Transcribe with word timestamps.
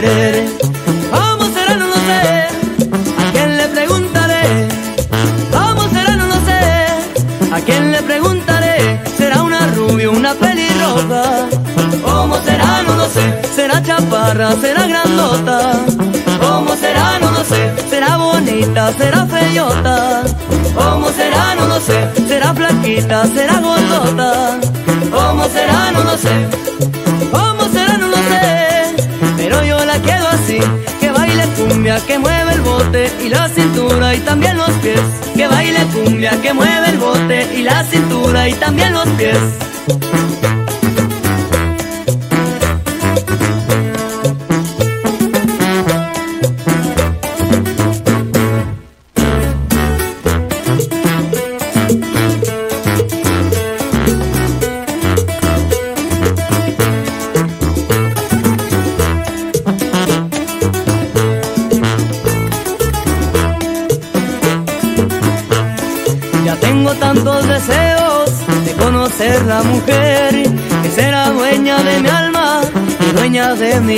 querer. 0.00 0.47
También 38.78 38.92
los 38.92 39.08
pies. 39.16 40.27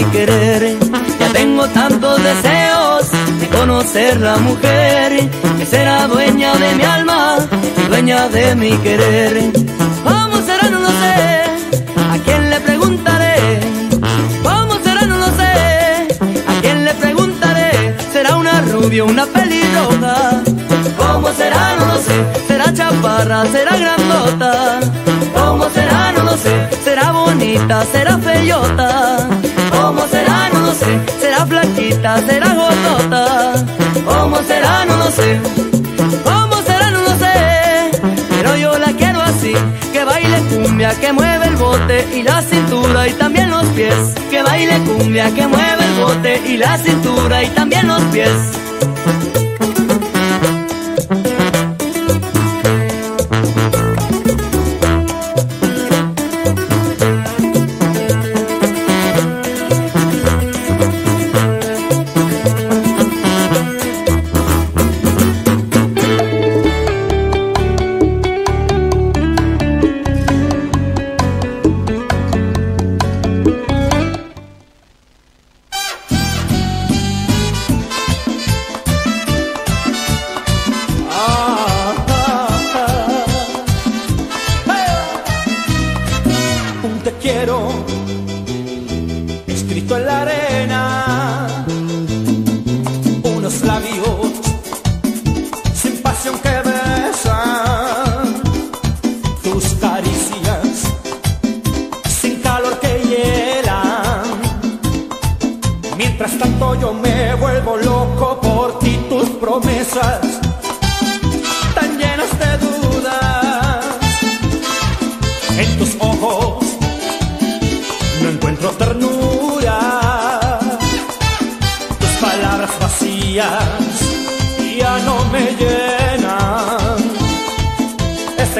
Querer. 0.05 0.79
Ya 1.19 1.29
tengo 1.33 1.67
tantos 1.69 2.23
deseos 2.23 3.11
de 3.41 3.49
conocer 3.49 4.21
la 4.21 4.37
mujer 4.39 5.29
que 5.59 5.67
será 5.67 6.07
dueña 6.07 6.55
de 6.55 6.75
mi 6.75 6.85
alma 6.85 7.37
y 7.79 7.89
dueña 7.89 8.29
de 8.29 8.55
mi 8.55 8.71
querer. 8.79 9.53
¿Cómo 10.05 10.37
será? 10.47 10.71
No 10.71 10.81
lo 10.81 10.89
sé. 10.89 11.15
¿A 12.13 12.19
quién 12.25 12.51
le 12.51 12.61
preguntaré? 12.61 13.61
¿Cómo 14.43 14.75
será? 14.85 15.03
No 15.07 15.17
lo 15.19 15.27
sé. 15.27 15.53
¿A 16.49 16.61
quién 16.63 16.85
le 16.85 16.95
preguntaré? 16.95 17.97
¿Será 18.13 18.37
una 18.37 18.61
rubia, 18.63 19.05
una 19.05 19.27
pelirroja? 19.27 20.43
¿Cómo 20.97 21.29
será? 21.33 21.77
No 21.79 21.87
lo 21.87 21.99
sé. 21.99 22.17
¿Será 22.49 22.73
chaparra? 22.73 23.45
¿Será 23.47 23.77
grandota? 23.77 24.81
¿Cómo 25.35 25.69
será? 25.71 26.13
No 26.13 26.23
lo 26.25 26.37
sé. 26.37 26.55
¿Será 26.85 27.13
bonita? 27.13 27.85
¿Será 27.93 28.19
feyota? 28.19 29.29
No 30.71 30.77
sé. 30.77 31.01
¿Será 31.21 31.45
flaquita? 31.47 32.25
¿Será 32.29 32.55
gordota? 32.55 33.55
¿Cómo 34.05 34.37
será? 34.43 34.85
No 34.85 34.97
lo 34.99 35.11
sé. 35.11 35.41
¿Cómo 36.23 36.63
será? 36.63 36.93
No 36.93 37.01
lo 37.01 37.11
sé. 37.19 37.91
Pero 38.31 38.57
yo 38.57 38.79
la 38.79 38.93
quiero 38.93 39.21
así. 39.21 39.53
Que 39.93 40.05
baile 40.05 40.39
cumbia, 40.43 40.95
que 41.01 41.13
mueve 41.13 41.47
el 41.49 41.57
bote 41.57 42.07
y 42.15 42.23
la 42.23 42.41
cintura 42.43 43.09
y 43.09 43.15
también 43.15 43.51
los 43.51 43.65
pies. 43.71 43.97
Que 44.31 44.43
baile 44.45 44.79
cumbia, 44.85 45.35
que 45.35 45.49
mueve 45.49 45.85
el 45.85 46.05
bote 46.05 46.41
y 46.47 46.57
la 46.57 46.79
cintura 46.79 47.43
y 47.43 47.49
también 47.49 47.89
los 47.89 48.03
pies. 48.13 48.31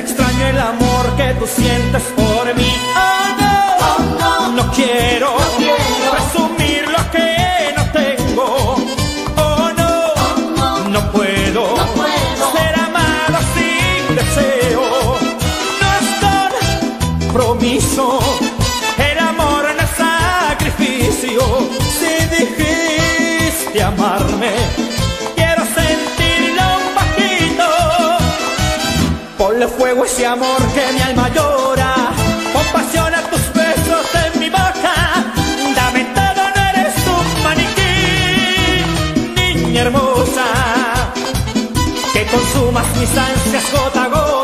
Extraño 0.01 0.47
el 0.47 0.59
amor 0.59 1.15
que 1.17 1.35
tú 1.35 1.47
sientes 1.47 2.03
por 2.17 2.55
mí. 2.55 2.73
Oh 2.97 3.27
no, 3.41 4.53
no 4.57 4.73
quiero 4.73 5.37
presumir 6.11 6.89
lo 6.89 7.11
que 7.11 7.75
no 7.77 7.85
tengo. 7.93 8.77
Oh 9.37 9.71
no, 9.77 10.89
no 10.89 11.13
puedo 11.13 11.77
ser 12.55 12.75
amado 12.87 13.39
sin 13.55 14.17
deseo. 14.17 14.83
No 15.81 15.87
es 16.01 16.09
compromiso, 17.27 18.19
fuego 30.01 30.05
ese 30.05 30.27
amor 30.27 30.61
que 30.75 30.93
mi 30.93 31.01
alma 31.01 31.29
llora, 31.31 31.95
con 32.53 32.65
pasión 32.73 33.15
a 33.15 33.23
tus 33.31 33.53
besos 33.53 34.07
en 34.25 34.41
mi 34.41 34.49
boca. 34.49 34.95
Dame 35.75 36.05
todo, 36.15 36.43
no 36.55 36.63
eres 36.71 36.95
un 37.17 37.43
maniquí, 37.45 37.95
niña 39.37 39.83
hermosa. 39.83 40.47
Que 42.13 42.27
consumas 42.27 42.87
mis 42.99 43.17
ansias 43.17 43.65
gota 43.73 44.05
a 44.05 44.09
gota, 44.09 44.40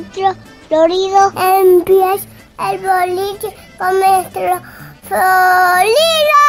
metro 0.00 0.34
Florido. 0.68 1.32
Empieza 1.36 2.26
el 2.70 2.78
boliche 2.78 3.56
con 3.78 3.98
nuestro 3.98 4.60
Florido. 5.08 6.40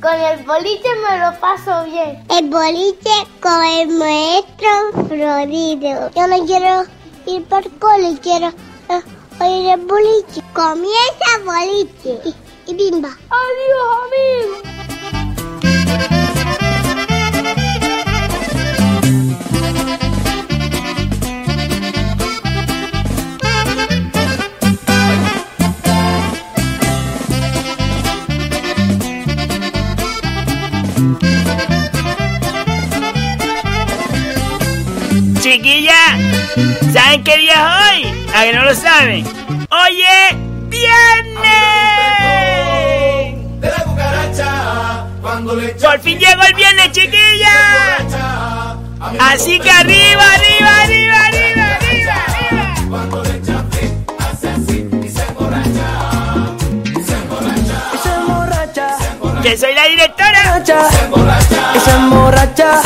Con 0.00 0.14
el 0.14 0.44
boliche 0.44 0.88
me 1.08 1.18
lo 1.18 1.40
paso 1.40 1.84
bien. 1.84 2.24
El 2.28 2.48
boliche 2.50 3.10
con 3.40 3.64
el 3.64 3.88
maestro 3.88 5.06
Florido. 5.08 6.10
Yo 6.14 6.26
no 6.26 6.46
quiero 6.46 6.84
ir 7.26 7.44
por 7.44 7.62
cole, 7.78 8.18
quiero 8.22 8.48
eh, 8.48 9.02
oír 9.40 9.70
el 9.70 9.80
boliche. 9.86 10.42
Comienza 10.52 11.26
el 11.38 11.44
boliche 11.44 12.20
y, 12.24 12.70
y 12.70 12.74
bimba. 12.74 13.08
Adiós, 13.08 13.98
amigo. 14.04 14.51
Que 38.52 38.58
no 38.58 38.64
lo 38.66 38.74
saben? 38.74 39.24
¡Oye, 39.70 40.36
viernes! 40.68 41.40
De 43.60 43.68
la 43.70 43.84
cucaracha, 43.84 45.06
cuando 45.22 45.56
le 45.56 45.68
Por 45.68 45.98
fin 46.00 46.18
llegó 46.18 46.42
el 46.42 46.54
viernes, 46.54 46.92
chiquilla. 46.92 47.96
Así 49.20 49.58
que 49.58 49.70
arriba, 49.70 50.22
arriba, 50.34 50.82
arriba, 50.82 51.26
arriba, 51.26 51.76
arriba, 51.76 52.14
arriba. 52.28 52.74
Cuando 52.90 53.22
le 53.22 53.40
hace 54.18 54.48
así 54.50 54.88
y 55.02 55.08
se 55.08 55.22
emborracha. 55.22 55.88
Se 57.06 57.14
emborracha, 57.14 57.78
Y 57.94 57.98
se 58.02 58.14
emborracha, 58.14 58.86
Que 59.42 59.56
soy 59.56 59.74
la 59.74 59.84
directora. 59.86 60.62
se 60.90 61.04
emborracha, 61.04 61.80
se 61.84 61.94
emborracha. 61.94 62.82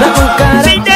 la 0.00 0.12
cucaracha. 0.14 0.87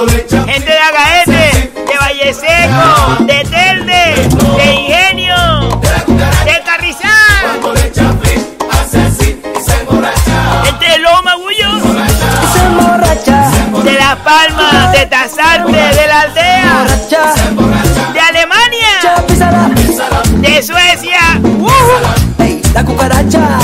Gente 0.00 0.64
de 0.64 0.78
Agaete, 0.78 1.72
de 1.74 1.98
Valle 2.00 2.32
Seco, 2.32 3.22
de 3.24 3.44
Telde, 3.50 4.28
de 4.56 4.72
Ingenio, 4.72 5.36
de 5.78 6.52
la 6.52 6.64
Carrizal, 6.64 7.60
gente 10.64 10.86
de 10.86 10.98
Loma, 11.00 11.34
Gullo, 11.34 11.76
Y 11.76 12.46
se 12.50 12.64
emborracha, 12.64 13.50
de 13.84 13.92
Las 13.92 14.16
Palmas, 14.20 14.92
de 14.92 15.04
Tazarte, 15.04 15.70
de 15.70 16.06
la 16.06 16.20
aldea, 16.22 16.86
de 18.14 18.20
Alemania, 18.20 18.96
de 20.38 20.62
Suecia. 20.62 21.20
¡Uh! 21.42 21.68
la 22.72 22.84
cucaracha, 22.84 23.58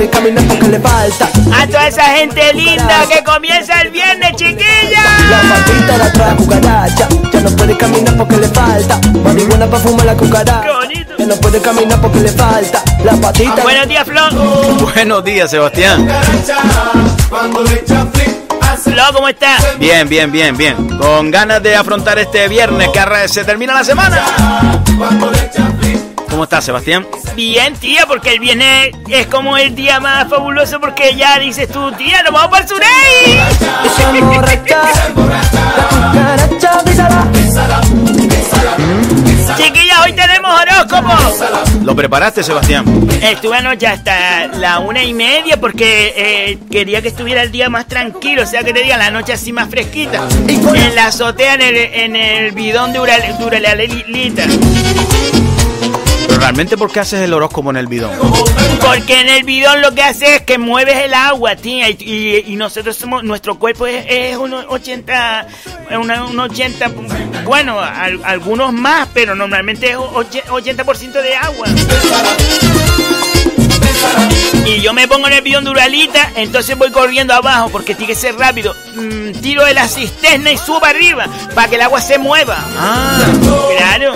puede 0.00 0.10
caminar 0.10 0.44
porque 0.48 0.68
le 0.68 0.80
falta. 0.80 1.28
A 1.54 1.66
toda 1.66 1.88
esa 1.88 2.04
gente 2.04 2.52
linda 2.54 3.00
que 3.12 3.22
comienza 3.22 3.80
el 3.82 3.90
viernes, 3.90 4.30
La 4.30 4.36
chiquilla. 4.36 5.02
patita 5.48 5.98
la 5.98 6.12
trae 6.12 6.36
cucaracha, 6.36 7.08
ya 7.32 7.40
no 7.40 7.50
puede 7.50 7.76
caminar 7.76 8.16
porque 8.16 8.36
le 8.38 8.48
falta. 8.48 8.98
Marihuana 9.22 9.66
para 9.66 9.82
fumar 9.82 10.06
la 10.06 10.14
cucaracha, 10.14 10.62
Qué 10.62 10.72
bonito. 10.72 11.14
ya 11.18 11.26
no 11.26 11.34
puede 11.36 11.60
caminar 11.60 12.00
porque 12.00 12.20
le 12.20 12.30
falta. 12.32 12.82
La 13.04 13.12
patita. 13.16 13.62
Buenos 13.62 13.88
días, 13.88 14.04
Flo. 14.06 14.22
Buenos 14.94 15.24
días, 15.24 15.50
Sebastián. 15.50 16.08
Flo, 18.82 19.02
¿cómo 19.12 19.28
estás? 19.28 19.78
Bien, 19.78 20.08
bien, 20.08 20.32
bien, 20.32 20.56
bien. 20.56 20.96
Con 20.96 21.30
ganas 21.30 21.62
de 21.62 21.76
afrontar 21.76 22.18
este 22.18 22.48
viernes 22.48 22.88
que 22.88 23.28
se 23.28 23.44
termina 23.44 23.74
la 23.74 23.84
semana. 23.84 24.22
¿Cómo 26.40 26.44
estás, 26.46 26.64
Sebastián? 26.64 27.06
Bien, 27.36 27.74
tía, 27.74 28.06
porque 28.06 28.32
el 28.32 28.40
viernes 28.40 28.92
es 29.10 29.26
como 29.26 29.58
el 29.58 29.74
día 29.74 30.00
más 30.00 30.26
fabuloso 30.26 30.80
porque 30.80 31.14
ya 31.14 31.38
dices 31.38 31.68
tú, 31.70 31.92
tía, 31.92 32.22
nos 32.22 32.32
vamos 32.32 32.48
para 32.48 32.62
el 32.62 32.68
Surey. 32.70 32.88
Y 33.84 33.88
se 33.90 34.18
emborracha, 34.18 34.82
la 35.76 35.88
cucaracha, 36.48 36.82
písala. 36.82 37.82
Chiquilla, 39.58 40.00
hoy 40.02 40.14
tenemos 40.14 40.50
horóscopo. 40.50 41.12
¿Lo 41.84 41.94
preparaste, 41.94 42.42
Sebastián? 42.42 42.86
Estuve 43.20 43.58
anoche 43.58 43.86
hasta 43.86 44.46
la 44.46 44.78
una 44.78 45.02
y 45.02 45.12
media 45.12 45.60
porque 45.60 46.14
eh, 46.16 46.58
quería 46.70 47.02
que 47.02 47.08
estuviera 47.08 47.42
el 47.42 47.52
día 47.52 47.68
más 47.68 47.84
tranquilo, 47.86 48.44
o 48.44 48.46
sea 48.46 48.62
que 48.64 48.72
te 48.72 48.82
diga 48.82 48.96
la 48.96 49.10
noche 49.10 49.34
así 49.34 49.52
más 49.52 49.68
fresquita. 49.68 50.26
En 50.48 50.94
la 50.94 51.08
azotea, 51.08 51.52
en 51.52 51.60
el, 51.60 51.76
en 51.76 52.16
el 52.16 52.52
bidón 52.52 52.94
de 52.94 53.00
Ural- 53.00 53.36
Duralalita. 53.38 54.44
Pero 54.46 55.49
realmente, 56.40 56.76
¿por 56.76 56.90
qué 56.90 57.00
haces 57.00 57.20
el 57.20 57.32
horóscopo 57.32 57.70
en 57.70 57.76
el 57.76 57.86
bidón? 57.86 58.10
Porque 58.80 59.20
en 59.20 59.28
el 59.28 59.44
bidón 59.44 59.80
lo 59.82 59.94
que 59.94 60.02
hace 60.02 60.36
es 60.36 60.40
que 60.42 60.58
mueves 60.58 60.96
el 61.04 61.14
agua, 61.14 61.54
tía, 61.56 61.88
y, 61.90 62.56
nosotros 62.56 62.96
somos, 62.96 63.22
nuestro 63.22 63.58
cuerpo 63.58 63.86
es, 63.86 64.04
es 64.08 64.36
un 64.36 64.52
80, 64.54 65.46
una- 66.00 66.24
un 66.24 66.40
80, 66.40 66.90
bueno, 67.44 67.78
al- 67.78 68.20
algunos 68.24 68.72
más, 68.72 69.08
pero 69.14 69.34
normalmente 69.34 69.90
es 69.90 69.96
och- 69.96 70.42
80% 70.48 71.20
de 71.22 71.34
agua. 71.36 71.66
Y 74.66 74.80
yo 74.80 74.92
me 74.92 75.08
pongo 75.08 75.26
en 75.26 75.32
el 75.34 75.42
bidón 75.42 75.64
de 75.64 75.70
Uralita, 75.70 76.30
entonces 76.36 76.76
voy 76.76 76.90
corriendo 76.90 77.34
abajo 77.34 77.68
porque 77.70 77.94
tiene 77.94 78.12
que 78.14 78.18
ser 78.18 78.36
rápido. 78.36 78.74
Mm, 78.94 79.32
tiro 79.40 79.64
de 79.64 79.74
la 79.74 79.88
cisterna 79.88 80.52
y 80.52 80.58
subo 80.58 80.84
arriba 80.84 81.26
para 81.54 81.68
que 81.68 81.76
el 81.76 81.82
agua 81.82 82.00
se 82.00 82.18
mueva. 82.18 82.56
Ah, 82.78 83.24
Claro. 83.76 84.14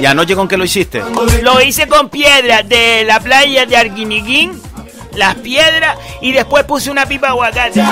¿y 0.00 0.06
anoche 0.06 0.34
con 0.34 0.48
qué 0.48 0.56
lo 0.56 0.64
hiciste? 0.64 1.02
Lo 1.42 1.60
hice 1.60 1.86
con 1.86 2.08
piedras 2.08 2.66
de 2.68 3.04
la 3.04 3.20
playa 3.20 3.66
de 3.66 3.76
Arguiniguín, 3.76 4.60
las 5.14 5.34
piedras, 5.36 5.96
y 6.20 6.32
después 6.32 6.64
puse 6.64 6.90
una 6.90 7.06
pipa 7.06 7.28
de 7.28 7.32
aguacate. 7.32 7.82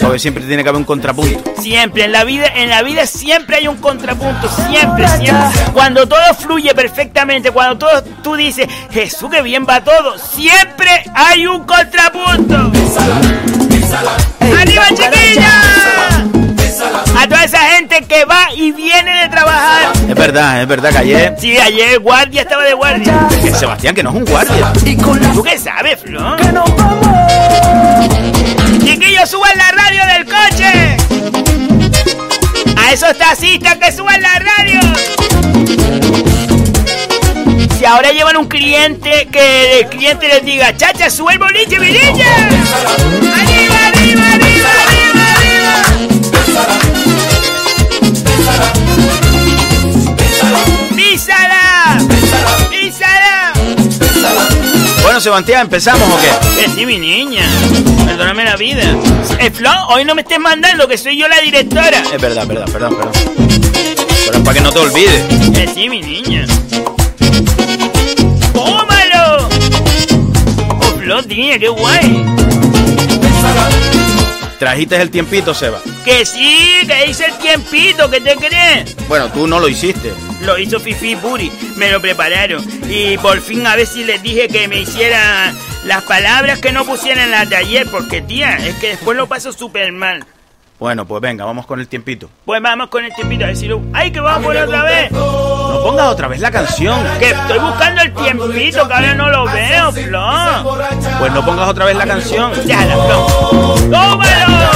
Porque 0.00 0.18
siempre 0.18 0.44
tiene 0.44 0.62
que 0.62 0.68
haber 0.68 0.78
un 0.78 0.84
contrapunto. 0.84 1.52
Siempre, 1.60 2.04
en 2.04 2.12
la 2.12 2.24
vida, 2.24 2.46
en 2.54 2.70
la 2.70 2.82
vida 2.82 3.06
siempre 3.06 3.56
hay 3.56 3.68
un 3.68 3.76
contrapunto, 3.76 4.48
siempre, 4.68 5.08
siempre. 5.08 5.48
Cuando 5.72 6.06
todo 6.06 6.34
fluye 6.38 6.74
perfectamente, 6.74 7.50
cuando 7.50 7.78
todo 7.78 8.02
tú 8.22 8.36
dices, 8.36 8.68
Jesús, 8.90 9.30
que 9.30 9.42
bien 9.42 9.66
va 9.68 9.82
todo, 9.82 10.16
siempre 10.18 11.04
hay 11.14 11.46
un 11.46 11.64
contrapunto. 11.64 12.72
¡Arriba, 14.60 14.86
chiquilla! 14.88 15.50
A 17.16 17.28
toda 17.28 17.44
esa 17.44 17.60
gente 17.60 18.02
que 18.02 18.24
va 18.24 18.48
y 18.54 18.72
viene. 18.72 19.11
Es 20.12 20.18
verdad, 20.18 20.60
es 20.60 20.68
verdad 20.68 20.90
que 20.90 20.98
ayer... 20.98 21.34
Sí, 21.40 21.56
ayer 21.56 21.98
guardia 21.98 22.42
estaba 22.42 22.64
de 22.64 22.74
guardia. 22.74 23.28
Que 23.42 23.50
Sebastián, 23.54 23.94
que 23.94 24.02
no 24.02 24.10
es 24.10 24.16
un 24.16 24.24
guardia. 24.26 24.70
Y 24.84 24.94
con 24.94 25.18
la 25.18 25.32
¿Tú 25.32 25.42
qué 25.42 25.58
sabes, 25.58 26.00
Flo? 26.00 26.36
que 26.36 26.52
nos 26.52 26.76
vamos. 26.76 27.06
Chiquillos, 28.84 29.30
suban 29.30 29.56
la 29.56 29.70
radio 29.70 30.02
del 30.12 30.26
coche. 30.26 30.96
A 32.76 32.92
esos 32.92 33.16
taxistas 33.16 33.76
que 33.78 33.90
suban 33.90 34.20
la 34.20 34.38
radio. 34.38 34.80
Si 37.78 37.84
ahora 37.86 38.12
llevan 38.12 38.36
un 38.36 38.48
cliente, 38.48 39.28
que 39.32 39.80
el 39.80 39.86
cliente 39.88 40.28
les 40.28 40.44
diga, 40.44 40.76
chacha, 40.76 41.08
sube 41.08 41.32
el 41.32 41.38
boliche, 41.38 41.80
mi 41.80 41.86
niña. 41.86 42.26
Arriba, 42.36 43.76
arriba, 43.86 43.86
arriba, 43.86 44.26
arriba, 44.34 44.51
Bueno, 55.12 55.20
Sebastián, 55.20 55.60
¿empezamos 55.60 56.08
o 56.08 56.18
qué? 56.22 56.70
Sí, 56.74 56.86
mi 56.86 56.98
niña. 56.98 57.42
Perdóname 58.06 58.46
la 58.46 58.56
vida. 58.56 58.96
Eh, 59.40 59.50
Flo, 59.50 59.68
hoy 59.88 60.06
no 60.06 60.14
me 60.14 60.22
estés 60.22 60.38
mandando, 60.38 60.88
que 60.88 60.96
soy 60.96 61.18
yo 61.18 61.28
la 61.28 61.38
directora. 61.40 62.02
Es 62.14 62.18
verdad, 62.18 62.46
verdad, 62.46 62.64
perdón, 62.72 62.96
perdón. 62.96 63.12
Pero 64.24 64.38
es 64.38 64.42
para 64.42 64.54
que 64.54 64.60
no 64.62 64.72
te 64.72 64.78
olvides. 64.78 65.22
Que 65.52 65.68
sí, 65.68 65.90
mi 65.90 66.00
niña. 66.00 66.46
¡Tómalo! 68.54 69.48
Oh, 70.80 70.98
Flo, 70.98 71.20
niña, 71.20 71.58
qué 71.58 71.68
guay. 71.68 72.31
Trajiste 74.62 74.94
el 75.02 75.10
tiempito, 75.10 75.54
Seba. 75.54 75.80
Que 76.04 76.24
sí, 76.24 76.86
que 76.86 77.10
hice 77.10 77.24
el 77.24 77.36
tiempito, 77.38 78.08
¿qué 78.08 78.20
te 78.20 78.36
crees? 78.36 78.96
Bueno, 79.08 79.28
tú 79.32 79.48
no 79.48 79.58
lo 79.58 79.66
hiciste. 79.66 80.12
Lo 80.42 80.56
hizo 80.56 80.78
Fifi 80.78 81.16
Puri, 81.16 81.50
me 81.74 81.90
lo 81.90 82.00
prepararon. 82.00 82.64
Y 82.88 83.18
por 83.18 83.40
fin 83.40 83.66
a 83.66 83.74
ver 83.74 83.88
si 83.88 84.04
les 84.04 84.22
dije 84.22 84.46
que 84.46 84.68
me 84.68 84.78
hiciera 84.78 85.52
las 85.84 86.04
palabras 86.04 86.60
que 86.60 86.70
no 86.70 86.84
pusieran 86.84 87.24
en 87.24 87.30
la 87.32 87.44
de 87.44 87.56
ayer, 87.56 87.88
porque 87.90 88.22
tía, 88.22 88.54
es 88.58 88.76
que 88.76 88.90
después 88.90 89.16
lo 89.16 89.26
paso 89.26 89.52
súper 89.52 89.90
mal. 89.90 90.24
Bueno, 90.78 91.08
pues 91.08 91.20
venga, 91.20 91.44
vamos 91.44 91.66
con 91.66 91.80
el 91.80 91.88
tiempito. 91.88 92.30
Pues 92.44 92.62
vamos 92.62 92.88
con 92.88 93.04
el 93.04 93.12
tiempito 93.12 93.44
a 93.44 93.48
decirlo. 93.48 93.82
¡Ay, 93.92 94.12
que 94.12 94.20
vamos 94.20 94.44
por 94.44 94.56
otra 94.56 94.84
vez! 94.84 95.10
No 95.72 95.82
pongas 95.82 96.08
otra 96.08 96.28
vez 96.28 96.40
la 96.40 96.50
canción. 96.50 97.02
Que 97.18 97.30
estoy 97.30 97.58
buscando 97.58 98.02
el 98.02 98.12
tiempito, 98.12 98.86
que 98.86 98.94
ahora 98.94 99.14
no 99.14 99.30
lo 99.30 99.46
veo, 99.46 99.90
Flo. 99.92 100.78
Pues 101.18 101.32
no 101.32 101.44
pongas 101.44 101.68
otra 101.68 101.86
vez 101.86 101.96
la 101.96 102.06
canción. 102.06 102.52
Déjala, 102.66 102.94
Flo. 102.94 103.74
¡Tómalo! 103.90 104.70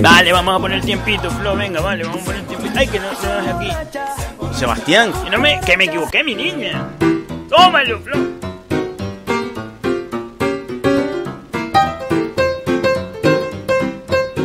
Vale, 0.00 0.32
vamos 0.32 0.56
a 0.56 0.58
poner 0.60 0.78
el 0.78 0.84
tiempito, 0.84 1.28
Flo. 1.28 1.56
Venga, 1.56 1.80
vale, 1.80 2.04
vamos 2.04 2.22
a 2.22 2.24
poner 2.24 2.40
el 2.42 2.46
tiempito. 2.46 2.74
Ay, 2.78 2.86
que 2.86 3.00
no 3.00 3.08
se 3.20 3.26
aquí. 3.50 3.68
Sebastián. 4.56 5.12
Que, 5.24 5.30
no 5.30 5.38
me, 5.38 5.60
que 5.60 5.76
me 5.76 5.84
equivoqué, 5.84 6.22
mi 6.22 6.36
niña. 6.36 6.90
Tómalo, 7.48 7.98
Flo. 7.98 8.16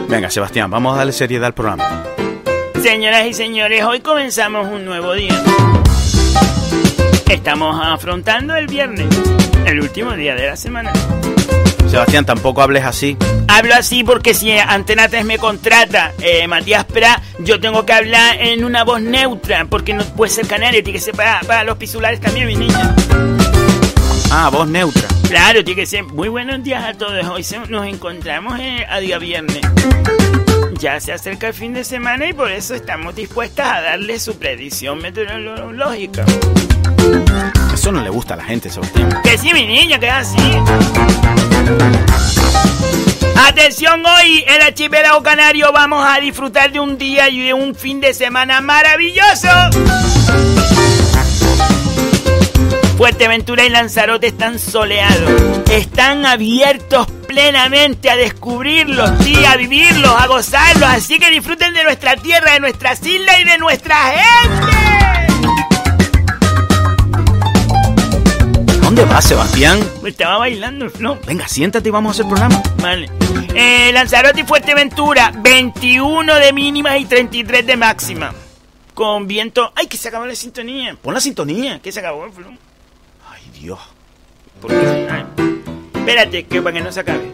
Venga, 0.08 0.30
Sebastián, 0.32 0.72
vamos 0.72 0.96
a 0.96 0.98
darle 0.98 1.12
seriedad 1.12 1.46
al 1.46 1.54
programa. 1.54 2.04
Señoras 2.84 3.26
y 3.28 3.34
señores, 3.34 3.84
hoy 3.86 4.02
comenzamos 4.02 4.68
un 4.68 4.84
nuevo 4.84 5.14
día. 5.14 5.42
Estamos 7.30 7.80
afrontando 7.82 8.56
el 8.58 8.68
viernes, 8.68 9.08
el 9.66 9.80
último 9.80 10.12
día 10.14 10.36
de 10.36 10.48
la 10.48 10.58
semana. 10.58 10.92
Sebastián, 11.90 12.26
tampoco 12.26 12.62
hables 12.62 12.84
así. 12.84 13.16
Hablo 13.48 13.74
así 13.76 14.04
porque 14.04 14.34
si 14.34 14.52
Antena 14.52 15.08
3 15.08 15.24
me 15.24 15.38
contrata, 15.38 16.12
eh, 16.22 16.46
Matías 16.48 16.84
Pra, 16.84 17.22
yo 17.40 17.60
tengo 17.62 17.86
que 17.86 17.94
hablar 17.94 18.36
en 18.42 18.66
una 18.66 18.84
voz 18.84 19.00
neutra, 19.02 19.66
porque 19.70 19.94
no 19.94 20.04
puede 20.04 20.32
ser 20.32 20.46
canario, 20.48 20.84
tiene 20.84 21.00
que 21.00 21.06
ser 21.06 21.16
para, 21.16 21.40
para 21.42 21.64
los 21.64 21.78
pisulares 21.78 22.20
también, 22.20 22.48
mi 22.48 22.56
niña. 22.56 22.96
Ah, 24.30 24.50
voz 24.52 24.68
neutra. 24.68 25.08
Claro, 25.30 25.64
tiene 25.64 25.82
que 25.82 25.88
ser 25.88 26.04
muy 26.04 26.28
buenos 26.28 26.62
días 26.64 26.84
a 26.84 26.94
todos. 26.94 27.26
Hoy 27.28 27.44
se- 27.44 27.60
nos 27.70 27.86
encontramos 27.88 28.60
eh, 28.60 28.86
a 28.90 29.00
día 29.00 29.20
viernes. 29.20 29.62
Ya 30.84 31.00
se 31.00 31.14
acerca 31.14 31.48
el 31.48 31.54
fin 31.54 31.74
de 31.74 31.86
semana 31.86 32.28
y 32.28 32.34
por 32.34 32.52
eso 32.52 32.76
estamos 32.76 33.16
dispuestas 33.16 33.66
a 33.66 33.82
darle 33.82 34.20
su 34.20 34.38
predicción 34.38 34.98
meteorológica. 34.98 36.26
Eso 37.74 37.94
no 37.94 38.02
le 38.02 38.10
gusta 38.10 38.34
a 38.34 38.38
la 38.38 38.44
gente, 38.44 38.70
Sebastián. 38.70 39.22
Que 39.24 39.38
sí, 39.38 39.54
mi 39.54 39.66
niña, 39.66 39.98
que 39.98 40.10
así. 40.10 40.36
Atención, 43.48 44.06
hoy 44.06 44.44
en 44.46 44.62
Archipiélago 44.62 45.24
Canario 45.24 45.72
vamos 45.72 46.06
a 46.06 46.20
disfrutar 46.20 46.74
de 46.74 46.82
un 46.82 46.98
día 46.98 47.30
y 47.30 47.40
de 47.40 47.54
un 47.54 47.76
fin 47.76 48.02
de 48.02 48.14
semana 48.14 48.60
maravilloso. 48.60 49.48
Fuerteventura 52.98 53.64
y 53.64 53.70
Lanzarote 53.70 54.28
están 54.28 54.60
soleados. 54.60 55.32
Están 55.72 56.26
abiertos 56.26 57.08
plenamente 57.34 58.12
a 58.12 58.16
descubrirlos, 58.16 59.10
sí, 59.24 59.44
a 59.44 59.58
vivirlos, 59.58 60.12
a 60.12 60.28
gozarlos. 60.28 60.88
Así 60.88 61.18
que 61.18 61.32
disfruten 61.32 61.74
de 61.74 61.84
nuestra 61.84 62.16
tierra, 62.16 62.54
de 62.54 62.60
nuestras 62.60 63.04
islas 63.06 63.40
y 63.40 63.44
de 63.44 63.58
nuestra 63.58 63.96
gente. 63.96 64.68
¿Dónde 68.82 69.06
vas, 69.06 69.26
Sebastián? 69.26 69.80
Estaba 70.06 70.38
bailando, 70.38 70.88
¿no? 71.00 71.18
Venga, 71.26 71.48
siéntate 71.48 71.90
y 71.90 71.92
vamos 71.92 72.12
a 72.12 72.14
hacer 72.14 72.28
programa. 72.28 72.62
Vale. 72.78 73.10
Eh, 73.56 73.92
Lanzarote 73.92 74.42
y 74.42 74.44
Fuerteventura, 74.44 75.32
21 75.36 76.36
de 76.36 76.54
mínima 76.54 76.96
y 77.00 77.06
33 77.06 77.66
de 77.66 77.78
máxima. 77.78 78.32
Con 78.94 79.28
viento. 79.28 79.74
¡Ay, 79.76 79.88
que 79.88 79.98
se 79.98 80.10
acabó 80.10 80.28
la 80.28 80.36
sintonía! 80.36 80.96
Pon 81.02 81.16
la 81.16 81.20
sintonía. 81.20 81.80
Que 81.82 81.92
se 81.92 82.00
acabó, 82.00 82.32
Flo. 82.32 82.50
Ay, 83.32 83.42
Dios. 83.60 83.80
¿Por 84.62 84.70
qué? 84.70 85.08
Ay. 85.10 85.53
Espérate, 86.06 86.44
que 86.44 86.62
para 86.62 86.76
que 86.76 86.82
no 86.82 86.92
se 86.92 87.00
acabe. 87.00 87.32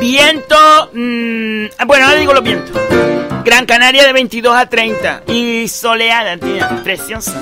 Viento. 0.00 0.56
mm, 0.92 1.64
ah, 1.76 1.84
bueno, 1.86 2.06
ahora 2.06 2.20
digo 2.20 2.32
los 2.32 2.44
vientos. 2.44 2.70
Gran 3.44 3.66
Canaria 3.66 4.06
de 4.06 4.12
22 4.12 4.56
a 4.56 4.68
30. 4.68 5.24
Y 5.26 5.66
soleada, 5.66 6.36
tía. 6.36 6.68
Preciosa. 6.84 7.34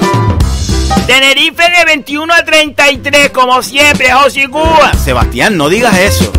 Tenerife 1.06 1.64
de 1.64 1.84
21 1.84 2.32
a 2.32 2.44
33, 2.44 3.28
como 3.28 3.62
siempre, 3.62 4.10
José 4.10 4.48
Cuba. 4.48 4.94
Sebastián, 4.94 5.58
no 5.58 5.68
digas 5.68 5.98
eso. 5.98 6.32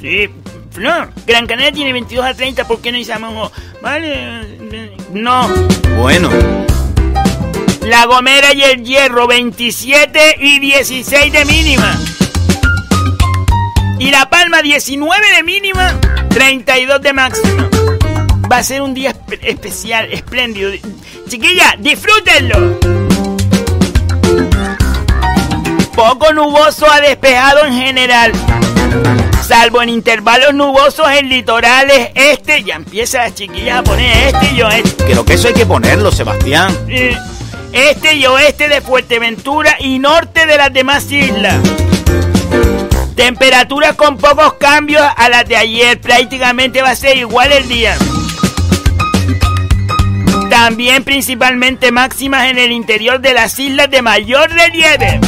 Sí, 0.00 0.30
Flor. 0.70 1.10
Gran 1.26 1.48
Canaria 1.48 1.72
tiene 1.72 1.92
22 1.92 2.24
a 2.24 2.34
30, 2.34 2.68
¿por 2.68 2.80
qué 2.80 2.92
no 2.92 2.98
llamamos? 2.98 3.50
Vale, 3.82 4.12
eh, 4.14 4.96
no. 5.12 5.48
Bueno, 5.98 6.30
La 7.88 8.04
Gomera 8.06 8.52
y 8.52 8.62
el 8.62 8.84
Hierro, 8.84 9.26
27 9.26 10.36
y 10.40 10.58
16 10.58 11.32
de 11.32 11.44
mínima. 11.44 11.98
Y 13.98 14.10
La 14.10 14.28
Palma, 14.28 14.60
19 14.62 15.26
de 15.36 15.42
mínima, 15.42 15.94
32 16.30 17.00
de 17.00 17.12
máxima. 17.12 17.68
Va 18.50 18.58
a 18.58 18.62
ser 18.62 18.82
un 18.82 18.92
día 18.94 19.12
espe- 19.14 19.38
especial, 19.42 20.12
espléndido. 20.12 20.70
Chiquilla, 21.28 21.74
disfrútenlo. 21.78 22.78
Poco 25.94 26.32
nuboso 26.32 26.90
a 26.90 27.00
despejado 27.00 27.64
en 27.66 27.72
general. 27.74 28.32
Salvo 29.46 29.80
en 29.82 29.88
intervalos 29.90 30.52
nubosos 30.54 31.08
en 31.10 31.28
litorales 31.28 32.10
este. 32.14 32.62
Ya 32.64 32.74
empieza 32.74 33.18
las 33.18 33.34
chiquillas 33.34 33.78
a 33.78 33.82
poner 33.84 34.34
este 34.34 34.46
y 34.52 34.56
yo 34.56 34.68
este. 34.68 35.04
creo 35.04 35.24
que 35.24 35.34
eso 35.34 35.48
hay 35.48 35.54
que 35.54 35.64
ponerlo, 35.66 36.10
Sebastián. 36.12 36.76
Eh, 36.88 37.16
Este 37.72 38.14
y 38.14 38.26
oeste 38.26 38.68
de 38.68 38.80
Fuerteventura 38.80 39.76
y 39.78 39.98
norte 39.98 40.46
de 40.46 40.56
las 40.56 40.72
demás 40.72 41.10
islas. 41.10 41.56
Temperaturas 43.14 43.94
con 43.94 44.18
pocos 44.18 44.54
cambios 44.54 45.02
a 45.16 45.28
las 45.28 45.46
de 45.48 45.56
ayer. 45.56 46.00
Prácticamente 46.00 46.82
va 46.82 46.90
a 46.90 46.96
ser 46.96 47.16
igual 47.16 47.52
el 47.52 47.68
día. 47.68 47.96
También 50.50 51.02
principalmente 51.04 51.90
máximas 51.92 52.50
en 52.50 52.58
el 52.58 52.72
interior 52.72 53.20
de 53.20 53.34
las 53.34 53.58
islas 53.58 53.90
de 53.90 54.02
mayor 54.02 54.50
relieve. 54.50 55.20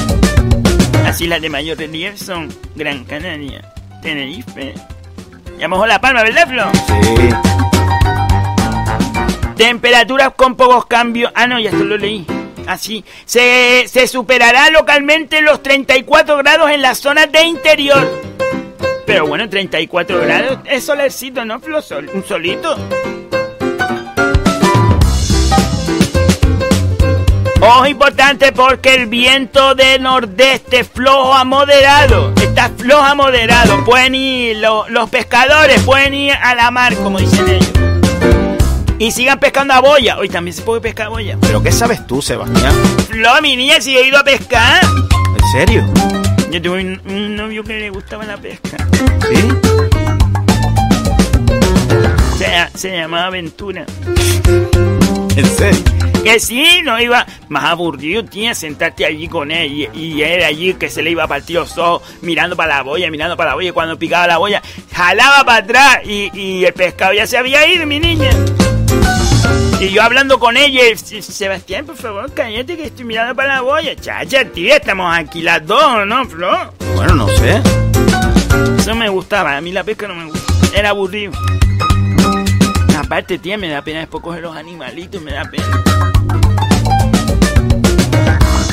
Las 1.03 1.21
islas 1.21 1.41
de 1.41 1.51
mayor 1.51 1.79
relieve 1.79 2.17
son 2.17 2.49
Gran 2.77 3.05
Canaria, 3.05 3.73
Tenerife. 4.03 4.75
Ya 5.59 5.69
mojó 5.69 5.87
la 5.87 6.01
palma, 6.01 6.23
¿verdad, 6.23 6.49
Flo? 6.49 6.71
Sí. 6.87 7.68
Temperaturas 9.59 10.33
con 10.37 10.55
pocos 10.55 10.87
cambios. 10.87 11.33
Ah, 11.35 11.47
no, 11.49 11.59
ya 11.59 11.71
esto 11.71 11.85
lo 11.85 11.99
leí. 11.99 12.25
Así. 12.67 13.05
Se, 13.25 13.87
se 13.89 14.07
superará 14.07 14.71
localmente 14.71 15.43
los 15.43 15.63
34 15.63 16.37
grados 16.39 16.71
en 16.71 16.81
las 16.81 16.99
zonas 16.99 17.31
de 17.33 17.43
interior. 17.43 18.09
Pero 19.05 19.27
bueno, 19.27 19.49
34 19.49 20.21
grados 20.21 20.59
es 20.67 20.85
solecito, 20.85 21.45
¿no, 21.45 21.59
Flo? 21.61 21.81
Un 22.15 22.25
solito. 22.25 22.77
Ojo 27.61 27.87
importante 27.87 28.53
porque 28.53 28.95
el 28.95 29.07
viento 29.07 29.75
de 29.75 29.99
nordeste 29.99 30.85
flojo 30.85 31.35
a 31.35 31.45
moderado. 31.45 32.33
Está 32.41 32.71
flojo 32.71 33.03
a 33.03 33.15
moderado. 33.17 33.85
Pueden 33.85 34.15
ir, 34.15 34.59
lo- 34.59 34.89
los 34.89 35.11
pescadores 35.11 35.83
pueden 35.83 36.15
ir 36.15 36.33
a 36.33 36.55
la 36.55 36.71
mar, 36.71 36.95
como 36.97 37.19
dicen 37.19 37.49
ellos. 37.49 37.88
Y 38.99 39.13
sigan 39.13 39.39
pescando 39.39 39.75
a 39.75 39.81
boya. 39.81 40.19
Hoy 40.19 40.29
también 40.29 40.55
se 40.55 40.63
puede 40.63 40.81
pescar 40.81 41.07
a 41.07 41.11
boya. 41.11 41.39
¿Pero 41.41 41.63
qué 41.63 41.71
sabes 41.71 42.05
tú, 42.07 42.21
Sebastián? 42.21 42.73
Flo, 43.09 43.31
mi 43.41 43.55
niña, 43.57 43.81
si 43.81 43.97
he 43.97 44.07
ido 44.07 44.19
a 44.19 44.25
pescar. 44.25 44.83
¿En 44.85 45.53
serio? 45.53 45.87
Yo 46.51 46.61
tuve 46.61 46.81
un, 46.81 47.01
un 47.07 47.37
novio 47.37 47.63
que 47.63 47.79
le 47.79 47.91
gustaba 47.91 48.25
la 48.25 48.37
pesca. 48.37 48.77
¿Sí? 49.31 49.49
Se, 52.39 52.79
se 52.79 52.97
llamaba 52.97 53.27
Aventura. 53.27 53.85
¿En 55.37 55.47
serio? 55.47 55.81
Que 56.25 56.41
sí, 56.41 56.81
no 56.83 57.01
iba 57.01 57.25
más 57.49 57.65
aburrido, 57.65 58.25
tía, 58.25 58.55
sentarte 58.55 59.07
allí 59.07 59.29
con 59.29 59.53
él 59.53 59.73
y, 59.73 59.89
y 59.99 60.23
él 60.23 60.43
allí 60.43 60.75
que 60.75 60.91
se 60.91 61.03
le 61.03 61.11
iba 61.11 61.23
a 61.25 61.29
partir 61.29 61.57
los 61.57 61.79
ojos 61.79 62.03
mirando 62.23 62.57
para 62.57 62.77
la 62.77 62.83
boya, 62.83 63.09
mirando 63.11 63.37
para 63.37 63.51
la 63.51 63.55
boya. 63.55 63.69
y 63.69 63.73
Cuando 63.73 63.97
picaba 63.99 64.27
la 64.27 64.39
boya, 64.39 64.61
jalaba 64.93 65.45
para 65.45 65.59
atrás 65.65 65.99
y, 66.05 66.31
y 66.35 66.65
el 66.65 66.73
pescado 66.75 67.13
ya 67.13 67.27
se 67.27 67.39
había 67.39 67.67
ido, 67.73 67.87
mi 67.87 68.01
niña. 68.01 68.31
Y 69.81 69.91
yo 69.91 70.03
hablando 70.03 70.39
con 70.41 70.57
ella, 70.57 70.89
y, 70.89 70.97
"Se- 70.99 71.23
Sebastián, 71.23 71.87
por 71.87 71.97
favor, 71.97 72.33
cállate 72.35 72.77
que 72.77 72.87
estoy 72.87 73.05
mirando 73.05 73.35
para 73.35 73.55
la 73.57 73.61
boya. 73.61 73.95
Chacha, 73.95 74.45
tía, 74.47 74.77
estamos 74.77 75.17
aquí 75.17 75.41
las 75.41 75.65
dos, 75.67 76.05
¿no, 76.07 76.25
Flo? 76.27 76.73
Bueno, 76.97 77.15
no 77.15 77.29
sé. 77.29 77.63
Eso 78.79 78.95
me 78.97 79.09
gustaba, 79.09 79.57
a 79.57 79.61
mí 79.61 79.71
la 79.71 79.85
pesca 79.85 80.09
no 80.09 80.15
me 80.17 80.25
gusta. 80.27 80.53
Era 80.77 80.91
aburrido. 80.91 81.33
Aparte, 82.99 83.39
tía, 83.39 83.57
me 83.57 83.69
da 83.69 83.81
pena 83.83 84.01
después 84.01 84.23
coger 84.23 84.43
los 84.43 84.57
animalitos, 84.57 85.23
me 85.23 85.33
da 85.33 85.45
pena. 85.45 85.65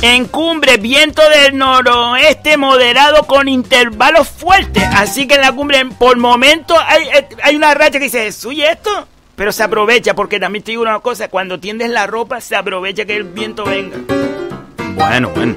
En 0.01 0.25
cumbre, 0.25 0.77
viento 0.77 1.21
del 1.29 1.57
noroeste 1.57 2.57
moderado 2.57 3.25
con 3.27 3.47
intervalos 3.47 4.27
fuertes. 4.27 4.83
Así 4.95 5.27
que 5.27 5.35
en 5.35 5.41
la 5.41 5.51
cumbre, 5.51 5.85
por 5.97 6.17
momento, 6.17 6.75
hay, 6.79 7.07
hay 7.43 7.55
una 7.55 7.73
racha 7.73 7.93
que 7.99 8.05
dice, 8.05 8.29
¿y 8.51 8.61
esto? 8.61 9.07
Pero 9.35 9.51
se 9.51 9.63
aprovecha, 9.63 10.13
porque 10.13 10.39
también 10.39 10.63
te 10.63 10.71
digo 10.71 10.81
una 10.81 10.99
cosa, 10.99 11.27
cuando 11.27 11.59
tiendes 11.59 11.89
la 11.89 12.07
ropa, 12.07 12.39
se 12.41 12.55
aprovecha 12.55 13.05
que 13.05 13.17
el 13.17 13.23
viento 13.23 13.65
venga. 13.65 13.97
Bueno, 14.95 15.29
bueno. 15.35 15.55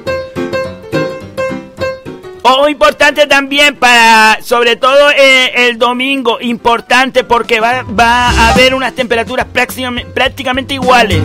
Oh, 2.41 2.67
importante 2.67 3.27
también 3.27 3.75
para, 3.75 4.39
sobre 4.41 4.75
todo 4.75 5.11
eh, 5.11 5.67
el 5.67 5.77
domingo, 5.77 6.39
importante 6.41 7.23
porque 7.23 7.59
va, 7.59 7.83
va 7.83 8.29
a 8.29 8.49
haber 8.49 8.73
unas 8.73 8.95
temperaturas 8.95 9.45
prácticamente, 9.45 10.09
prácticamente 10.11 10.73
iguales. 10.73 11.21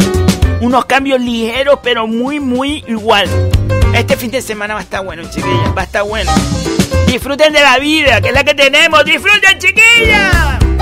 Unos 0.61 0.85
cambios 0.85 1.21
ligeros, 1.21 1.79
pero 1.83 2.07
muy, 2.07 2.41
muy 2.41 2.85
igual. 2.87 3.29
Este 3.95 4.17
fin 4.17 4.31
de 4.31 4.43
semana 4.43 4.75
va 4.75 4.81
a 4.81 4.83
estar 4.83 5.05
bueno, 5.05 5.23
chiquillas, 5.31 5.77
va 5.77 5.83
a 5.83 5.85
estar 5.85 6.03
bueno. 6.05 6.33
Disfruten 7.07 7.53
de 7.53 7.61
la 7.61 7.79
vida, 7.79 8.21
que 8.21 8.29
es 8.29 8.35
la 8.35 8.45
que 8.45 8.55
tenemos. 8.55 9.05
¡Disfruten, 9.05 9.59
chiquillas! 9.59 10.74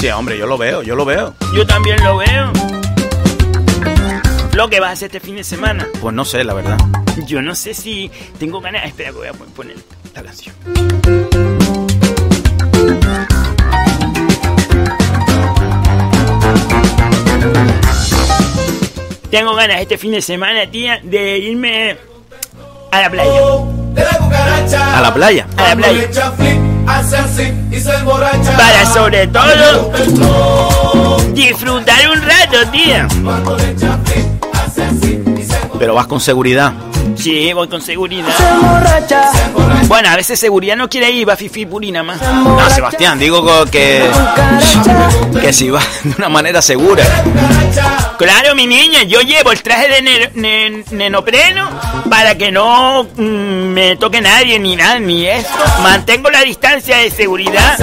Sí, 0.00 0.08
hombre, 0.08 0.38
yo 0.38 0.46
lo 0.46 0.56
veo, 0.56 0.82
yo 0.82 0.96
lo 0.96 1.04
veo. 1.04 1.34
Yo 1.54 1.66
también 1.66 2.02
lo 2.02 2.16
veo. 2.16 2.50
Lo 4.54 4.70
que 4.70 4.80
vas 4.80 4.88
a 4.88 4.92
hacer 4.94 5.06
este 5.08 5.20
fin 5.20 5.36
de 5.36 5.44
semana. 5.44 5.86
Pues 6.00 6.14
no 6.14 6.24
sé, 6.24 6.42
la 6.42 6.54
verdad. 6.54 6.78
Yo 7.26 7.42
no 7.42 7.54
sé 7.54 7.74
si 7.74 8.10
tengo 8.38 8.62
ganas. 8.62 8.86
Espera, 8.86 9.12
voy 9.12 9.28
a 9.28 9.34
poner 9.34 9.76
la 10.14 10.22
canción. 10.22 10.54
Tengo 19.30 19.54
ganas 19.54 19.82
este 19.82 19.98
fin 19.98 20.12
de 20.12 20.22
semana, 20.22 20.70
tía, 20.70 20.98
de 21.02 21.36
irme 21.40 21.98
a 22.90 23.02
la 23.02 23.10
playa. 23.10 23.40
¿A 24.96 25.00
la 25.02 25.12
playa? 25.12 25.46
A 25.58 25.74
la 25.74 25.76
playa. 25.76 26.69
Para 28.56 28.86
sobre 28.86 29.26
todo 29.28 29.92
disfrutar 31.32 32.08
un 32.10 32.20
rato, 32.22 32.70
tía. 32.72 33.06
Pero 35.80 35.94
vas 35.94 36.06
con 36.06 36.20
seguridad. 36.20 36.74
Sí, 37.16 37.54
voy 37.54 37.66
con 37.66 37.80
seguridad. 37.80 38.28
Bueno, 39.88 40.10
a 40.10 40.16
veces 40.16 40.38
seguridad 40.38 40.76
no 40.76 40.90
quiere 40.90 41.10
ir, 41.10 41.26
va 41.26 41.36
Fifi 41.36 41.64
Purina 41.64 42.02
más. 42.02 42.20
No, 42.20 42.68
Sebastián, 42.68 43.18
digo 43.18 43.64
que. 43.70 44.06
que 45.40 45.52
si 45.54 45.70
va 45.70 45.80
de 46.04 46.14
una 46.18 46.28
manera 46.28 46.60
segura. 46.60 47.02
Claro, 48.18 48.54
mi 48.54 48.66
niña, 48.66 49.04
yo 49.04 49.22
llevo 49.22 49.52
el 49.52 49.62
traje 49.62 49.88
de 49.88 50.02
ne 50.02 50.30
ne 50.34 50.84
nenopreno 50.90 51.70
para 52.10 52.34
que 52.34 52.52
no 52.52 53.04
mm, 53.04 53.22
me 53.22 53.96
toque 53.96 54.20
nadie 54.20 54.58
ni 54.58 54.76
nada, 54.76 55.00
ni 55.00 55.26
eso. 55.26 55.48
Mantengo 55.82 56.28
la 56.28 56.42
distancia 56.42 56.98
de 56.98 57.10
seguridad. 57.10 57.78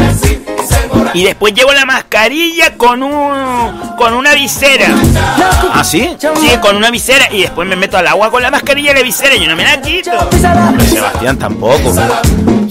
Y 1.13 1.23
después 1.23 1.53
llevo 1.53 1.73
la 1.73 1.85
mascarilla 1.85 2.75
con 2.77 3.03
un 3.03 3.95
con 3.97 4.13
una 4.13 4.33
visera. 4.33 4.87
¿Ah, 5.73 5.83
sí? 5.83 6.15
Sí, 6.19 6.49
con 6.61 6.75
una 6.75 6.91
visera. 6.91 7.31
Y 7.31 7.41
después 7.41 7.67
me 7.67 7.75
meto 7.75 7.97
al 7.97 8.07
agua 8.07 8.31
con 8.31 8.41
la 8.41 8.51
mascarilla 8.51 8.91
y 8.91 8.95
la 8.95 9.03
visera. 9.03 9.35
Yo 9.35 9.47
no 9.47 9.55
me 9.55 9.63
la 9.63 9.81
quito. 9.81 10.11
Sebastián 10.89 11.37
tampoco. 11.37 11.93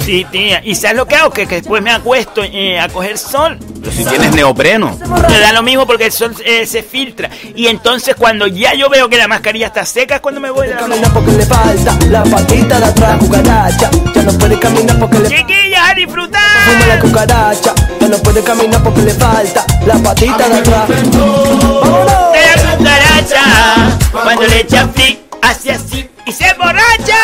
Sí, 0.07 0.25
tía. 0.31 0.61
¿Y 0.63 0.77
sabes 0.77 0.97
lo 0.99 1.07
que 1.07 1.17
hago? 1.17 1.31
Que, 1.31 1.49
que 1.49 1.57
después 1.57 1.83
me 1.83 1.91
acuesto 1.91 2.41
eh, 2.45 2.79
a 2.79 2.89
coger 2.89 3.19
sol. 3.19 3.59
Pero 3.81 3.91
si 3.91 4.05
tienes 4.05 4.33
neopreno. 4.37 4.97
Me 5.29 5.41
da 5.41 5.53
lo 5.53 5.65
mismo 5.65 5.85
porque 5.85 6.05
el 6.07 6.13
sol 6.13 6.33
eh, 6.45 6.65
se 6.65 6.85
filtra. 6.85 7.29
Y 7.57 7.67
entonces 7.67 8.15
cuando 8.15 8.47
ya 8.47 8.73
yo 8.75 8.89
veo 8.89 9.09
que 9.09 9.19
la 9.19 9.27
mascarilla 9.27 9.67
está 9.67 9.85
seca 9.85 10.15
es 10.15 10.21
cuando 10.21 10.41
me 10.41 10.49
voy 10.51 10.69
a 10.69 10.87
la 10.87 11.09
porque 11.13 11.33
le 11.33 11.45
falta 11.45 11.99
la 12.09 12.23
patita 12.23 12.79
de 12.79 12.85
atrás, 12.85 13.19
cucaracha. 13.19 13.91
Ya 14.15 14.23
no 14.23 14.33
puede 14.39 14.61
caminar 14.61 14.97
porque 15.01 15.19
le 15.19 15.29
Chiquillas, 15.29 15.91
a 15.91 15.95
disfrutar. 15.95 16.41
fuma 16.67 16.87
la 16.87 17.01
cucaracha. 17.01 17.75
Ya 18.01 18.07
no 18.07 18.19
puede 18.19 18.45
caminar 18.45 18.83
porque 18.85 19.03
le 19.03 19.15
falta 19.15 19.67
la 19.87 19.95
patita 19.99 20.49
de 20.49 20.59
atrás. 20.59 20.89
¡Vámonos! 20.89 22.33
De 22.33 22.47
la 22.47 22.77
cucaracha. 22.77 23.99
Cuando 24.13 24.43
le 24.47 24.61
echa 24.61 24.87
flick, 24.87 25.19
hace 25.43 25.73
así 25.73 26.09
y 26.27 26.31
se 26.31 26.47
emborracha. 26.47 27.17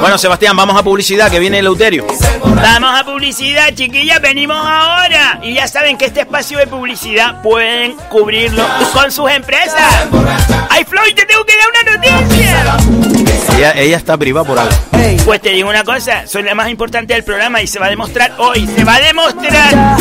Bueno, 0.00 0.16
Sebastián, 0.16 0.56
vamos 0.56 0.78
a 0.78 0.82
publicidad, 0.82 1.30
que 1.30 1.38
viene 1.38 1.58
Eleuterio. 1.58 2.06
Vamos 2.42 2.98
a 2.98 3.04
publicidad, 3.04 3.74
chiquillas, 3.74 4.20
venimos 4.20 4.56
ahora. 4.56 5.38
Y 5.42 5.54
ya 5.54 5.68
saben 5.68 5.98
que 5.98 6.06
este 6.06 6.20
espacio 6.20 6.58
de 6.58 6.66
publicidad 6.66 7.42
pueden 7.42 7.94
cubrirlo 8.08 8.64
con 8.94 9.12
sus 9.12 9.30
empresas. 9.30 10.08
¡Ay, 10.70 10.84
Floyd, 10.84 11.14
te 11.14 11.26
tengo 11.26 11.44
que 11.44 11.52
dar 11.56 11.66
una 11.68 11.96
noticia! 11.96 13.56
Ella, 13.58 13.72
ella 13.72 13.96
está 13.98 14.16
privada 14.16 14.46
por 14.46 14.58
algo. 14.58 14.74
Pues 15.24 15.40
te 15.42 15.50
digo 15.50 15.68
una 15.68 15.84
cosa, 15.84 16.26
soy 16.26 16.42
la 16.44 16.54
más 16.54 16.70
importante 16.70 17.12
del 17.12 17.24
programa 17.24 17.60
y 17.60 17.66
se 17.66 17.78
va 17.78 17.86
a 17.86 17.90
demostrar 17.90 18.32
hoy, 18.38 18.66
se 18.66 18.84
va 18.84 18.94
a 18.94 19.00
demostrar. 19.00 19.96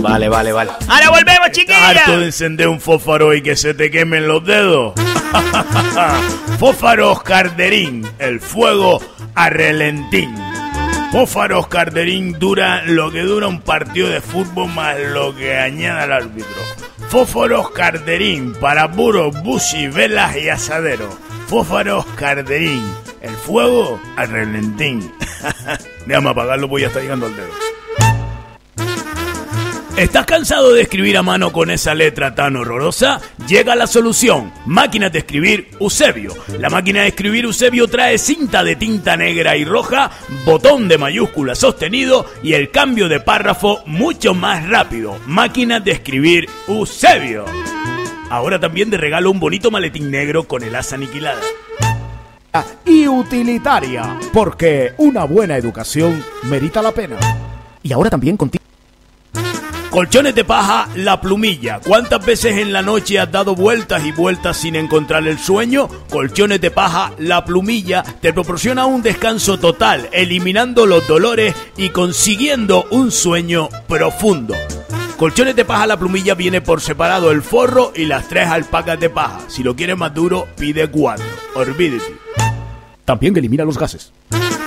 Vale, 0.00 0.28
vale, 0.28 0.52
vale. 0.52 0.70
Ahora 0.88 1.10
volvemos, 1.10 1.46
harto 1.46 1.52
de 1.52 1.52
chiquillas. 1.52 2.08
encender 2.08 2.68
un 2.68 2.80
fósforo 2.80 3.34
y 3.34 3.42
que 3.42 3.56
se 3.56 3.74
te 3.74 3.90
quemen 3.90 4.26
los 4.26 4.44
dedos? 4.44 4.94
Fósfaros 6.58 7.22
Carderín, 7.22 8.08
el 8.18 8.40
fuego 8.40 9.00
a 9.38 9.50
relentín. 9.50 10.34
Carderín 11.70 12.38
dura 12.40 12.82
lo 12.84 13.12
que 13.12 13.22
dura 13.22 13.46
un 13.46 13.60
partido 13.60 14.08
de 14.08 14.20
fútbol 14.20 14.68
más 14.68 14.98
lo 14.98 15.34
que 15.36 15.56
añada 15.56 16.04
el 16.04 16.12
árbitro. 16.12 16.60
Fósforos 17.08 17.70
Carderín 17.70 18.52
para 18.54 18.90
puros 18.90 19.40
bushi, 19.44 19.86
velas 19.86 20.36
y 20.36 20.48
asaderos. 20.48 21.14
Fósforos 21.46 22.04
Carderín, 22.16 22.82
el 23.20 23.30
fuego 23.30 24.00
a 24.16 24.26
relentín. 24.26 25.08
Déjame 26.06 26.30
apagarlo, 26.30 26.68
pues 26.68 26.82
ya 26.82 26.88
está 26.88 27.00
llegando 27.00 27.26
al 27.26 27.36
dedo. 27.36 27.77
¿Estás 29.98 30.26
cansado 30.26 30.74
de 30.74 30.82
escribir 30.82 31.16
a 31.16 31.24
mano 31.24 31.50
con 31.50 31.70
esa 31.70 31.92
letra 31.92 32.32
tan 32.32 32.54
horrorosa? 32.54 33.20
Llega 33.48 33.74
la 33.74 33.88
solución. 33.88 34.52
Máquina 34.64 35.10
de 35.10 35.18
escribir 35.18 35.70
Eusebio. 35.80 36.34
La 36.60 36.70
máquina 36.70 37.00
de 37.00 37.08
escribir 37.08 37.46
Eusebio 37.46 37.88
trae 37.88 38.16
cinta 38.16 38.62
de 38.62 38.76
tinta 38.76 39.16
negra 39.16 39.56
y 39.56 39.64
roja, 39.64 40.12
botón 40.46 40.86
de 40.86 40.98
mayúscula 40.98 41.56
sostenido 41.56 42.26
y 42.44 42.52
el 42.52 42.70
cambio 42.70 43.08
de 43.08 43.18
párrafo 43.18 43.80
mucho 43.86 44.34
más 44.34 44.68
rápido. 44.68 45.18
Máquina 45.26 45.80
de 45.80 45.90
escribir 45.90 46.48
Eusebio. 46.68 47.44
Ahora 48.30 48.60
también 48.60 48.90
de 48.90 48.98
regalo 48.98 49.32
un 49.32 49.40
bonito 49.40 49.72
maletín 49.72 50.12
negro 50.12 50.44
con 50.44 50.62
el 50.62 50.76
asa 50.76 50.94
aniquilada. 50.94 51.40
y 52.84 53.08
utilitaria, 53.08 54.16
porque 54.32 54.92
una 54.98 55.24
buena 55.24 55.56
educación 55.56 56.24
merita 56.44 56.82
la 56.82 56.92
pena. 56.92 57.16
Y 57.82 57.92
ahora 57.92 58.10
también 58.10 58.36
contigo. 58.36 58.57
Colchones 59.90 60.34
de 60.34 60.44
paja, 60.44 60.86
la 60.96 61.18
plumilla. 61.20 61.80
¿Cuántas 61.80 62.24
veces 62.24 62.58
en 62.58 62.74
la 62.74 62.82
noche 62.82 63.18
has 63.18 63.32
dado 63.32 63.54
vueltas 63.54 64.04
y 64.04 64.12
vueltas 64.12 64.58
sin 64.58 64.76
encontrar 64.76 65.26
el 65.26 65.38
sueño? 65.38 65.88
Colchones 66.10 66.60
de 66.60 66.70
paja, 66.70 67.12
la 67.18 67.44
plumilla 67.44 68.02
te 68.20 68.34
proporciona 68.34 68.84
un 68.84 69.02
descanso 69.02 69.58
total, 69.58 70.10
eliminando 70.12 70.84
los 70.84 71.08
dolores 71.08 71.54
y 71.78 71.88
consiguiendo 71.88 72.84
un 72.90 73.10
sueño 73.10 73.70
profundo. 73.88 74.54
Colchones 75.16 75.56
de 75.56 75.64
paja, 75.64 75.86
la 75.86 75.98
plumilla 75.98 76.34
viene 76.34 76.60
por 76.60 76.82
separado 76.82 77.30
el 77.30 77.42
forro 77.42 77.92
y 77.96 78.04
las 78.04 78.28
tres 78.28 78.46
alpacas 78.46 79.00
de 79.00 79.08
paja. 79.08 79.40
Si 79.48 79.62
lo 79.62 79.74
quieres 79.74 79.96
más 79.96 80.12
duro, 80.12 80.46
pide 80.58 80.86
cuatro. 80.88 81.26
Olvídate. 81.54 82.14
También 83.08 83.34
elimina 83.38 83.64
los 83.64 83.78
gases. 83.78 84.12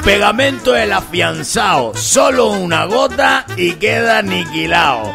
Pegamento 0.03 0.75
el 0.75 0.91
afianzado, 0.93 1.95
solo 1.95 2.49
una 2.49 2.85
gota 2.85 3.45
y 3.55 3.73
queda 3.73 4.17
aniquilado. 4.17 5.11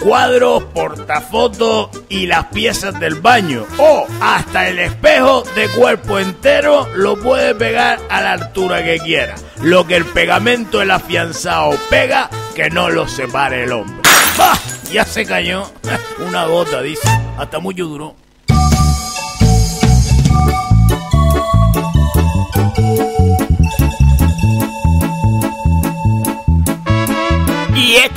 Cuadros, 0.00 0.62
portafotos 0.72 1.88
y 2.08 2.28
las 2.28 2.44
piezas 2.44 3.00
del 3.00 3.16
baño. 3.16 3.66
O 3.78 4.06
hasta 4.20 4.68
el 4.68 4.78
espejo 4.78 5.42
de 5.56 5.66
cuerpo 5.70 6.20
entero 6.20 6.86
lo 6.94 7.20
puede 7.20 7.52
pegar 7.56 7.98
a 8.10 8.20
la 8.20 8.34
altura 8.34 8.84
que 8.84 9.00
quiera. 9.00 9.34
Lo 9.60 9.84
que 9.84 9.96
el 9.96 10.04
pegamento 10.04 10.80
el 10.80 10.92
afianzado 10.92 11.76
pega, 11.90 12.30
que 12.54 12.70
no 12.70 12.90
lo 12.90 13.08
separe 13.08 13.64
el 13.64 13.72
hombre. 13.72 14.08
¡Bah! 14.38 14.56
Ya 14.92 15.04
se 15.04 15.26
cayó. 15.26 15.68
Una 16.28 16.44
gota, 16.44 16.80
dice. 16.80 17.08
Hasta 17.36 17.58
mucho 17.58 17.86
duró. 17.86 18.27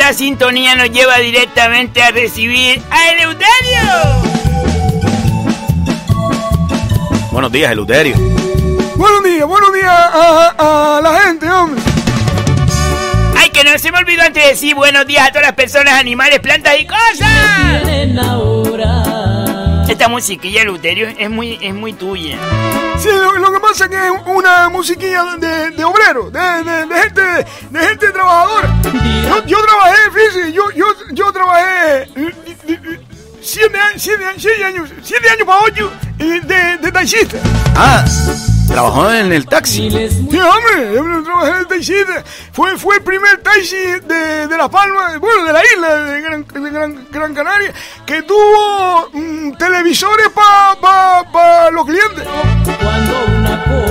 Esta 0.02 0.14
sintonía 0.14 0.76
nos 0.76 0.90
lleva 0.90 1.20
directamente 1.20 2.02
a 2.02 2.10
recibir 2.10 2.82
a 2.90 3.12
Eleuterio. 3.12 3.82
Buenos 7.32 7.52
días, 7.52 7.72
Eleuterio. 7.72 8.16
Buenos 8.96 9.24
días, 9.24 9.46
buenos 9.48 9.72
días 9.72 9.88
a, 9.88 10.98
a 10.98 11.02
la 11.02 11.20
gente, 11.22 11.48
hombre. 11.52 11.84
Ay, 13.38 13.50
que 13.50 13.64
no 13.64 13.78
se 13.78 13.92
me 13.92 14.00
olvidó 14.00 14.24
antes 14.24 14.44
de 14.44 14.50
decir 14.50 14.74
buenos 14.74 15.06
días 15.06 15.28
a 15.28 15.30
todas 15.30 15.44
las 15.44 15.54
personas, 15.54 15.94
animales, 15.94 16.40
plantas 16.40 16.80
y 16.80 16.88
cosas. 16.88 17.86
Esta 20.02 20.10
musiquilla, 20.10 20.64
Eleuterio, 20.64 21.10
es 21.16 21.30
muy, 21.30 21.60
es 21.62 21.76
muy 21.76 21.94
tuya. 21.94 22.36
Sí, 22.98 23.08
lo, 23.08 23.34
lo 23.38 23.52
que 23.54 23.60
pasa 23.60 23.84
es 23.86 23.92
que 23.92 23.98
es 23.98 24.12
una 24.26 24.68
musiquilla 24.70 25.24
de, 25.38 25.70
de 25.70 25.84
obrero, 25.84 26.32
de, 26.32 26.40
de, 26.40 26.86
de 26.88 27.02
gente, 27.04 27.22
de 27.70 27.80
gente 27.88 28.10
trabajadora. 28.10 28.74
Yo, 28.84 29.46
yo 29.46 29.58
trabajé, 29.64 29.98
fíjese, 30.12 30.54
yo, 30.54 30.72
yo, 30.72 30.86
yo 31.12 31.32
trabajé 31.32 32.08
siete, 33.44 33.78
a- 33.80 33.92
siete, 34.00 34.26
a- 34.26 34.34
siete 34.40 34.64
años, 34.66 34.90
siete 35.04 35.30
años 35.30 35.46
para 35.46 35.62
ocho 35.66 35.92
eh, 36.18 36.42
de, 36.46 36.78
de 36.78 36.92
taxista. 36.92 37.38
Ah, 37.76 38.04
trabajó 38.72 39.12
en 39.12 39.34
el 39.34 39.46
taxi. 39.46 39.90
Sí, 39.90 40.40
hombre, 40.40 40.94
yo 40.94 41.24
trabajé 41.24 41.50
en 41.50 41.58
el 41.58 41.68
taxista. 41.68 42.24
Fue, 42.52 42.78
fue 42.78 42.96
el 42.96 43.04
primer 43.04 43.38
taxi 43.38 43.76
de, 43.76 44.48
de 44.48 44.58
La 44.58 44.70
Palma, 44.70 45.18
bueno, 45.20 45.46
de 45.46 45.54
la 45.54 45.62
isla 45.64 45.96
de 45.96 46.22
Gran, 46.22 46.48
de 46.48 46.70
Gran, 46.70 47.08
Gran 47.12 47.34
Canaria, 47.34 47.74
que 48.06 48.22
tuvo 48.24 49.10
mm, 49.14 49.54
televisores 49.54 50.30
para 50.30 51.72
los 51.72 51.86
clientes. 51.86 52.28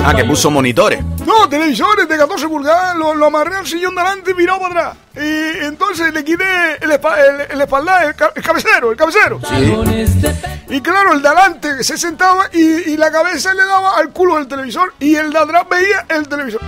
Ah, 0.04 0.14
que 0.14 0.24
puso 0.24 0.50
monitores. 0.50 1.04
No, 1.26 1.48
televisores 1.48 2.08
de 2.08 2.16
14 2.16 2.48
pulgadas, 2.48 2.96
lo, 2.96 3.14
lo 3.14 3.26
amarré 3.26 3.56
al 3.56 3.66
sillón 3.66 3.94
delante 3.94 4.30
y 4.30 4.34
mirado 4.34 4.60
para 4.60 4.80
atrás. 4.88 4.96
Y 5.16 5.64
entonces 5.64 6.12
le 6.12 6.24
quité 6.24 6.44
el, 6.80 6.90
espa- 6.90 7.16
el, 7.18 7.52
el 7.52 7.60
espaldar, 7.60 8.04
el, 8.04 8.14
el 8.34 8.42
cabecero, 8.42 8.90
el 8.90 8.96
cabecero. 8.96 9.38
Y 10.68 10.80
claro, 10.80 11.12
el 11.12 11.22
de 11.22 11.28
adelante 11.28 11.84
se 11.84 11.98
sentaba 11.98 12.48
y, 12.52 12.60
y 12.92 12.96
la 12.96 13.10
cabeza 13.12 13.52
le 13.54 13.64
daba 13.64 13.96
al 13.98 14.10
culo 14.10 14.36
del 14.36 14.48
televisor 14.48 14.94
y 14.98 15.14
el 15.16 15.32
de 15.32 15.38
atrás 15.38 15.64
veía 15.70 16.06
el 16.08 16.26
televisor. 16.28 16.60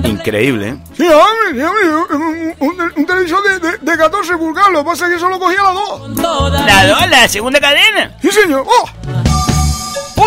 La 0.00 0.08
Increíble, 0.08 0.68
¿eh? 0.68 0.76
Sí, 0.96 1.06
hombre, 1.06 1.52
sí, 1.54 1.60
hombre, 1.62 2.54
un, 2.60 2.70
un- 2.80 2.92
un 2.96 3.06
televisor 3.06 3.42
de, 3.42 3.58
de- 3.70 3.78
de 3.78 3.96
14 3.98 4.36
pulgadas, 4.36 4.70
lo 4.72 4.84
que 4.84 4.90
pasa 4.90 5.06
es 5.08 5.14
que 5.14 5.18
solo 5.20 5.38
cogía 5.38 5.62
las 5.62 5.74
dos. 5.74 6.14
toda 6.16 6.60
La 6.66 6.86
dos, 6.86 7.08
la 7.08 7.28
segunda 7.28 7.60
cadena. 7.60 8.16
Sí, 8.20 8.30
señor. 8.30 8.64
¡Oh! 8.66 9.37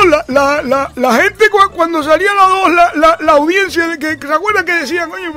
La, 0.07 0.61
la, 0.63 0.91
la, 0.95 1.13
gente 1.15 1.49
cu- 1.49 1.71
cuando 1.75 2.01
salía 2.03 2.33
la 2.33 2.47
dos, 2.47 2.71
la, 2.71 2.91
la, 2.95 3.17
la 3.19 3.31
audiencia, 3.33 3.87
de 3.87 3.99
que, 3.99 4.17
se 4.27 4.33
acuerdan 4.33 4.65
que 4.65 4.73
decían, 4.73 5.09
coño, 5.09 5.31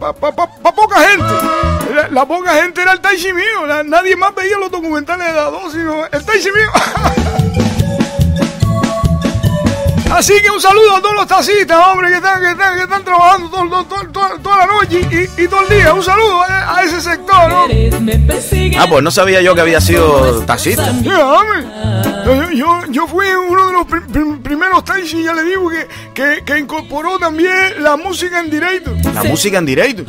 para 0.00 0.12
poca 0.12 1.00
gente. 1.00 1.24
La, 2.10 2.24
poca 2.26 2.54
gente 2.54 2.82
era 2.82 2.92
el 2.92 3.00
taxi 3.00 3.32
mío. 3.32 3.66
nadie 3.84 4.16
más 4.16 4.34
veía 4.34 4.58
los 4.58 4.70
documentales 4.70 5.26
de 5.26 5.32
la 5.32 5.44
dos, 5.50 5.72
sino 5.72 6.06
el 6.06 6.24
taxi 6.24 6.50
mío. 6.50 6.70
Así 10.14 10.32
que 10.40 10.48
un 10.50 10.60
saludo 10.60 10.96
a 10.96 11.00
todos 11.02 11.14
los 11.16 11.26
taxistas, 11.26 11.76
hombre, 11.88 12.08
que 12.08 12.14
están, 12.16 12.40
que 12.40 12.50
están, 12.52 12.76
que 12.76 12.82
están 12.84 13.04
trabajando 13.04 13.48
todo- 13.50 13.84
todo- 13.84 14.08
todo- 14.12 14.38
toda, 14.40 14.58
la 14.58 14.66
noche 14.66 15.00
y, 15.10 15.42
y 15.42 15.48
todo 15.48 15.62
el 15.68 15.76
día. 15.76 15.92
Un 15.92 16.04
saludo 16.04 16.40
a, 16.42 16.76
a 16.78 16.82
ese 16.84 17.00
sector, 17.00 17.48
¿no? 17.50 17.66
Ah, 18.78 18.86
pues 18.88 19.02
no 19.02 19.10
sabía 19.10 19.40
yo 19.42 19.54
que 19.56 19.60
había 19.60 19.80
sido 19.80 20.40
taxista. 20.46 20.84
Yo, 22.24 22.50
yo, 22.52 22.80
yo 22.90 23.06
fui 23.08 23.26
uno 23.26 23.66
de 23.66 23.72
los 23.72 23.86
pri- 23.86 24.00
pri- 24.00 24.38
primeros 24.42 24.84
taxis, 24.84 25.24
ya 25.24 25.34
le 25.34 25.42
digo, 25.42 25.68
que, 25.68 25.88
que, 26.14 26.44
que 26.44 26.58
incorporó 26.58 27.18
también 27.18 27.82
la 27.82 27.96
música 27.96 28.38
en 28.38 28.50
directo. 28.50 28.92
La 29.12 29.24
música 29.24 29.58
en 29.58 29.66
directo. 29.66 30.04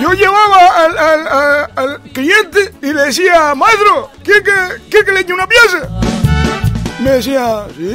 Yo 0.00 0.12
llevaba 0.12 0.84
al, 0.84 0.98
al- 0.98 1.26
al- 1.28 1.70
al 1.76 2.00
cliente 2.12 2.72
y 2.80 2.92
le 2.92 3.02
decía, 3.06 3.54
maestro, 3.56 4.10
¿quiere 4.22 4.42
que, 4.44 4.52
quiere 4.88 5.04
que 5.04 5.12
le 5.12 5.20
eche 5.20 5.32
una 5.32 5.46
pieza? 5.48 5.88
Me 7.00 7.10
decía, 7.10 7.66
sí, 7.76 7.92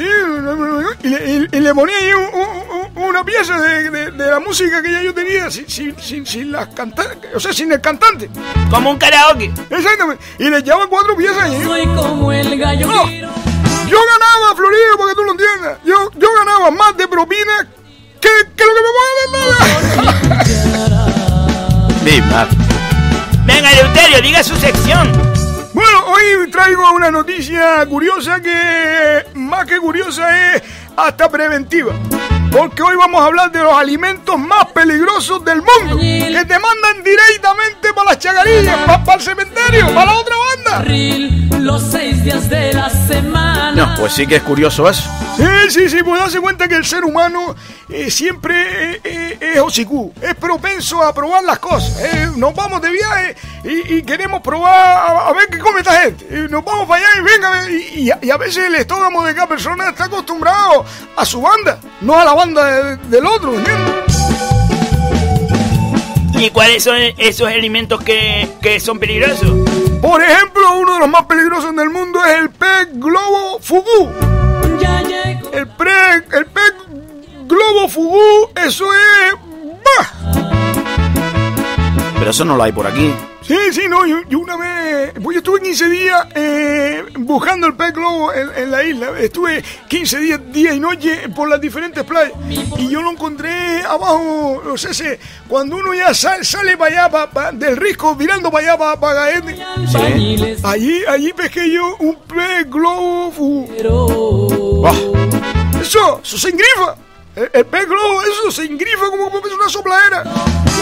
y 1.02 1.08
le, 1.08 1.30
y- 1.30 1.48
y 1.56 1.60
le 1.60 1.74
ponía 1.74 1.96
ahí 1.96 2.10
un- 2.12 2.34
un- 2.40 2.92
un- 2.96 3.02
una 3.08 3.24
pieza 3.24 3.58
de, 3.58 3.90
de- 3.90 4.10
de 4.10 4.30
la 4.30 4.38
música 4.40 4.82
que 4.82 4.92
ya 4.92 5.02
yo 5.02 5.14
tenía, 5.14 5.50
sin, 5.50 5.68
sin, 5.68 5.98
sin, 5.98 6.26
sin 6.26 6.52
las 6.52 6.68
cantantes, 6.68 7.30
o 7.34 7.40
sea, 7.40 7.52
sin 7.52 7.72
el 7.72 7.80
cantante. 7.80 8.28
Como 8.70 8.90
un 8.90 8.98
karaoke. 8.98 9.50
Exactamente. 9.70 10.22
Y 10.38 10.50
le 10.50 10.58
echaba 10.58 10.86
cuatro 10.86 11.16
piezas 11.16 11.38
ahí. 11.44 11.62
Soy 11.64 11.86
como 11.86 12.30
el 12.30 12.58
gallo 12.58 12.86
No. 12.86 13.08
Yo 13.08 13.98
ganaba, 14.06 14.54
Florido, 14.54 14.96
para 14.98 15.08
que 15.10 15.14
tú 15.16 15.24
lo 15.24 15.32
entiendas. 15.32 15.78
Yo, 15.84 16.10
yo 16.16 16.28
ganaba 16.38 16.70
más 16.70 16.96
de 16.96 17.08
propina 17.08 17.66
que, 18.20 18.28
que 18.54 18.64
lo 18.64 18.74
que 18.74 18.80
me 18.82 18.90
pagaban 18.98 20.28
nada. 20.28 20.44
Mi 22.04 22.20
madre. 22.20 22.56
Venga, 23.46 23.72
Eleuterio, 23.72 24.20
diga 24.20 24.42
su 24.44 24.54
sección. 24.56 25.10
Bueno, 25.80 26.04
hoy 26.08 26.50
traigo 26.50 26.92
una 26.92 27.10
noticia 27.10 27.86
curiosa 27.86 28.38
que 28.38 29.24
más 29.32 29.64
que 29.64 29.78
curiosa 29.78 30.54
es 30.54 30.62
hasta 30.94 31.26
preventiva. 31.30 31.94
Porque 32.52 32.82
hoy 32.82 32.96
vamos 32.96 33.22
a 33.22 33.24
hablar 33.24 33.50
de 33.50 33.62
los 33.62 33.72
alimentos 33.72 34.38
más 34.38 34.66
peligrosos 34.72 35.42
del 35.42 35.62
mundo. 35.62 35.96
Que 35.98 36.44
te 36.46 36.58
mandan 36.58 37.02
directamente 37.02 37.94
para 37.94 38.10
las 38.10 38.18
chagarillas, 38.18 38.76
para 39.06 39.14
el 39.14 39.20
cementerio, 39.22 39.86
para 39.94 40.04
la 40.04 40.18
otra 40.18 40.34
banda. 40.36 40.84
Los 41.60 41.82
seis 41.82 42.24
días 42.24 42.48
de 42.48 42.72
la 42.72 42.88
semana. 42.90 43.72
No, 43.72 43.94
pues 43.96 44.12
sí 44.14 44.26
que 44.26 44.36
es 44.36 44.42
curioso 44.42 44.88
eso. 44.88 45.02
Sí, 45.36 45.44
sí, 45.70 45.88
sí, 45.88 46.02
pues 46.02 46.20
darse 46.20 46.40
cuenta 46.40 46.66
que 46.66 46.74
el 46.76 46.84
ser 46.84 47.04
humano 47.04 47.54
eh, 47.88 48.10
siempre 48.10 48.94
eh, 48.94 49.00
eh, 49.04 49.38
es 49.54 49.60
hocicú, 49.60 50.12
es 50.20 50.34
propenso 50.34 51.02
a 51.02 51.12
probar 51.14 51.44
las 51.44 51.58
cosas. 51.58 51.98
eh. 52.00 52.28
Nos 52.36 52.54
vamos 52.54 52.80
de 52.82 52.90
viaje 52.90 53.36
y, 53.64 53.94
y 53.98 54.02
queremos 54.02 54.40
probar 54.42 54.74
a, 54.74 55.28
a 55.28 55.32
ver 55.32 55.48
qué 55.50 55.58
come 55.58 55.80
esta 55.80 56.00
gente. 56.00 56.26
Y 56.30 56.50
nos 56.50 56.64
vamos 56.64 56.88
para 56.88 57.04
allá 57.06 57.08
y 57.18 57.22
venga, 57.22 57.70
y, 57.70 58.00
y 58.04 58.10
a, 58.10 58.18
y 58.22 58.30
a 58.30 58.36
veces 58.36 58.64
el 58.66 58.74
estómago 58.76 59.24
de 59.24 59.34
cada 59.34 59.46
persona 59.46 59.90
está 59.90 60.04
acostumbrado 60.04 60.84
a 61.16 61.24
su 61.24 61.40
banda, 61.40 61.78
no 62.00 62.18
a 62.18 62.24
la 62.24 62.34
banda 62.34 62.64
de- 62.64 62.96
del 63.08 63.26
otro, 63.26 63.54
¿entiendes? 63.54 63.94
¿Y 66.34 66.50
cuáles 66.50 66.82
son 66.84 66.96
esos 67.18 67.46
alimentos 67.48 68.02
que, 68.02 68.48
que 68.62 68.80
son 68.80 68.98
peligrosos? 68.98 69.52
Por 70.00 70.22
ejemplo, 70.22 70.78
uno 70.78 70.94
de 70.94 70.98
los 71.00 71.08
más 71.08 71.26
peligrosos 71.26 71.76
del 71.76 71.90
mundo 71.90 72.24
es 72.24 72.38
el 72.38 72.50
pez 72.50 72.88
globo 72.92 73.58
fugú. 73.60 74.10
El, 75.52 75.66
pre, 75.68 75.92
el 76.32 76.46
pez 76.46 76.74
globo 77.46 77.88
fugú, 77.88 78.50
eso 78.56 78.86
es... 78.94 79.34
¡Bah! 79.84 80.40
Pero 82.18 82.30
eso 82.30 82.44
no 82.44 82.56
lo 82.56 82.62
hay 82.62 82.72
por 82.72 82.86
aquí. 82.86 83.14
Sí, 83.50 83.56
sí, 83.72 83.88
no, 83.88 84.06
yo, 84.06 84.18
yo 84.28 84.38
una 84.38 84.56
vez, 84.56 85.12
pues 85.20 85.34
yo 85.34 85.38
estuve 85.38 85.60
15 85.60 85.88
días 85.88 86.24
eh, 86.36 87.02
buscando 87.18 87.66
el 87.66 87.74
pez 87.74 87.92
globo 87.92 88.32
en, 88.32 88.48
en 88.56 88.70
la 88.70 88.84
isla, 88.84 89.10
estuve 89.18 89.64
15 89.88 90.18
días, 90.20 90.40
día 90.52 90.72
y 90.72 90.78
noche 90.78 91.28
por 91.34 91.48
las 91.48 91.60
diferentes 91.60 92.04
playas. 92.04 92.32
Y 92.78 92.88
yo 92.88 93.02
lo 93.02 93.10
encontré 93.10 93.82
abajo, 93.82 94.62
no 94.64 94.76
sé 94.76 94.94
si, 94.94 95.02
cuando 95.48 95.74
uno 95.78 95.92
ya 95.94 96.14
sal- 96.14 96.44
sale 96.44 96.76
para 96.76 96.92
allá, 97.06 97.10
pa- 97.10 97.30
pa- 97.30 97.50
del 97.50 97.76
risco, 97.76 98.14
mirando 98.14 98.52
para 98.52 98.74
allá, 98.74 98.96
para, 99.00 99.14
Gaete, 99.14 99.60
Albañiles, 99.64 100.64
allí, 100.64 101.02
allí 101.08 101.32
pesqué 101.32 101.72
yo 101.72 101.96
un 101.98 102.14
pez 102.28 102.70
globo, 102.70 103.66
Bah. 104.80 104.92
eso, 105.80 106.20
eso 106.22 106.38
se 106.38 106.50
engrifa, 106.50 106.94
el, 107.36 107.50
el 107.52 107.66
pez 107.66 107.86
globo, 107.86 108.22
eso 108.22 108.50
se 108.50 108.64
engrifa 108.64 109.06
como 109.10 109.30
como 109.30 109.46
es 109.46 109.52
una 109.52 109.68
sopladera. 109.68 110.24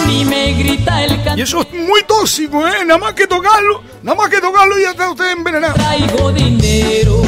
Ni 0.06 0.24
me 0.24 0.54
grita 0.54 1.04
el 1.04 1.38
Y 1.38 1.42
eso 1.42 1.60
es 1.60 1.72
muy 1.72 2.02
tóxico, 2.04 2.66
¿eh? 2.66 2.84
Nada 2.84 2.98
más 2.98 3.12
que 3.12 3.26
tocarlo, 3.26 3.82
nada 4.02 4.16
más 4.16 4.30
que 4.30 4.40
tocarlo 4.40 4.78
y 4.78 4.82
ya 4.82 4.90
está 4.90 5.10
usted 5.10 5.32
envenenado. 5.32 5.74
Traigo 5.74 6.32
dinero. 6.32 7.22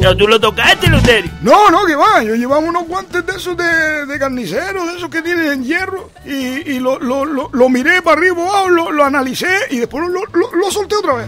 Pero 0.00 0.16
tú 0.16 0.28
lo 0.28 0.38
tocaste, 0.38 0.86
Eleuterio. 0.86 1.30
No, 1.42 1.70
no, 1.70 1.86
que 1.86 1.94
va. 1.94 2.22
Yo 2.22 2.34
llevaba 2.34 2.60
unos 2.60 2.86
guantes 2.86 3.24
de 3.24 3.36
esos 3.36 3.56
de, 3.56 4.06
de 4.06 4.18
carnicero, 4.18 4.86
de 4.86 4.96
esos 4.96 5.08
que 5.08 5.22
tienen 5.22 5.64
hierro, 5.64 6.10
y, 6.26 6.72
y 6.72 6.78
lo, 6.78 6.98
lo, 6.98 7.24
lo, 7.24 7.48
lo 7.52 7.68
miré 7.70 8.02
para 8.02 8.18
arriba, 8.18 8.42
abajo, 8.42 8.68
lo, 8.68 8.92
lo 8.92 9.04
analicé 9.04 9.48
y 9.70 9.78
después 9.78 10.06
lo, 10.08 10.24
lo, 10.26 10.54
lo 10.54 10.70
solté 10.70 10.96
otra 10.96 11.14
vez. 11.14 11.26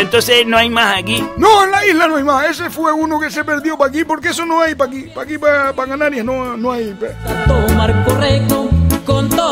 Entonces 0.00 0.46
no 0.46 0.56
hay 0.56 0.68
más 0.70 0.98
aquí. 0.98 1.24
No, 1.36 1.64
en 1.64 1.70
la 1.70 1.86
isla 1.86 2.08
no 2.08 2.16
hay 2.16 2.24
más. 2.24 2.50
Ese 2.50 2.70
fue 2.70 2.92
uno 2.92 3.18
que 3.20 3.30
se 3.30 3.44
perdió 3.44 3.76
para 3.78 3.90
aquí, 3.90 4.04
porque 4.04 4.28
eso 4.28 4.44
no 4.44 4.60
hay 4.60 4.74
para 4.74 4.90
aquí. 4.90 5.02
Para 5.14 5.22
aquí, 5.22 5.38
para, 5.38 5.72
para 5.72 5.88
Canarias, 5.90 6.24
no, 6.24 6.56
no 6.56 6.72
hay. 6.72 6.96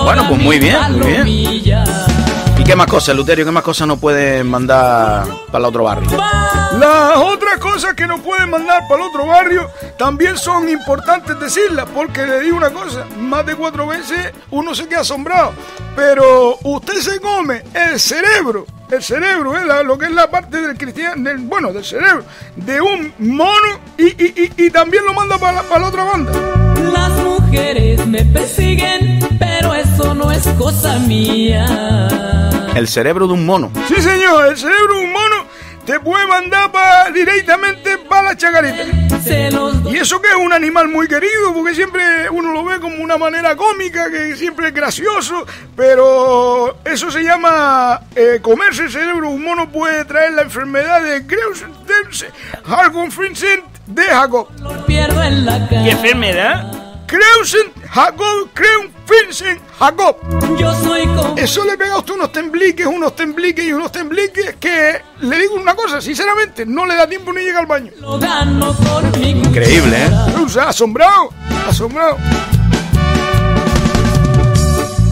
Bueno, 0.04 0.26
pues 0.28 0.40
muy 0.42 0.58
bien, 0.58 0.76
muy 0.98 1.60
bien. 1.60 2.21
¿Y 2.62 2.64
qué 2.64 2.76
más 2.76 2.86
cosas, 2.86 3.16
Luterio? 3.16 3.44
¿Qué 3.44 3.50
más 3.50 3.64
cosas 3.64 3.88
nos 3.88 3.98
pueden 3.98 4.48
mandar 4.48 5.24
para 5.50 5.58
el 5.58 5.64
otro 5.64 5.82
barrio? 5.82 6.08
Las 6.78 7.16
otras 7.16 7.58
cosas 7.58 7.94
que 7.94 8.06
nos 8.06 8.20
pueden 8.20 8.50
mandar 8.50 8.86
para 8.88 9.02
el 9.02 9.08
otro 9.08 9.26
barrio 9.26 9.68
también 9.98 10.36
son 10.38 10.68
importantes 10.68 11.38
decirlas, 11.40 11.86
porque 11.92 12.24
le 12.24 12.38
digo 12.40 12.56
una 12.56 12.70
cosa, 12.70 13.04
más 13.18 13.44
de 13.46 13.56
cuatro 13.56 13.88
veces 13.88 14.32
uno 14.52 14.76
se 14.76 14.86
queda 14.86 15.00
asombrado, 15.00 15.52
pero 15.96 16.56
usted 16.62 16.94
se 17.00 17.18
come 17.20 17.64
el 17.74 17.98
cerebro, 17.98 18.64
el 18.90 19.02
cerebro, 19.02 19.56
¿eh? 19.58 19.64
La- 19.66 19.82
lo 19.82 19.98
que 19.98 20.04
es 20.06 20.12
la 20.12 20.30
parte 20.30 20.62
del 20.62 20.78
cristiano, 20.78 21.28
del, 21.28 21.38
bueno, 21.38 21.72
del 21.72 21.84
cerebro, 21.84 22.24
de 22.54 22.80
un 22.80 23.12
mono 23.18 23.80
y, 23.98 24.04
y- 24.06 24.34
y- 24.56 24.66
y 24.66 24.70
también 24.70 25.04
lo 25.04 25.14
manda 25.14 25.36
para 25.36 25.54
la, 25.54 25.62
para 25.64 25.80
la 25.80 25.86
otra 25.88 26.04
banda. 26.04 26.32
Las 26.92 27.10
mujeres 27.10 28.06
me 28.06 28.24
persiguen, 28.24 29.18
pero 29.38 29.74
eso 30.02 30.14
no 30.14 30.30
es 30.32 30.46
cosa 30.58 30.98
mía. 31.00 32.08
El 32.74 32.88
cerebro 32.88 33.26
de 33.28 33.34
un 33.34 33.44
mono. 33.46 33.70
Sí, 33.88 34.00
señor, 34.00 34.46
el 34.48 34.56
cerebro 34.56 34.94
de 34.96 35.04
un 35.04 35.12
mono 35.12 35.44
te 35.86 36.00
puede 36.00 36.26
mandar 36.26 36.72
pa- 36.72 37.10
directamente 37.14 37.98
para 37.98 38.30
la 38.30 38.36
doy. 39.82 39.94
Y 39.94 39.98
eso 39.98 40.20
que 40.20 40.28
es 40.28 40.34
un 40.34 40.52
animal 40.52 40.88
muy 40.88 41.06
querido, 41.06 41.52
porque 41.54 41.72
siempre 41.74 42.28
uno 42.30 42.52
lo 42.52 42.64
ve 42.64 42.80
como 42.80 42.96
una 43.02 43.16
manera 43.18 43.54
cómica, 43.56 44.10
que 44.10 44.34
siempre 44.36 44.68
es 44.68 44.74
gracioso, 44.74 45.46
pero 45.76 46.76
eso 46.84 47.10
se 47.10 47.22
llama 47.22 48.00
eh, 48.16 48.40
comerse 48.42 48.84
el 48.84 48.90
cerebro. 48.90 49.28
Un 49.30 49.44
mono 49.44 49.70
puede 49.70 50.04
traer 50.04 50.32
la 50.32 50.42
enfermedad 50.42 51.00
de 51.02 51.24
Creusen-Hargon-Vincent 51.26 53.62
de 53.86 54.02
Jacob. 54.04 54.48
¿Qué 55.68 55.90
enfermedad? 55.90 56.72
Creusen 57.06 57.71
Jacob 57.92 58.48
Creum 58.54 58.88
Vincent 59.06 59.60
Jacob. 59.78 60.16
Yo 60.58 60.72
soy 60.82 61.04
como... 61.08 61.36
Eso 61.36 61.62
le 61.64 61.76
pega 61.76 61.92
a 61.92 61.98
usted 61.98 62.14
unos 62.14 62.32
tembliques, 62.32 62.86
unos 62.86 63.14
tembliques 63.14 63.66
y 63.66 63.72
unos 63.74 63.92
tembliques 63.92 64.56
que 64.58 65.02
le 65.20 65.38
digo 65.38 65.56
una 65.56 65.74
cosa, 65.74 66.00
sinceramente, 66.00 66.64
no 66.64 66.86
le 66.86 66.94
da 66.96 67.06
tiempo 67.06 67.34
ni 67.34 67.42
llega 67.42 67.60
al 67.60 67.66
baño. 67.66 67.92
Lo 68.00 68.18
gano 68.18 68.72
por 68.72 69.18
mi 69.18 69.30
Increíble, 69.32 70.06
¿eh? 70.06 70.10
O 70.42 70.48
sea, 70.48 70.70
asombrado, 70.70 71.28
asombrado. 71.68 72.16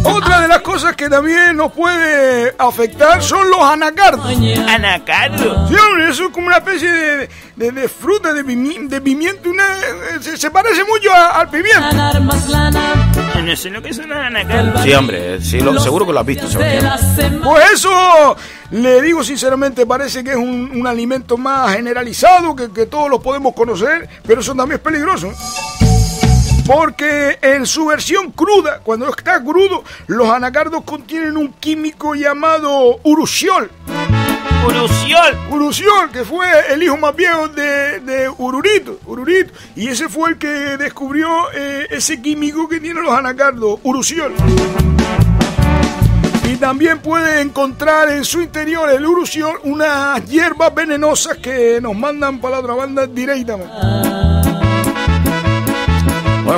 Otra 0.03 0.41
de 0.41 0.49
las 0.49 0.61
cosas 0.61 0.97
que 0.97 1.09
también 1.09 1.57
nos 1.57 1.73
puede 1.73 2.55
afectar 2.59 3.23
son 3.23 3.49
los 3.51 3.61
anacardos. 3.61 4.27
Anacardo. 4.69 5.69
Sí, 5.69 5.75
hombre, 5.75 6.11
eso 6.11 6.25
es 6.27 6.31
como 6.31 6.47
una 6.47 6.57
especie 6.59 6.91
de, 6.91 7.29
de- 7.57 7.73
de 7.73 7.89
fruta, 7.89 8.33
de, 8.33 8.45
pimi- 8.45 8.89
de 8.89 9.01
pimiento. 9.01 9.51
Una, 9.51 9.65
se, 10.21 10.37
se 10.37 10.51
parece 10.51 10.85
mucho 10.85 11.13
a- 11.13 11.41
al 11.41 11.51
pimiento. 11.51 11.81
ganar 11.81 12.21
más 12.23 12.49
lana. 12.49 13.13
No 13.45 13.57
sé 13.57 13.71
lo 13.71 13.83
que 13.83 13.93
son 13.93 14.09
los 14.09 14.19
anacardos. 14.19 14.83
Sí, 14.83 14.93
hombre, 14.95 15.41
sí, 15.43 15.61
lo, 15.61 15.79
seguro 15.81 16.07
que 16.07 16.13
lo 16.13 16.21
has 16.21 16.27
visto. 16.27 16.47
Pues 17.45 17.71
eso, 17.73 18.37
le 18.71 19.03
digo 19.03 19.23
sinceramente, 19.25 19.87
parece 19.87 20.23
que 20.25 20.31
es 20.31 20.37
un, 20.37 20.71
un 20.75 20.87
alimento 20.87 21.37
más 21.37 21.75
generalizado, 21.75 22.55
que, 22.57 22.71
que 22.71 22.87
todos 22.87 23.09
lo 23.11 23.21
podemos 23.21 23.55
conocer, 23.55 24.09
pero 24.27 24.41
eso 24.41 24.55
también 24.55 24.77
es 24.79 24.83
peligroso. 24.85 25.33
Porque 26.73 27.37
en 27.43 27.67
su 27.67 27.87
versión 27.87 28.31
cruda, 28.31 28.79
cuando 28.85 29.09
está 29.09 29.43
crudo, 29.43 29.83
los 30.07 30.31
anacardos 30.31 30.85
contienen 30.85 31.37
un 31.37 31.53
químico 31.55 32.15
llamado 32.15 33.01
urushiol. 33.03 33.69
Uruciol. 34.65 35.37
Urushiol, 35.51 36.13
que 36.13 36.25
fue 36.25 36.47
el 36.73 36.81
hijo 36.81 36.97
más 36.97 37.17
viejo 37.17 37.49
de, 37.49 37.99
de 37.99 38.29
Ururito, 38.29 39.01
Ururito, 39.05 39.53
y 39.75 39.89
ese 39.89 40.09
fue 40.09 40.31
el 40.31 40.39
que 40.39 40.47
descubrió 40.47 41.51
eh, 41.53 41.89
ese 41.91 42.23
químico 42.23 42.69
que 42.69 42.79
tienen 42.79 43.03
los 43.03 43.15
anacardos, 43.15 43.81
Urushiol. 43.83 44.33
Y 46.45 46.55
también 46.55 47.01
puede 47.01 47.41
encontrar 47.41 48.11
en 48.11 48.25
su 48.25 48.41
interior 48.43 48.89
el 48.91 49.05
Urushiol 49.05 49.59
unas 49.65 50.25
hierbas 50.27 50.73
venenosas 50.73 51.37
que 51.39 51.81
nos 51.81 51.97
mandan 51.97 52.39
para 52.39 52.53
la 52.57 52.61
otra 52.61 52.75
banda 52.75 53.09
directamente. 53.09 54.40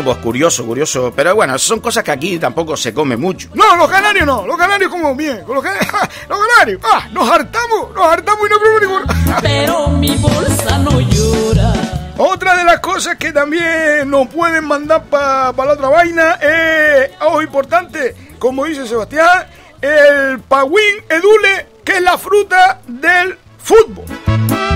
Bueno, 0.03 0.17
pues 0.17 0.25
curioso, 0.25 0.67
curioso. 0.67 1.13
Pero 1.15 1.37
bueno, 1.37 1.57
son 1.61 1.79
cosas 1.79 2.03
que 2.03 2.11
aquí 2.11 2.37
tampoco 2.37 2.77
se 2.77 2.93
come 2.93 3.17
mucho. 3.17 3.49
No, 3.55 3.77
los 3.77 3.89
canarios 3.89 4.27
no, 4.27 4.45
los 4.45 4.57
canarios 4.57 4.91
como 4.91 5.15
bien, 5.15 5.45
los 5.47 5.63
canarios, 5.63 5.93
los 6.29 6.39
canarios, 6.39 6.81
ah, 6.85 7.09
nos 7.13 7.31
hartamos, 7.31 7.95
nos 7.95 8.07
hartamos 8.07 8.49
y 8.49 8.51
no 8.51 8.59
comemos 8.59 8.81
ninguno. 8.81 9.05
Pero 9.41 9.89
mi 9.89 10.17
bolsa 10.17 10.79
no 10.79 11.01
llora. 11.01 11.73
Otra 12.19 12.57
de 12.57 12.65
las 12.65 12.81
cosas 12.81 13.17
que 13.17 13.31
también 13.31 14.11
nos 14.11 14.27
pueden 14.27 14.65
mandar 14.65 15.05
para 15.05 15.53
la 15.53 15.73
otra 15.73 15.89
vaina 15.89 16.33
es, 16.35 17.11
ojo 17.21 17.41
importante, 17.41 18.17
como 18.41 18.65
dice 18.65 18.89
Sebastián, 18.89 19.47
el 19.81 20.41
pagüín 20.41 20.97
edule, 21.09 21.69
que 21.85 21.99
es 21.99 22.03
la 22.03 22.19
fruta 22.19 22.81
del 22.89 23.39
fútbol. 23.59 24.05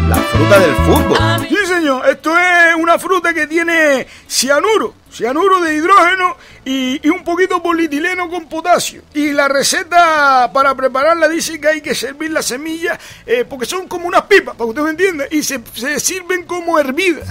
La 0.08 0.16
fruta 0.16 0.58
del 0.60 0.74
fútbol. 0.76 1.18
Sí, 1.48 1.66
señor, 1.66 2.08
esto 2.08 2.36
es 2.38 2.76
una 2.76 2.96
fruta 2.96 3.34
que 3.34 3.48
tiene 3.48 4.06
cianuro, 4.28 4.94
cianuro 5.16 5.60
de 5.60 5.74
hidrógeno 5.74 6.36
y, 6.64 7.00
y 7.06 7.08
un 7.10 7.24
poquito 7.24 7.62
polietileno 7.62 8.28
con 8.28 8.46
potasio. 8.48 9.02
Y 9.14 9.32
la 9.32 9.48
receta 9.48 10.50
para 10.52 10.74
prepararla 10.74 11.28
dice 11.28 11.60
que 11.60 11.68
hay 11.68 11.80
que 11.80 11.94
servir 11.94 12.30
las 12.30 12.46
semillas 12.46 12.98
eh, 13.24 13.44
porque 13.48 13.66
son 13.66 13.88
como 13.88 14.06
unas 14.06 14.22
pipas, 14.22 14.54
para 14.56 14.66
que 14.66 14.70
usted 14.70 14.82
me 14.82 14.90
entienda, 14.90 15.24
y 15.30 15.42
se, 15.42 15.60
se 15.74 15.98
sirven 16.00 16.44
como 16.44 16.78
hervidas. 16.78 17.28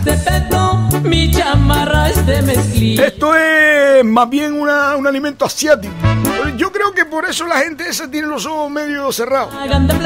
Mi 1.04 1.32
chamarra 1.32 2.10
es 2.10 2.26
de 2.26 2.41
mezclilla. 2.41 3.06
Esto 3.08 3.36
es 3.36 4.04
más 4.04 4.30
bien 4.30 4.54
una- 4.60 4.95
un 4.95 5.06
alimento 5.08 5.45
asiático. 5.45 5.93
Yo 6.58 6.71
creo 6.71 6.93
que 6.93 7.06
por 7.06 7.26
eso 7.26 7.45
la 7.48 7.58
gente 7.60 7.88
esa 7.89 8.10
tiene 8.10 8.28
los 8.28 8.45
ojos 8.45 8.71
medio 8.71 9.12
cerrados. 9.12 9.54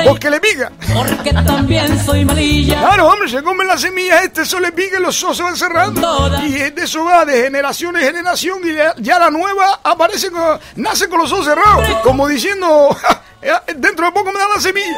Porque 0.08 0.30
le 0.30 0.40
pica. 0.40 0.72
porque 0.96 1.32
también 1.34 2.04
soy 2.04 2.26
malilla. 2.26 2.80
Claro, 2.80 3.08
hombre, 3.10 3.30
se 3.30 3.44
comen 3.44 3.68
las 3.68 3.82
semillas, 3.82 4.24
este 4.24 4.42
eso 4.42 4.60
le 4.60 4.72
pica 4.72 4.98
y 5.00 5.02
los 5.02 5.24
ojos 5.24 5.38
se 5.38 5.44
van 5.44 5.56
cerrando. 5.56 6.02
Y 6.44 6.52
de 6.72 6.74
eso 6.84 7.04
va 7.06 7.24
de 7.26 7.50
generación 7.70 7.98
en 7.98 8.04
generación 8.04 8.60
y 8.64 8.74
ya, 8.74 8.96
ya 8.98 9.20
la 9.20 9.30
nueva 9.30 9.80
aparece 9.84 10.32
con, 10.32 10.60
nace 10.76 11.08
con 11.08 11.20
los 11.20 11.32
ojos 11.32 11.46
cerrados. 11.46 11.86
Como 12.04 12.28
diciendo, 12.28 12.90
"Ja, 13.00 13.22
ya, 13.44 13.64
dentro 13.76 14.08
de 14.08 14.12
poco 14.12 14.32
me 14.32 14.40
dan 14.40 14.50
la 14.56 14.60
semilla. 14.62 14.98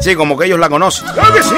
Sí, 0.00 0.14
como 0.14 0.36
que 0.36 0.44
ellos 0.46 0.58
la 0.58 0.68
conocen. 0.68 1.06
Claro 1.08 1.32
que 1.32 1.42
sí. 1.42 1.56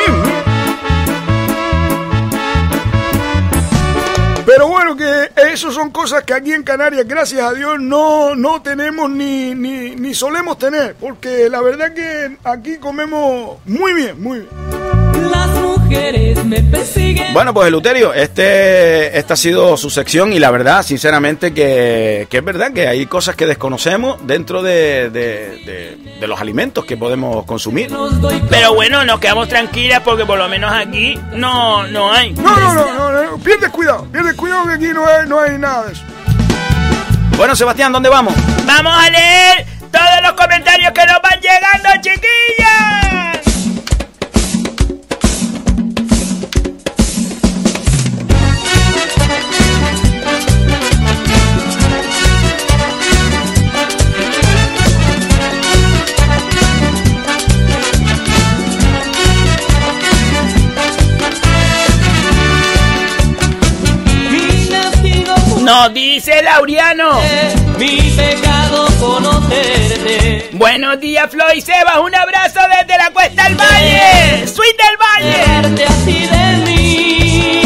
Pero 4.46 4.68
bueno, 4.68 4.96
que 4.96 5.31
eso 5.53 5.70
son 5.72 5.90
cosas 5.90 6.24
que 6.24 6.35
aquí 6.35 6.53
en 6.53 6.62
Canarias, 6.62 7.07
gracias 7.07 7.42
a 7.42 7.53
Dios, 7.53 7.79
no, 7.81 8.35
no 8.35 8.62
tenemos 8.62 9.09
ni, 9.11 9.55
ni, 9.55 9.94
ni 9.96 10.14
solemos 10.14 10.59
tener. 10.59 10.94
Porque 11.00 11.48
la 11.48 11.61
verdad 11.61 11.92
que 11.94 12.37
aquí 12.44 12.79
comemos 12.79 13.59
muy 13.64 13.92
bien, 13.92 14.20
muy 14.22 14.38
bien. 14.40 15.31
Las 15.31 15.48
mujeres 15.90 16.44
me 16.44 16.62
persiguen. 16.62 17.33
Bueno, 17.33 17.53
pues 17.55 17.68
Eleuterio, 17.68 18.12
este, 18.14 19.16
esta 19.18 19.35
ha 19.35 19.37
sido 19.37 19.76
su 19.76 19.90
sección 19.90 20.33
y 20.33 20.38
la 20.38 20.50
verdad, 20.50 20.83
sinceramente, 20.83 21.53
que, 21.53 22.26
que 22.31 22.38
es 22.38 22.44
verdad 22.44 22.72
que 22.72 22.87
hay 22.88 23.07
cosas 23.07 23.35
que 23.37 23.46
desconocemos 23.46 24.18
dentro 24.26 24.62
de, 24.62 25.11
de- 25.11 25.59
de- 25.64 25.98
de 26.20 26.26
los 26.26 26.40
alimentos 26.40 26.85
que 26.85 26.96
podemos 26.98 27.44
consumir. 27.46 27.90
Pero 28.50 28.74
bueno, 28.74 29.05
nos 29.05 29.20
quedamos 29.20 29.48
tranquilas 29.48 30.00
porque 30.05 30.26
por 30.26 30.38
lo 30.38 30.48
menos 30.48 30.70
aquí 30.72 31.18
no, 31.33 31.87
no 31.87 32.12
hay. 32.12 32.33
No, 32.35 32.55
no, 32.57 32.74
no, 32.74 33.12
no, 33.12 33.22
no, 33.33 33.38
pierdes 33.38 33.70
cuidado, 33.70 34.07
pierdes 34.12 34.35
cuidado 34.35 34.66
que 34.66 34.74
aquí 34.74 34.88
no 34.92 35.07
hay, 35.07 35.26
no 35.26 35.40
hay 35.40 35.57
nada 35.59 35.87
de 35.87 35.92
eso. 35.94 36.03
Bueno, 37.38 37.57
Sebastián, 37.57 37.90
¿dónde 37.92 38.11
vamos? 38.11 38.35
Vamos 38.66 38.94
a 38.94 39.09
leer 39.11 39.64
todos 39.90 40.22
los 40.22 40.33
comentarios 40.35 40.92
que 40.92 41.07
nos 41.07 41.22
van 41.22 41.40
llegando, 41.40 41.88
chiquillas. 42.03 43.00
Nos 65.71 65.95
dice 65.95 66.43
Laureano. 66.43 67.21
mi 67.79 68.01
pecado 68.17 68.89
conocerte. 68.99 70.51
Buenos 70.55 70.99
días, 70.99 71.31
Flo 71.31 71.45
y 71.55 71.61
Sebas. 71.61 71.99
Un 71.99 72.13
abrazo 72.13 72.59
desde 72.77 72.99
la 72.99 73.13
Cuesta 73.13 73.45
del 73.45 73.55
Valle. 73.55 74.49
Suite 74.49 74.83
del 74.83 74.97
Valle. 74.99 75.39
Dejarte 75.39 75.85
así 75.85 76.27
de 76.27 76.57
mí. 76.67 77.63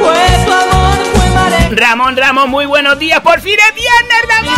Fue 0.00 0.44
tu 0.44 0.52
amor, 0.52 0.98
fue 1.14 1.30
mare. 1.30 1.68
Ramón 1.70 2.16
Ramón, 2.16 2.50
muy 2.50 2.66
buenos 2.66 2.98
días. 2.98 3.20
Por 3.20 3.40
fin 3.40 3.54
es 3.68 3.74
viernes, 3.76 4.26
Ramón. 4.28 4.56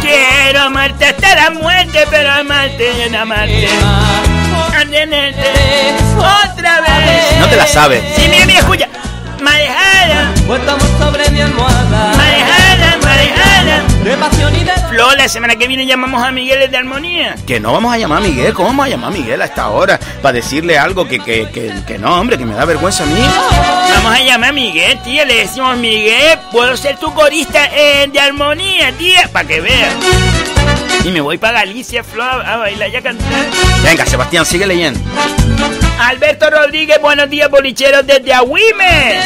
Quiero 0.00 0.62
amarte 0.62 1.04
hasta 1.04 1.34
la 1.34 1.50
muerte, 1.50 2.06
pero 2.08 2.32
amarte 2.32 3.04
en 3.04 3.14
amarte. 3.14 3.68
Otra 6.16 6.80
vez. 6.80 7.38
No 7.38 7.48
te 7.48 7.56
la 7.56 7.66
sabes. 7.66 8.02
Sí, 8.16 8.28
mira, 8.30 8.46
mira, 8.46 8.60
escucha. 8.60 8.88
Pues 10.48 10.60
estamos 10.60 10.88
sobre 10.98 11.28
mi 11.28 11.42
almohada. 11.42 12.14
marejada, 12.16 12.96
marejada. 13.02 13.82
De 14.02 14.16
pasión 14.16 14.56
y 14.56 14.64
de 14.64 14.72
Flo, 14.88 15.14
la 15.14 15.28
semana 15.28 15.56
que 15.56 15.68
viene 15.68 15.84
llamamos 15.84 16.22
a 16.22 16.32
Miguel 16.32 16.70
de 16.70 16.74
Armonía. 16.74 17.34
Que 17.46 17.60
no 17.60 17.74
vamos 17.74 17.92
a 17.92 17.98
llamar 17.98 18.22
a 18.22 18.26
Miguel. 18.26 18.54
¿Cómo 18.54 18.68
vamos 18.68 18.86
a 18.86 18.88
llamar 18.88 19.10
a 19.10 19.14
Miguel 19.14 19.42
a 19.42 19.44
esta 19.44 19.68
hora? 19.68 20.00
Para 20.22 20.32
decirle 20.32 20.78
algo 20.78 21.06
que, 21.06 21.18
que, 21.18 21.50
que, 21.50 21.70
que 21.86 21.98
no, 21.98 22.18
hombre, 22.18 22.38
que 22.38 22.46
me 22.46 22.54
da 22.54 22.64
vergüenza 22.64 23.02
a 23.02 23.06
mí. 23.06 23.20
Vamos 23.94 24.10
a 24.10 24.20
llamar 24.22 24.48
a 24.48 24.52
Miguel, 24.54 24.98
tía. 25.02 25.26
Le 25.26 25.34
decimos, 25.34 25.76
Miguel, 25.76 26.38
puedo 26.50 26.74
ser 26.78 26.96
tu 26.96 27.12
corista 27.12 27.66
eh, 27.66 28.08
de 28.10 28.18
armonía, 28.18 28.90
tía, 28.92 29.28
para 29.30 29.46
que 29.46 29.60
veas. 29.60 29.94
Y 31.04 31.10
me 31.10 31.20
voy 31.20 31.38
para 31.38 31.60
Galicia, 31.60 32.04
Flo, 32.04 32.24
a 32.24 32.56
bailar 32.56 32.90
y 32.90 32.96
a 32.96 33.02
cantar. 33.02 33.46
Venga, 33.82 34.04
Sebastián, 34.06 34.44
sigue 34.44 34.66
leyendo. 34.66 35.00
Alberto 36.00 36.50
Rodríguez, 36.50 37.00
buenos 37.00 37.30
días, 37.30 37.50
bolicheros 37.50 38.06
desde 38.06 38.32
Agüime. 38.32 39.20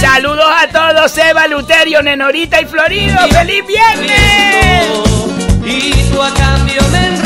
Saludos 0.00 0.50
a 0.56 0.68
todos, 0.68 1.10
Seba, 1.10 1.46
Luterio, 1.46 2.02
Nenorita 2.02 2.60
y 2.60 2.66
Florido. 2.66 3.16
¡Feliz 3.30 3.64
viernes! 3.66 4.88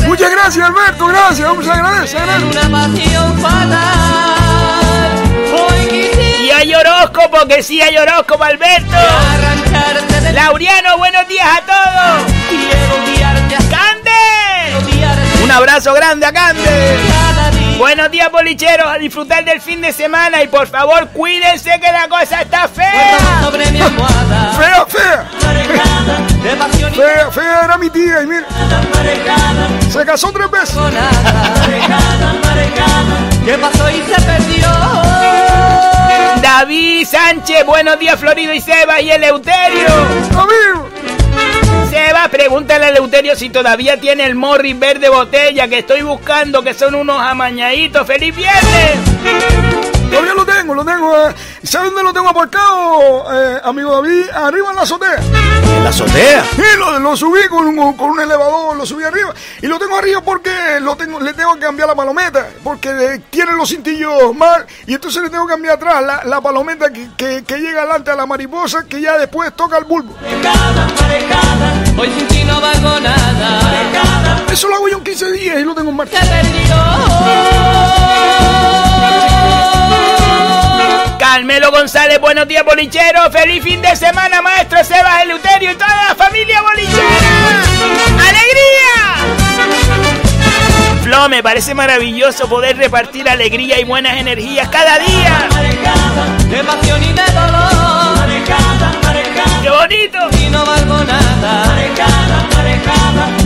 Muchas 0.07 0.31
gracias, 0.31 0.67
Alberto, 0.67 1.07
gracias, 1.07 1.47
vamos 1.47 1.67
a 1.67 1.73
agradecer. 1.73 2.21
una 2.21 2.69
pasión 2.69 3.39
hay 6.59 6.75
horóscopo, 6.75 7.47
que 7.47 7.63
sí 7.63 7.81
hay 7.81 7.97
horóscopo, 7.97 8.43
Alberto. 8.43 8.97
Laureano, 10.33 10.97
buenos 10.97 11.25
días 11.27 11.47
Un 15.49 15.55
abrazo 15.55 15.91
grande 15.95 16.27
a 16.27 16.31
Cande. 16.31 16.61
Buenos 17.79 18.11
días, 18.11 18.31
bolicheros, 18.31 18.85
a 18.87 18.99
disfrutar 18.99 19.43
del 19.43 19.59
fin 19.59 19.81
de 19.81 19.91
semana 19.91 20.43
y 20.43 20.47
por 20.47 20.67
favor 20.67 21.07
cuídense 21.07 21.71
que 21.79 21.91
la 21.91 22.07
cosa 22.07 22.43
está 22.43 22.67
fea. 22.67 23.17
Fea, 24.55 24.85
fea. 24.85 25.25
Fea, 26.93 27.31
fea 27.31 27.61
era 27.65 27.77
mi 27.79 27.89
tía 27.89 28.21
y 28.21 28.27
mira. 28.27 28.45
Se 29.91 30.05
casó 30.05 30.31
tres 30.31 30.51
veces. 30.51 30.77
¿Qué 33.43 33.57
pasó 33.57 33.89
y 33.89 34.03
se 34.03 34.21
perdió? 34.21 34.69
David 36.43 37.07
Sánchez, 37.07 37.65
buenos 37.65 37.97
días, 37.97 38.19
Florido 38.19 38.53
y 38.53 38.61
Seba 38.61 39.01
y 39.01 39.09
Eleuterio. 39.09 39.87
Seba, 41.89 42.27
pregúntale 42.29 42.85
a 42.85 42.89
Eleuterio 42.89 43.35
si 43.35 43.49
todavía 43.49 43.99
tiene 43.99 44.25
el 44.25 44.35
Morris 44.35 44.77
verde 44.77 45.09
botella 45.09 45.67
que 45.67 45.79
estoy 45.79 46.03
buscando, 46.03 46.61
que 46.61 46.73
son 46.73 46.93
unos 46.93 47.19
amañaditos. 47.19 48.05
¡Feliz 48.05 48.35
viernes! 48.35 49.78
Todavía 50.09 50.33
lo 50.33 50.45
tengo, 50.45 50.73
lo 50.73 50.83
tengo. 50.85 51.15
Eh. 51.15 51.35
¿Sabes 51.63 51.87
dónde 51.91 52.03
lo 52.03 52.13
tengo 52.13 52.29
aparcado, 52.29 53.25
eh, 53.33 53.61
amigo 53.63 53.91
David? 53.91 54.29
Arriba 54.33 54.69
en 54.71 54.75
la 54.75 54.81
azotea. 54.81 55.17
¿En 55.17 55.83
la 55.83 55.89
azotea? 55.89 56.43
Sí, 56.55 56.61
lo, 56.77 56.99
lo 56.99 57.15
subí 57.15 57.47
con, 57.47 57.75
con, 57.75 57.93
con 57.93 58.09
un 58.11 58.19
elevador, 58.19 58.75
lo 58.75 58.85
subí 58.85 59.03
arriba. 59.03 59.33
Y 59.61 59.67
lo 59.67 59.77
tengo 59.77 59.95
arriba 59.97 60.21
porque 60.21 60.51
lo 60.81 60.95
tengo, 60.95 61.19
le 61.19 61.33
tengo 61.33 61.53
que 61.55 61.61
cambiar 61.61 61.87
la 61.89 61.95
palometa. 61.95 62.47
Porque 62.63 62.89
eh, 62.89 63.21
tiene 63.29 63.51
los 63.53 63.69
cintillos 63.69 64.35
mal. 64.35 64.65
Y 64.87 64.95
entonces 64.95 65.21
le 65.21 65.29
tengo 65.29 65.45
que 65.45 65.53
cambiar 65.53 65.75
atrás 65.75 66.01
la, 66.03 66.23
la 66.23 66.41
palometa 66.41 66.91
que, 66.91 67.09
que, 67.15 67.43
que 67.43 67.57
llega 67.59 67.81
adelante 67.81 68.11
a 68.11 68.15
la 68.15 68.25
mariposa 68.25 68.85
que 68.87 68.99
ya 69.01 69.17
después 69.17 69.53
toca 69.55 69.77
el 69.77 69.83
bulbo. 69.85 70.15
Hoy 71.97 72.09
sin 72.17 72.27
ti 72.27 72.43
no 72.45 72.59
valgo 72.59 72.99
nada. 72.99 74.43
Eso 74.51 74.67
lo 74.67 74.75
hago 74.75 74.87
yo 74.89 74.97
en 74.97 75.03
15 75.03 75.31
días 75.33 75.59
y 75.59 75.63
lo 75.63 75.75
tengo 75.75 75.91
en 75.91 75.95
marcha. 75.97 76.19
Carmelo 81.31 81.69
González, 81.69 82.19
buenos 82.19 82.47
días, 82.47 82.65
bolichero. 82.65 83.29
Feliz 83.31 83.63
fin 83.63 83.79
de 83.83 83.95
semana, 83.95 84.41
maestro 84.41 84.83
Sebas 84.83 85.21
Eleuterio 85.21 85.73
y 85.73 85.75
toda 85.75 86.07
la 86.07 86.15
familia 86.15 86.59
bolichera. 86.63 87.61
¡Alegría! 88.17 88.97
Flo, 91.03 91.29
me 91.29 91.43
parece 91.43 91.75
maravilloso 91.75 92.49
poder 92.49 92.77
repartir 92.77 93.29
alegría 93.29 93.79
y 93.79 93.83
buenas 93.83 94.17
energías 94.17 94.69
cada 94.69 94.97
día. 94.97 95.47
De 96.49 96.63
pasión 96.63 97.03
y 97.03 97.13
de 97.13 97.25
dolor. 97.31 98.27
¡Qué 99.61 99.69
bonito! 99.69 100.17
Y 100.43 100.49
no 100.49 100.65
valgo 100.65 101.03
nada. 101.03 101.75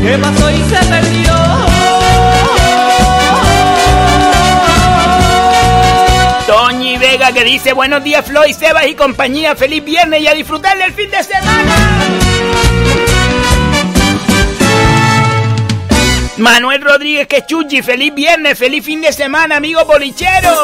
¿Qué 0.01 0.17
pasó 0.19 0.49
y 0.49 0.63
se 0.69 0.85
perdió? 0.85 1.72
Vega 7.13 7.31
que 7.31 7.43
dice 7.43 7.73
buenos 7.73 8.03
días 8.03 8.25
Floyd, 8.25 8.55
Sebas 8.55 8.87
y 8.87 8.95
compañía, 8.95 9.55
feliz 9.55 9.85
viernes 9.85 10.19
y 10.19 10.25
a 10.25 10.33
disfrutar 10.33 10.75
del 10.79 10.91
fin 10.93 11.11
de 11.11 11.23
semana. 11.23 11.75
Manuel 16.37 16.81
Rodríguez 16.81 17.27
que 17.27 17.45
chuchi, 17.45 17.83
feliz 17.83 18.15
viernes, 18.15 18.57
feliz 18.57 18.83
fin 18.83 18.99
de 18.99 19.13
semana, 19.13 19.57
amigo 19.57 19.85
bolichero. 19.85 20.63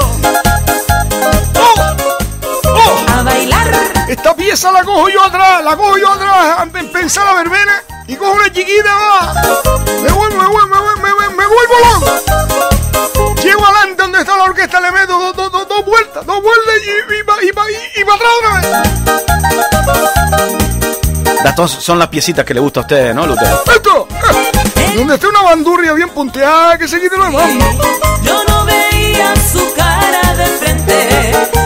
A 3.10 3.22
bailar. 3.22 3.72
Esta 4.08 4.36
pieza 4.36 4.72
la 4.72 4.84
cojo 4.84 5.08
yo 5.08 5.24
atrás, 5.24 5.64
la 5.64 5.78
cojo 5.78 6.00
yo 6.00 6.12
atrás, 6.12 6.62
antes 6.62 6.82
de 6.82 6.88
empezar 6.88 7.26
la 7.28 7.36
verbena 7.36 7.84
y 8.08 8.16
cojo 8.16 8.32
una 8.32 8.52
chiquita, 8.52 8.92
va. 8.96 9.34
Me 10.02 10.10
vuelvo, 10.10 10.42
me 10.42 10.48
vuelvo, 10.48 10.68
me 10.68 10.80
vuelvo, 10.80 11.02
me 11.04 11.14
vuelvo, 11.14 11.32
me 11.36 11.46
vuelvo 11.46 11.76
loco. 11.94 12.40
Llego 13.44 13.66
adelante 13.66 14.02
donde 14.02 14.20
está 14.20 14.36
la 14.36 14.44
orquesta, 14.44 14.82
le 14.82 14.92
meto 14.92 15.18
dos, 15.18 15.36
dos, 15.36 15.49
dos, 16.14 16.26
dos 16.26 16.42
vueltas, 16.42 16.76
y, 16.86 16.90
y, 16.90 16.92
y, 17.46 17.50
y, 17.50 18.02
y 18.02 18.04
para 18.04 18.16
atrás 18.16 18.32
otra 18.40 18.52
vez. 18.60 18.68
Estas 21.46 21.72
son 21.72 22.00
las 22.00 22.08
piecitas 22.10 22.46
que 22.46 22.54
le 22.54 22.60
gusta 22.60 22.82
a 22.82 22.84
ustedes, 22.84 23.16
¿no, 23.16 23.26
Lutero? 23.26 23.64
¡Esto! 23.74 24.08
Donde 24.96 25.16
esté 25.16 25.28
una 25.28 25.42
bandurria 25.44 25.94
bien 25.94 26.10
punteada, 26.10 26.78
que 26.78 26.88
se 26.88 27.00
quite 27.00 27.16
lo 27.18 27.26
demás. 27.26 27.46
Yo 28.24 28.44
no 28.48 28.66
veía 28.66 29.34
su 29.52 29.74
cara 29.74 30.34
de 30.36 30.46
frente. 30.46 30.69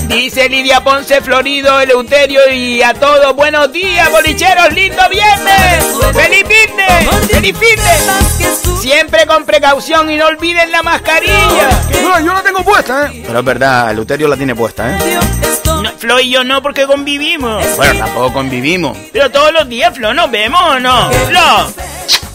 Dice 0.07 0.47
Lidia 0.47 0.83
Ponce 0.83 1.21
Florido, 1.21 1.79
Eleuterio 1.79 2.51
y 2.51 2.81
a 2.81 2.93
todos 2.93 3.35
buenos 3.35 3.71
días, 3.71 4.09
bolicheros, 4.11 4.71
lindo 4.73 5.01
viernes. 5.09 5.85
¡Feliz 6.13 6.47
viernes! 6.47 7.29
¡Feliz 7.29 7.59
viernes! 7.59 8.81
Siempre 8.81 9.25
con 9.25 9.45
precaución 9.45 10.09
y 10.11 10.17
no 10.17 10.27
olviden 10.27 10.71
la 10.71 10.83
mascarilla. 10.83 11.69
No, 12.03 12.19
yo 12.19 12.33
la 12.33 12.41
tengo 12.41 12.63
puesta, 12.63 13.07
¿eh? 13.07 13.23
Pero 13.25 13.39
es 13.39 13.45
verdad, 13.45 13.93
Luterio 13.93 14.27
la 14.27 14.37
tiene 14.37 14.55
puesta, 14.55 14.95
¿eh? 14.95 15.19
No, 15.65 15.91
Flo 15.97 16.19
y 16.19 16.29
yo 16.29 16.43
no 16.43 16.61
porque 16.61 16.85
convivimos. 16.85 17.63
Bueno, 17.75 18.05
tampoco 18.05 18.33
convivimos. 18.33 18.97
Pero 19.11 19.31
todos 19.31 19.51
los 19.51 19.67
días, 19.67 19.93
Flo, 19.95 20.13
nos 20.13 20.29
vemos 20.29 20.61
o 20.61 20.79
no. 20.79 21.09
Flo, 21.27 21.73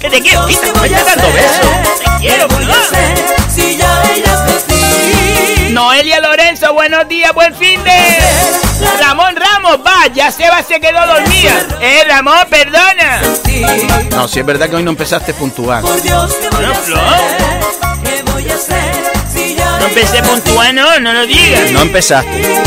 que 0.01 0.11
te 0.11 0.20
quiero, 0.20 0.47
pita, 0.47 0.72
me 0.81 0.87
estás 0.87 1.07
dando 1.07 1.33
besos. 1.33 1.66
Te 1.99 2.20
quiero, 2.20 2.49
Flo. 2.49 2.74
Si 3.55 3.76
ya 3.76 4.03
ellas. 4.14 4.68
Noelia 5.71 6.21
Lorenzo, 6.21 6.73
buenos 6.73 7.07
días, 7.09 7.33
buen 7.35 7.55
fin 7.55 7.83
de. 7.85 7.93
Ramón 9.01 9.35
Ramos, 9.37 9.79
va, 9.85 10.07
ya 10.14 10.31
Seba 10.31 10.62
se 10.62 10.81
quedó 10.81 11.07
dormida. 11.07 11.66
Eh, 11.81 12.05
Ramón, 12.09 12.39
perdona. 12.49 13.21
No, 14.11 14.27
si 14.29 14.41
es 14.41 14.47
verdad 14.47 14.69
que 14.69 14.77
hoy 14.77 14.83
no 14.83 14.91
empezaste 14.91 15.35
puntual. 15.35 15.83
Por 15.83 16.01
Dios, 16.03 16.33
¿qué 16.41 16.49
voy 16.49 16.62
No, 16.64 16.69
a 16.69 16.73
hacer? 16.73 16.95
¿Qué 18.03 18.23
voy 18.33 18.49
a 18.49 18.55
hacer? 18.55 19.12
Si 19.33 19.55
ya 19.55 19.79
No 19.79 19.87
empecé 19.89 20.23
puntual, 20.23 20.75
no, 20.75 21.01
no 21.01 21.12
lo 21.12 21.27
digas. 21.27 21.71
No 21.73 21.83
empezaste. 21.83 22.62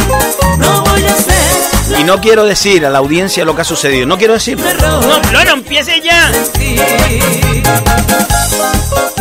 no 0.57 0.81
voy 0.83 1.03
a 1.05 1.11
hacer. 1.13 1.99
Y 1.99 2.03
no 2.03 2.21
quiero 2.21 2.45
decir 2.45 2.85
a 2.85 2.89
la 2.89 2.99
audiencia 2.99 3.43
lo 3.45 3.55
que 3.55 3.61
ha 3.61 3.65
sucedido. 3.65 4.05
No 4.05 4.17
quiero 4.17 4.33
decirlo. 4.33 4.65
No, 4.73 5.01
Flo, 5.23 5.43
no 5.43 5.51
empieces 5.51 6.01
ya. 6.03 6.31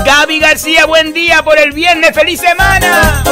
Gaby 0.05 0.39
García, 0.41 0.87
buen 0.87 1.13
día 1.13 1.43
por 1.43 1.59
el 1.59 1.73
viernes, 1.73 2.13
feliz 2.15 2.41
semana. 2.41 3.23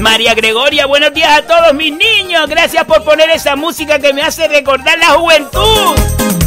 María 0.00 0.34
Gregoria, 0.34 0.86
buenos 0.86 1.12
días 1.12 1.38
a 1.38 1.42
todos 1.42 1.74
mis 1.74 1.92
niños. 1.96 2.48
Gracias 2.48 2.84
por 2.84 3.04
poner 3.04 3.30
esa 3.30 3.56
música 3.56 3.98
que 3.98 4.12
me 4.12 4.22
hace 4.22 4.48
recordar 4.48 4.98
la 4.98 5.08
juventud. 5.10 5.96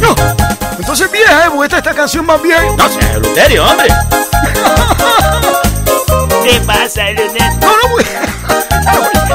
No. 0.00 0.14
Entonces 0.78 1.10
vieja, 1.10 1.46
¿eh? 1.46 1.50
Porque 1.50 1.64
esta, 1.66 1.78
esta 1.78 1.94
canción 1.94 2.26
más 2.26 2.40
vieja. 2.42 2.62
No, 2.76 2.88
si 2.88 2.98
es 2.98 3.14
Luterio, 3.16 3.64
hombre. 3.66 3.88
¿Qué 6.44 6.60
pasa, 6.66 7.04
Leonel? 7.10 7.60
No, 7.60 7.68
no, 7.76 7.88
pues. 7.92 8.06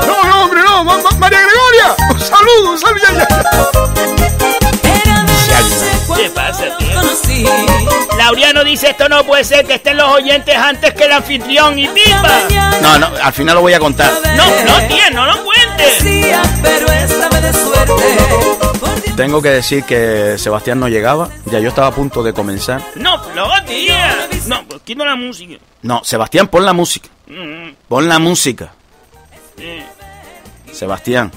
No, 0.07 0.23
no, 0.23 0.43
hombre, 0.43 0.61
no. 0.61 0.83
Ma- 0.83 0.97
ma- 0.97 1.11
María 1.19 1.39
Gregoria. 1.41 1.95
Un 2.11 2.19
saludo, 2.19 2.71
un 2.71 2.79
saludo. 2.79 3.01
Ya, 3.03 3.13
ya. 3.17 3.27
¿Qué 6.17 6.29
pasa, 6.31 6.65
lo 6.65 6.77
tío? 6.77 6.93
conocí. 6.95 7.45
Laureano 8.17 8.63
dice 8.63 8.89
esto 8.89 9.07
no 9.07 9.23
puede 9.23 9.43
ser 9.43 9.65
que 9.65 9.75
estén 9.75 9.97
los 9.97 10.09
oyentes 10.09 10.55
antes 10.55 10.93
que 10.93 11.03
el 11.05 11.11
anfitrión 11.11 11.77
y 11.77 11.87
pipa. 11.87 12.39
No, 12.81 12.97
no, 12.99 13.07
al 13.21 13.33
final 13.33 13.55
lo 13.55 13.61
voy 13.61 13.73
a 13.73 13.79
contar. 13.79 14.11
No, 14.35 14.45
no, 14.65 14.87
tía, 14.87 15.09
no 15.11 15.25
lo 15.25 15.43
cuentes. 15.43 15.99
Pero 16.63 16.87
esta 16.91 17.29
vez 17.29 17.41
de 17.43 17.53
suerte. 17.53 19.13
Tengo 19.15 19.41
que 19.41 19.49
decir 19.49 19.83
que 19.83 20.37
Sebastián 20.37 20.79
no 20.79 20.87
llegaba. 20.87 21.29
Ya 21.45 21.59
yo 21.59 21.69
estaba 21.69 21.87
a 21.87 21.91
punto 21.91 22.21
de 22.23 22.33
comenzar. 22.33 22.81
No, 22.95 23.21
Flo, 23.23 23.47
tía. 23.65 24.27
No, 24.47 24.63
pues 24.67 24.81
quito 24.83 25.03
la 25.05 25.15
música. 25.15 25.55
No, 25.81 26.03
Sebastián, 26.03 26.47
pon 26.47 26.65
la 26.65 26.73
música. 26.73 27.09
Mm, 27.27 27.71
Pon 27.87 28.07
la 28.07 28.19
música. 28.19 28.71
Sebastián. 30.71 31.31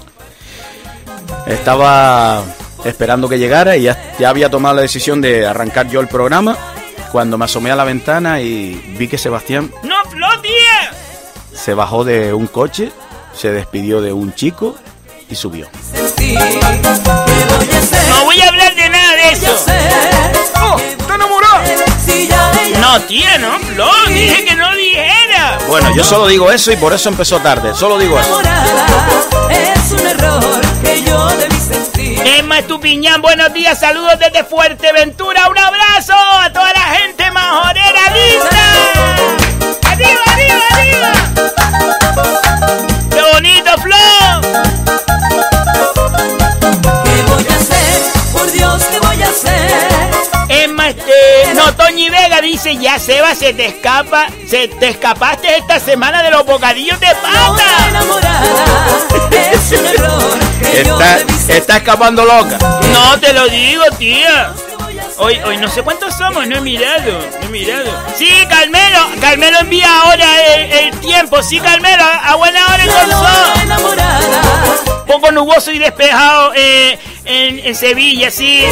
Estaba 1.47 2.43
esperando 2.85 3.27
que 3.29 3.37
llegara 3.39 3.75
y 3.77 3.83
ya, 3.83 4.13
ya 4.19 4.29
había 4.29 4.49
tomado 4.49 4.75
la 4.75 4.81
decisión 4.81 5.21
de 5.21 5.45
arrancar 5.45 5.87
yo 5.89 5.99
el 5.99 6.07
programa. 6.07 6.57
Cuando 7.11 7.37
me 7.37 7.45
asomé 7.45 7.71
a 7.71 7.75
la 7.75 7.83
ventana 7.83 8.39
y 8.41 8.73
vi 8.97 9.07
que 9.07 9.17
Sebastián 9.17 9.69
No, 9.83 9.95
Flo, 10.09 10.27
tía. 10.41 10.91
se 11.53 11.73
bajó 11.73 12.03
de 12.05 12.33
un 12.33 12.47
coche, 12.47 12.91
se 13.35 13.51
despidió 13.51 14.01
de 14.01 14.13
un 14.13 14.33
chico 14.33 14.75
y 15.29 15.35
subió. 15.35 15.67
No 18.09 18.25
voy 18.25 18.39
a 18.41 18.47
hablar 18.47 18.75
de 18.75 18.89
nada 18.89 19.11
de 19.15 19.21
Voy 19.21 19.29
a 19.29 19.31
eso. 19.31 19.65
Oh, 20.63 20.77
No, 22.79 22.99
tía, 23.01 23.37
no, 23.37 23.59
Flo. 23.59 23.89
Dije 24.07 24.45
que 24.45 24.55
no 24.55 24.73
dijera. 24.75 25.59
Bueno, 25.67 25.93
yo 25.95 26.03
solo 26.03 26.27
digo 26.27 26.51
eso 26.51 26.71
y 26.71 26.77
por 26.77 26.93
eso 26.93 27.09
empezó 27.09 27.39
tarde. 27.39 27.73
Solo 27.73 27.97
digo 27.97 28.19
eso. 28.19 28.41
es 29.49 29.91
un 29.91 30.07
error 30.07 30.61
que 30.83 31.03
yo 31.03 31.27
debí 31.29 31.55
sentir. 31.55 32.21
Emma 32.25 32.59
Estupiñán, 32.59 33.21
buenos 33.21 33.53
días, 33.53 33.79
saludos 33.79 34.17
desde 34.19 34.43
Fuerteventura, 34.43 35.49
un 35.49 35.57
abrazo 35.57 36.13
a 36.13 36.51
toda 36.51 36.71
la 36.73 36.81
gente 36.81 37.31
majorera 37.31 38.01
lista. 38.13 38.57
¡Arriba, 39.89 40.21
arriba, 40.27 40.63
arriba! 40.71 41.11
¡Qué 43.09 43.21
bonito, 43.33 43.77
Flo! 43.81 44.20
Este, 51.31 51.53
no, 51.53 51.73
Toñi 51.75 52.09
Vega 52.09 52.41
dice, 52.41 52.77
ya 52.77 52.99
Seba 52.99 53.35
se 53.35 53.53
te 53.53 53.67
escapa, 53.67 54.27
se 54.47 54.67
te 54.67 54.89
escapaste 54.89 55.57
esta 55.57 55.79
semana 55.79 56.23
de 56.23 56.31
los 56.31 56.45
bocadillos 56.45 56.99
de 56.99 57.07
pata. 57.07 57.63
Es 59.51 59.71
un 59.79 59.85
error 59.85 60.39
que 60.59 60.83
yo 60.83 60.99
Está, 60.99 61.53
está 61.53 61.77
escapando 61.77 62.25
loca. 62.25 62.57
No 62.91 63.19
te 63.19 63.33
lo 63.33 63.47
digo, 63.47 63.83
tía. 63.97 64.53
Hoy, 65.17 65.39
hoy 65.45 65.57
no 65.57 65.67
sé 65.69 65.83
cuántos 65.83 66.15
somos, 66.15 66.47
no 66.47 66.57
he 66.57 66.61
mirado, 66.61 67.19
no 67.39 67.45
he 67.45 67.49
mirado. 67.49 67.91
Sí, 68.17 68.29
Carmelo, 68.49 69.07
Carmelo 69.19 69.59
envía 69.59 69.87
ahora 70.01 70.25
el, 70.55 70.71
el 70.71 70.99
tiempo. 70.99 71.43
Sí, 71.43 71.59
Carmelo, 71.59 72.03
a 72.03 72.35
buena 72.35 72.65
hora 72.67 72.83
el. 72.83 72.89
Poco 75.05 75.31
nuboso 75.31 75.71
y 75.71 75.79
despejado 75.79 76.53
eh, 76.55 76.97
en, 77.25 77.59
en 77.59 77.75
Sevilla, 77.75 78.31
sí. 78.31 78.63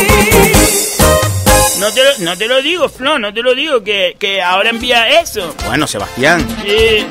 No 1.80 1.91
te, 1.93 2.03
lo, 2.03 2.17
no 2.19 2.38
te 2.38 2.47
lo 2.47 2.61
digo, 2.61 2.89
Flo, 2.89 3.17
no 3.19 3.34
te 3.34 3.41
lo 3.41 3.55
digo, 3.55 3.82
que, 3.84 4.15
que 4.19 4.41
ahora 4.41 4.69
envía 4.69 5.21
eso. 5.21 5.55
Bueno, 5.65 5.88
Sebastián. 5.88 6.45
Sí. 6.61 7.05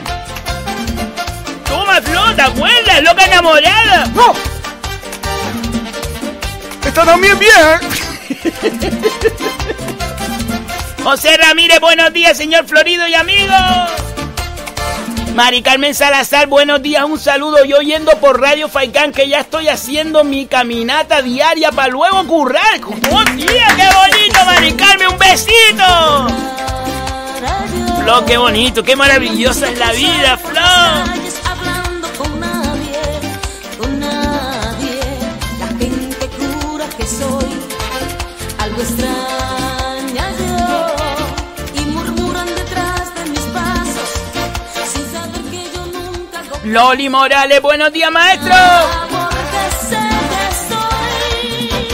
Toma, 1.67 2.03
Flo, 2.03 2.35
¿te 2.35 2.43
acuerdas? 2.43 3.03
Loca 3.03 3.25
enamorada. 3.25 4.07
¡No! 4.15 4.35
Está 6.87 7.05
también 7.05 7.39
bien. 7.39 7.81
José 11.03 11.39
Ramírez, 11.39 11.81
buenos 11.81 12.13
días, 12.13 12.37
señor 12.37 12.67
Florido 12.67 13.09
y 13.09 13.15
amigos. 13.15 13.57
Mari 15.39 15.63
Carmen 15.63 15.95
Salazar, 15.95 16.49
buenos 16.49 16.83
días, 16.83 17.05
un 17.05 17.17
saludo. 17.17 17.65
Yo 17.65 17.79
oyendo 17.79 18.11
por 18.19 18.41
Radio 18.41 18.69
Faicán 18.69 19.13
que 19.13 19.29
ya 19.29 19.39
estoy 19.39 19.69
haciendo 19.69 20.25
mi 20.25 20.47
caminata 20.47 21.23
diaria 21.23 21.71
para 21.71 21.93
luego 21.93 22.27
currar. 22.27 22.81
¡Oh, 23.13 23.25
tía, 23.37 23.69
qué 23.77 23.87
bonito, 23.87 24.45
Mari 24.45 24.73
Carmen! 24.73 25.09
¡Un 25.13 25.19
besito! 25.19 26.27
Flo, 28.03 28.25
qué 28.27 28.37
bonito, 28.37 28.83
qué 28.83 28.97
maravillosa 28.97 29.69
es 29.71 29.79
la 29.79 29.93
vida, 29.93 30.37
Flo. 30.39 31.09
Loli 46.69 47.09
Morales, 47.09 47.63
buenos 47.63 47.91
días, 47.93 48.11
maestro. 48.11 48.55
sé 49.89 49.97
que 50.31 50.45
soy 50.69 51.89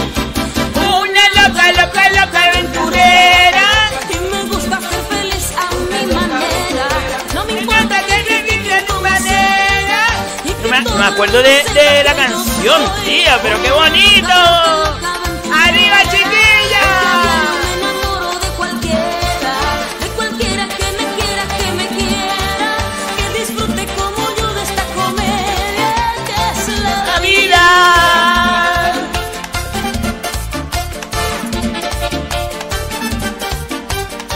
Una 1.01 1.25
loca, 1.49 1.73
loca, 1.73 2.09
loca 2.11 2.45
aventurera. 2.53 3.67
y 4.11 4.13
me 4.33 4.43
gusta 4.53 4.81
ser 4.81 5.05
feliz 5.11 5.53
a 5.57 5.71
mi 5.75 6.07
manera. 6.13 6.87
No 7.35 7.45
me 7.45 7.53
importa 7.61 8.03
que 8.05 8.17
vive 8.51 8.83
tu 8.89 8.95
manera. 9.01 10.01
No 10.63 10.69
me, 10.69 10.81
no 10.81 10.97
me 10.97 11.05
acuerdo 11.07 11.39
de, 11.43 11.63
de 11.73 12.03
la 12.05 12.15
canción, 12.15 12.83
tía, 13.05 13.39
pero 13.43 13.63
qué 13.63 13.71
bonito. 13.71 14.35
¡Arriba, 15.55 15.99
chiquilla! 16.11 16.34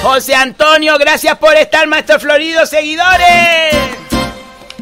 José 0.08 0.34
Antonio, 0.34 0.96
gracias 0.96 1.36
por 1.36 1.54
estar, 1.54 1.86
maestro 1.86 2.18
Florido, 2.18 2.64
seguidores. 2.64 3.76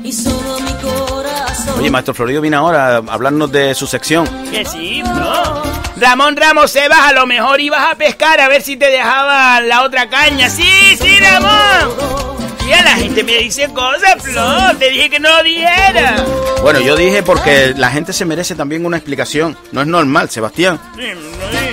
Y 0.05 0.13
solo 0.13 0.61
mi 0.61 0.73
corazón. 0.75 1.81
Oye, 1.81 1.91
Maestro 1.91 2.15
Florido 2.15 2.41
viene 2.41 2.57
ahora 2.57 2.95
a 2.95 2.97
hablarnos 2.99 3.51
de 3.51 3.75
su 3.75 3.89
sección. 3.89 4.25
Que 4.53 4.65
sí, 4.65 5.03
no. 5.03 5.63
Ramón 5.97 6.37
Ramos, 6.37 6.71
Sebas, 6.71 7.01
a 7.01 7.13
lo 7.13 7.27
mejor 7.27 7.61
ibas 7.61 7.93
a 7.93 7.97
pescar 7.97 8.41
a 8.41 8.47
ver 8.47 8.63
si 8.63 8.77
te 8.77 8.87
dejaban 8.89 9.69
la 9.69 9.83
otra 9.83 10.09
caña. 10.09 10.49
Sí, 10.49 10.97
sí, 11.03 11.19
Ramón. 11.19 12.37
Tía, 12.61 12.83
la 12.83 12.93
gente 12.93 13.25
me 13.25 13.39
dice 13.39 13.69
cosas, 13.75 14.23
Flor. 14.23 14.77
Te 14.79 14.91
dije 14.91 15.11
que 15.11 15.19
no 15.19 15.29
lo 15.37 15.43
dijera. 15.43 16.25
Bueno, 16.63 16.79
yo 16.79 16.95
dije 16.95 17.25
porque 17.25 17.75
la 17.77 17.91
gente 17.91 18.13
se 18.13 18.25
merece 18.25 18.55
también 18.55 18.87
una 18.87 18.99
explicación. 18.99 19.59
No 19.73 19.81
es 19.81 19.89
normal, 19.89 20.31
Sebastián. 20.31 20.81
Sin 20.95 21.66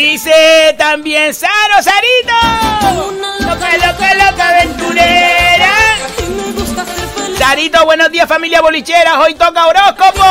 Dice 0.00 0.74
también 0.78 1.34
Saro 1.34 1.82
Sarito. 1.82 2.32
Loca, 3.40 3.76
loca, 3.76 4.14
loca 4.14 4.48
aventurera. 4.48 5.74
Sarito, 7.36 7.84
buenos 7.84 8.10
días 8.10 8.26
familia 8.26 8.62
bolichera. 8.62 9.20
Hoy 9.20 9.34
toca 9.34 9.66
horóscopo. 9.66 10.24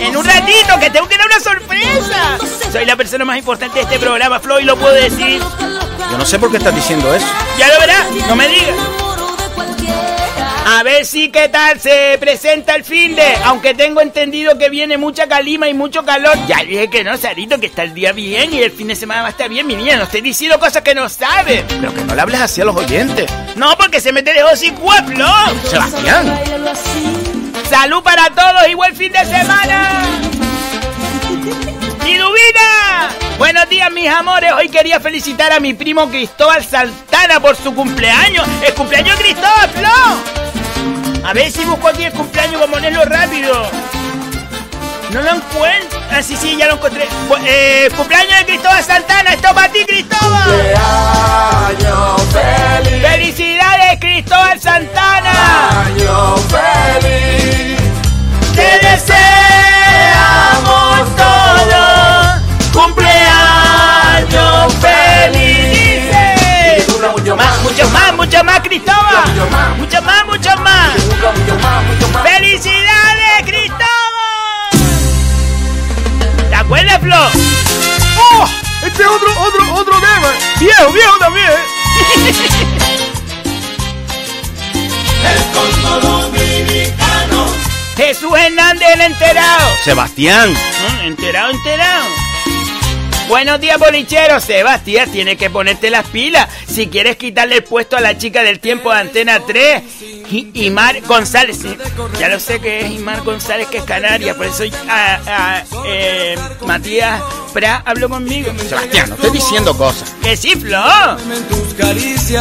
En 0.00 0.16
un 0.16 0.24
ratito 0.24 0.80
que 0.80 0.90
tengo 0.90 1.06
que 1.06 1.16
dar 1.16 1.26
una 1.26 1.38
sorpresa. 1.38 2.38
Soy 2.72 2.84
la 2.84 2.96
persona 2.96 3.24
más 3.24 3.38
importante 3.38 3.78
de 3.78 3.84
este 3.84 4.00
programa, 4.00 4.40
Flo, 4.40 4.58
y 4.58 4.64
lo 4.64 4.76
puedo 4.76 4.94
decir. 4.94 5.40
Yo 6.10 6.18
no 6.18 6.26
sé 6.26 6.40
por 6.40 6.50
qué 6.50 6.56
estás 6.56 6.74
diciendo 6.74 7.14
eso. 7.14 7.28
Ya 7.58 7.68
lo 7.68 7.78
verás, 7.78 8.10
no 8.26 8.34
me 8.34 8.48
digas. 8.48 8.74
A 10.66 10.82
ver 10.82 11.04
si 11.04 11.30
qué 11.30 11.48
tal 11.48 11.80
se 11.80 12.16
presenta 12.20 12.74
el 12.74 12.84
fin 12.84 13.16
de. 13.16 13.34
Aunque 13.44 13.74
tengo 13.74 14.00
entendido 14.00 14.56
que 14.58 14.68
viene 14.68 14.98
mucha 14.98 15.26
calima 15.26 15.68
y 15.68 15.74
mucho 15.74 16.04
calor. 16.04 16.36
Ya 16.46 16.58
dije 16.64 16.88
que 16.88 17.02
no, 17.02 17.16
Sarito, 17.16 17.58
que 17.58 17.66
está 17.66 17.82
el 17.82 17.94
día 17.94 18.12
bien 18.12 18.52
y 18.52 18.62
el 18.62 18.70
fin 18.70 18.88
de 18.88 18.94
semana 18.94 19.22
va 19.22 19.28
a 19.28 19.30
estar 19.30 19.48
bien, 19.48 19.66
mi 19.66 19.74
niña. 19.74 19.96
No 19.96 20.04
estoy 20.04 20.20
diciendo 20.20 20.58
cosas 20.60 20.82
que 20.82 20.94
no 20.94 21.08
sabe. 21.08 21.64
Pero 21.68 21.94
que 21.94 22.04
no 22.04 22.14
le 22.14 22.20
hables 22.20 22.40
así 22.40 22.60
a 22.60 22.64
los 22.64 22.76
oyentes. 22.76 23.30
No, 23.56 23.76
porque 23.76 24.00
se 24.00 24.12
me 24.12 24.22
te 24.22 24.32
dejó 24.32 24.54
sin 24.54 24.74
cuaplo. 24.74 25.26
Sebastián. 25.64 26.38
Salud 27.68 28.02
para 28.02 28.30
todos 28.30 28.68
y 28.68 28.74
buen 28.74 28.94
fin 28.94 29.12
de 29.12 29.24
semana. 29.24 30.02
¡Liduvina! 32.04 33.08
Buenos 33.38 33.68
días, 33.68 33.90
mis 33.92 34.08
amores. 34.08 34.52
Hoy 34.52 34.68
quería 34.68 35.00
felicitar 35.00 35.52
a 35.52 35.60
mi 35.60 35.74
primo 35.74 36.08
Cristóbal 36.10 36.64
Santana 36.64 37.40
por 37.40 37.56
su 37.56 37.74
cumpleaños. 37.74 38.46
¡El 38.66 38.74
cumpleaños 38.74 39.18
Cristóbal, 39.18 39.70
Flo! 39.70 40.39
A 41.24 41.32
ver 41.32 41.50
si 41.50 41.64
busco 41.64 41.88
aquí 41.88 42.04
el 42.04 42.12
cumpleaños 42.12 42.60
para 42.60 42.72
ponerlo 42.72 43.04
rápido. 43.04 43.70
No 45.10 45.22
lo 45.22 45.30
encuentro. 45.34 46.00
Ah, 46.10 46.22
sí, 46.22 46.36
sí, 46.36 46.56
ya 46.56 46.66
lo 46.66 46.74
encontré. 46.74 47.08
Eh, 47.44 47.88
cumpleaños 47.96 48.38
de 48.38 48.46
Cristóbal 48.46 48.84
Santana. 48.84 49.32
Esto 49.34 49.54
para 49.54 49.72
ti, 49.72 49.84
Cristóbal. 49.86 50.44
Cumpleaños 50.44 52.22
feliz. 52.32 53.02
¡Felicidades, 53.02 54.00
Cristóbal 54.00 54.60
Santana! 54.60 55.82
Año 55.84 56.36
feliz. 56.36 57.80
Te 58.54 58.78
deseamos 58.86 59.20
más, 68.62 69.76
mucho 69.76 70.02
más, 70.02 70.24
Cristóbal. 70.24 70.92
Mucho 71.32 71.56
más, 71.56 71.84
mucho 71.84 72.08
más. 72.08 72.22
¡Felicidades, 72.22 73.42
Cristóbal! 73.44 73.88
¿Te 76.48 76.54
acuerdas, 76.54 77.00
Flo? 77.00 77.16
¡Oh! 78.18 78.44
Este 78.82 79.02
es 79.02 79.08
otro, 79.08 79.30
otro, 79.40 79.74
otro 79.74 79.94
tema. 80.00 80.32
Viejo, 80.58 80.92
viejo 80.92 81.18
también. 81.18 81.46
¿eh? 81.46 81.80
Jesús 87.96 88.32
Hernández, 88.38 88.88
el 88.94 89.00
enterado. 89.02 89.76
Sebastián. 89.84 90.54
Enterado, 91.02 91.50
enterado. 91.50 92.29
Buenos 93.30 93.60
días, 93.60 93.78
bolicheros. 93.78 94.42
Sebastián, 94.42 95.08
tienes 95.12 95.36
que 95.38 95.48
ponerte 95.50 95.88
las 95.88 96.04
pilas. 96.08 96.48
Si 96.66 96.88
quieres 96.88 97.16
quitarle 97.16 97.58
el 97.58 97.62
puesto 97.62 97.96
a 97.96 98.00
la 98.00 98.18
chica 98.18 98.42
del 98.42 98.58
tiempo 98.58 98.92
de 98.92 98.98
Antena 98.98 99.38
3, 99.46 99.82
I- 100.32 100.50
Imar 100.54 101.00
González. 101.02 101.58
Ya 102.18 102.28
lo 102.28 102.40
sé 102.40 102.58
que 102.60 102.80
es 102.80 102.90
Imar 102.90 103.22
González, 103.22 103.68
que 103.68 103.78
es 103.78 103.84
canaria. 103.84 104.34
Por 104.36 104.46
eso 104.46 104.64
ah, 104.88 105.20
ah, 105.28 105.62
eh, 105.86 106.36
Matías 106.66 107.22
Pra 107.52 107.82
habló 107.86 108.08
conmigo. 108.08 108.52
Sebastián, 108.68 109.08
no 109.10 109.14
estoy 109.14 109.30
diciendo 109.30 109.76
cosas. 109.78 110.12
Que 110.24 110.36
sí, 110.36 110.56
Flo. 110.56 110.82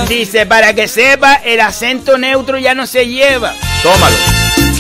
Dice, 0.08 0.48
para 0.48 0.74
que 0.74 0.88
sepa, 0.88 1.36
el 1.36 1.62
acento 1.62 2.18
neutro 2.18 2.58
ya 2.58 2.74
no 2.74 2.88
se 2.88 3.06
lleva. 3.08 3.54
Tómalo. 3.84 4.16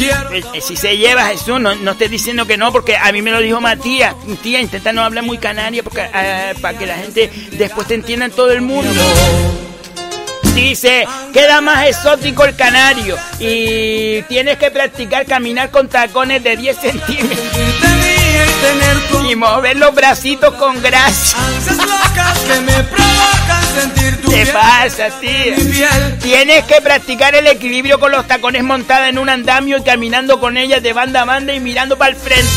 Eh, 0.02 0.44
eh, 0.54 0.62
Si 0.62 0.76
se 0.76 0.98
lleva 0.98 1.26
Jesús, 1.26 1.60
no, 1.60 1.76
no 1.76 1.92
estoy 1.92 2.08
diciendo 2.08 2.46
que 2.46 2.58
no, 2.58 2.72
porque 2.72 2.96
a 2.96 3.12
mí 3.12 3.22
me 3.22 3.32
lo 3.32 3.40
dijo 3.40 3.60
Matías. 3.60 4.16
Tía, 4.42 4.60
intenta 4.62 4.94
no 4.94 5.04
hablar 5.04 5.24
muy 5.24 5.38
canaria 5.38 5.84
porque, 5.84 6.02
eh, 6.14 6.54
para 6.62 6.78
que 6.78 6.86
la 6.86 6.96
gente 6.98 7.30
después 7.52 7.88
te 7.88 7.96
entienda 7.96 8.26
en 8.26 8.32
todo 8.32 8.52
el 8.52 8.62
mundo. 8.62 9.02
Dice, 10.56 11.08
queda 11.34 11.62
más 11.62 11.88
exótico 11.88 12.44
el 12.46 12.56
canario 12.56 13.16
y 13.40 14.22
tienes 14.24 14.58
que 14.58 14.72
practicar 14.72 15.26
caminar 15.26 15.70
con 15.72 15.88
tacones 15.88 16.44
de 16.44 16.58
10 16.58 16.78
centímetros. 16.78 18.19
Tener 18.46 19.08
tu 19.10 19.30
Y 19.30 19.36
mover 19.36 19.78
los 19.78 19.94
bracitos 19.94 20.54
con 20.56 20.82
gracia. 20.82 21.38
Ansias 21.40 21.78
locas 21.78 22.40
que 22.40 22.62
me 22.62 22.84
provocan 22.84 23.64
sentir 23.76 24.22
tu 24.22 24.32
¿Qué 24.32 24.46
pasa, 24.48 25.10
piel. 25.20 26.18
Tienes 26.22 26.64
que 26.66 26.82
practicar 26.82 27.36
el 27.36 27.48
equilibrio 27.48 28.00
con 28.00 28.12
los 28.12 28.28
tacones 28.28 28.64
montada 28.64 29.10
en 29.10 29.18
un 29.20 29.30
andamio 29.30 29.78
y 29.78 29.84
caminando 29.84 30.40
con 30.40 30.58
ellas 30.58 30.82
de 30.82 30.94
banda 30.94 31.22
a 31.22 31.26
banda 31.26 31.54
y 31.54 31.60
mirando 31.60 31.98
para 31.98 32.12
el 32.12 32.18
frente. 32.18 32.48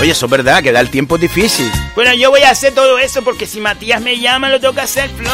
Oye, 0.00 0.10
eso 0.10 0.26
es 0.26 0.30
verdad, 0.30 0.62
que 0.62 0.72
da 0.72 0.80
el 0.80 0.90
tiempo 0.90 1.16
es 1.16 1.22
difícil. 1.22 1.70
Bueno, 1.94 2.14
yo 2.14 2.30
voy 2.30 2.42
a 2.42 2.50
hacer 2.50 2.74
todo 2.74 2.98
eso 2.98 3.22
porque 3.22 3.46
si 3.46 3.60
Matías 3.60 4.00
me 4.00 4.18
llama 4.18 4.48
lo 4.48 4.60
tengo 4.60 4.74
que 4.74 4.80
hacer, 4.80 5.08
Flo. 5.10 5.30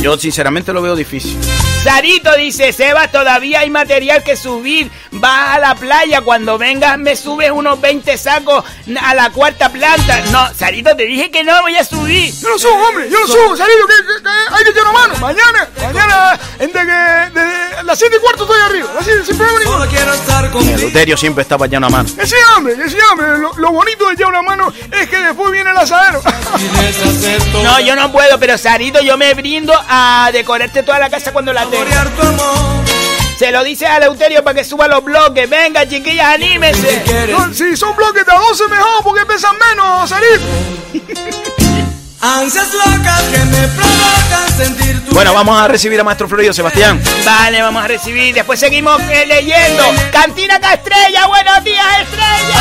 Yo 0.00 0.16
sinceramente 0.16 0.72
lo 0.72 0.80
veo 0.80 0.96
difícil. 0.96 1.36
Sarito 1.82 2.34
dice, 2.36 2.74
Seba, 2.74 3.08
todavía 3.08 3.60
hay 3.60 3.70
material 3.70 4.22
que 4.22 4.36
subir. 4.36 4.90
Vas 5.12 5.56
a 5.56 5.58
la 5.58 5.74
playa, 5.74 6.20
cuando 6.20 6.58
vengas 6.58 6.98
me 6.98 7.16
subes 7.16 7.50
unos 7.50 7.80
20 7.80 8.18
sacos 8.18 8.64
a 9.02 9.14
la 9.14 9.30
cuarta 9.30 9.70
planta. 9.70 10.20
No, 10.30 10.52
Sarito, 10.54 10.94
te 10.94 11.04
dije 11.06 11.30
que 11.30 11.42
no 11.42 11.58
voy 11.62 11.76
a 11.76 11.84
subir. 11.84 12.32
Yo 12.38 12.50
lo 12.50 12.58
subo, 12.58 12.74
hombre, 12.88 13.08
yo 13.10 13.18
lo 13.18 13.26
subo, 13.26 13.56
Sarito, 13.56 13.86
que, 13.86 13.94
que- 13.94 14.22
que 14.22 14.54
hay 14.54 14.64
que 14.64 14.70
echar 14.70 14.82
una 14.82 14.92
mano. 14.92 15.14
Mañana, 15.20 15.68
mañana, 15.82 16.38
entre 16.58 16.82
que 16.82 17.40
de 17.40 17.82
las 17.84 17.98
7 17.98 18.14
y 18.16 18.20
cuarto 18.20 18.42
estoy 18.44 18.60
arriba. 18.60 18.90
Las 18.94 19.04
7, 19.04 19.24
sin 19.24 19.36
problema 19.38 19.58
ninguno. 19.60 19.86
Quiero 19.88 20.12
estar 20.12 20.44
El 20.44 20.50
contigo. 20.50 20.78
Luterio 20.78 21.16
siempre 21.16 21.42
estaba 21.42 21.66
ya 21.66 21.78
una 21.78 21.88
mano. 21.88 22.08
Sí, 22.08 22.34
hombre, 22.56 22.76
sí, 22.90 22.96
hombre. 23.10 23.38
Lo, 23.38 23.52
lo 23.56 23.72
bonito 23.72 24.06
de 24.06 24.14
echar 24.14 24.26
una 24.28 24.42
mano 24.42 24.70
es 24.92 25.08
que 25.08 25.16
después 25.18 25.50
viene 25.50 25.70
el 25.70 25.76
asadero. 25.78 26.22
No, 27.64 27.80
yo 27.80 27.96
no 27.96 28.12
puedo, 28.12 28.38
pero 28.38 28.58
Sarito, 28.58 29.00
yo 29.00 29.16
me 29.16 29.32
brindo 29.32 29.72
a 29.88 30.28
decorarte 30.32 30.82
toda 30.82 30.98
la 30.98 31.08
casa 31.08 31.32
cuando 31.32 31.54
la. 31.54 31.69
Saborear 31.70 32.08
tu 32.10 32.22
amor. 32.22 32.84
Se 33.38 33.50
lo 33.52 33.62
dice 33.62 33.86
a 33.86 34.00
Leuterio 34.00 34.42
para 34.42 34.54
que 34.58 34.64
suba 34.64 34.88
los 34.88 35.04
bloques. 35.04 35.48
Venga, 35.48 35.88
chiquillas, 35.88 36.34
anímense. 36.34 37.02
Si 37.54 37.76
son 37.76 37.94
bloques 37.96 38.26
de 38.26 38.32
a 38.32 38.38
12 38.38 38.68
mejor 38.68 39.04
porque 39.04 39.24
pesan 39.24 39.56
menos. 39.68 40.12
Ansias 42.22 42.74
locas 42.74 43.22
que 43.32 43.38
me 43.38 43.68
provocan 43.68 44.56
sentir 44.58 45.04
tu 45.06 45.14
Bueno, 45.14 45.32
vamos 45.32 45.58
a 45.58 45.68
recibir 45.68 45.98
a 45.98 46.04
Maestro 46.04 46.28
Florido 46.28 46.52
Sebastián. 46.52 47.00
Vale, 47.24 47.62
vamos 47.62 47.82
a 47.82 47.88
recibir. 47.88 48.34
Después 48.34 48.60
seguimos 48.60 49.00
eh, 49.02 49.24
leyendo. 49.26 49.84
Cantina 50.12 50.60
Castrella, 50.60 51.26
buenos 51.28 51.64
días, 51.64 51.86
Estrella. 52.00 52.58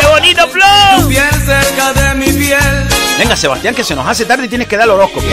Qué 0.00 0.06
bonito, 0.06 0.46
Tu 0.46 0.52
Flo. 0.52 1.08
piel 1.08 1.30
cerca 1.44 1.92
de 1.94 2.14
mi 2.14 2.32
piel. 2.32 2.93
Venga, 3.16 3.36
Sebastián, 3.36 3.74
que 3.76 3.84
se 3.84 3.94
nos 3.94 4.06
hace 4.06 4.24
tarde 4.24 4.46
y 4.46 4.48
tienes 4.48 4.66
que 4.66 4.76
dar 4.76 4.86
el 4.86 4.90
horóscopo. 4.90 5.24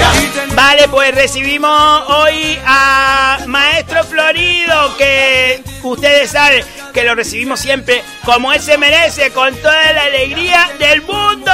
Vale, 0.54 0.88
pues 0.88 1.16
recibimos 1.16 2.04
hoy 2.10 2.60
a 2.66 3.40
Maestro 3.48 4.04
Florido, 4.04 4.96
que 4.98 5.64
ustedes 5.82 6.30
saben 6.30 6.64
que 6.94 7.04
lo 7.04 7.16
recibimos 7.16 7.60
siempre 7.60 8.04
como 8.24 8.54
él 8.54 8.62
se 8.62 8.78
merece, 8.78 9.32
con 9.32 9.56
toda 9.56 9.94
la 9.94 10.04
alegría 10.04 10.70
del 10.78 11.02
mundo. 11.02 11.52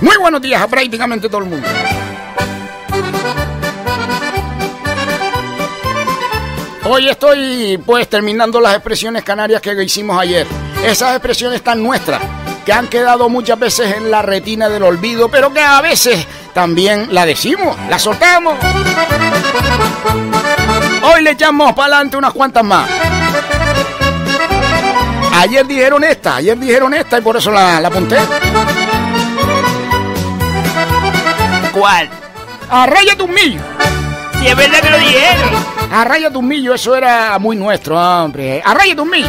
Muy 0.00 0.16
buenos 0.16 0.42
días 0.42 0.60
a 0.60 0.66
prácticamente 0.66 1.28
todo 1.28 1.42
el 1.42 1.48
mundo. 1.48 1.68
Hoy 6.84 7.08
estoy 7.08 7.78
pues 7.86 8.08
terminando 8.08 8.60
las 8.60 8.74
expresiones 8.74 9.22
canarias 9.22 9.62
que 9.62 9.80
hicimos 9.84 10.18
ayer. 10.20 10.46
Esas 10.84 11.12
expresiones 11.12 11.62
tan 11.62 11.80
nuestras, 11.80 12.20
que 12.66 12.72
han 12.72 12.88
quedado 12.88 13.28
muchas 13.28 13.56
veces 13.56 13.96
en 13.96 14.10
la 14.10 14.20
retina 14.20 14.68
del 14.68 14.82
olvido, 14.82 15.28
pero 15.28 15.52
que 15.52 15.60
a 15.60 15.80
veces 15.80 16.26
también 16.52 17.14
la 17.14 17.24
decimos, 17.24 17.76
la 17.88 18.00
soltamos. 18.00 18.58
Hoy 21.02 21.22
le 21.22 21.30
echamos 21.30 21.72
para 21.72 21.94
adelante 21.94 22.16
unas 22.16 22.32
cuantas 22.32 22.64
más. 22.64 22.90
Ayer 25.34 25.64
dijeron 25.64 26.02
esta, 26.02 26.36
ayer 26.36 26.58
dijeron 26.58 26.92
esta 26.94 27.18
y 27.18 27.20
por 27.22 27.36
eso 27.36 27.52
la, 27.52 27.80
la 27.80 27.88
apunté. 27.88 28.18
¿Cuál? 31.72 32.10
Arraya 32.68 33.16
tu 33.16 33.28
millo. 33.28 33.60
Si 34.40 34.48
es 34.48 34.56
verdad 34.56 34.80
que 34.80 34.90
lo 34.90 34.98
dijeron. 34.98 35.81
Arraya 35.92 36.30
tu 36.30 36.40
millo, 36.40 36.72
eso 36.72 36.96
era 36.96 37.38
muy 37.38 37.54
nuestro, 37.54 37.98
hombre. 37.98 38.62
Arraya 38.64 38.96
tu 38.96 39.04
millo. 39.04 39.28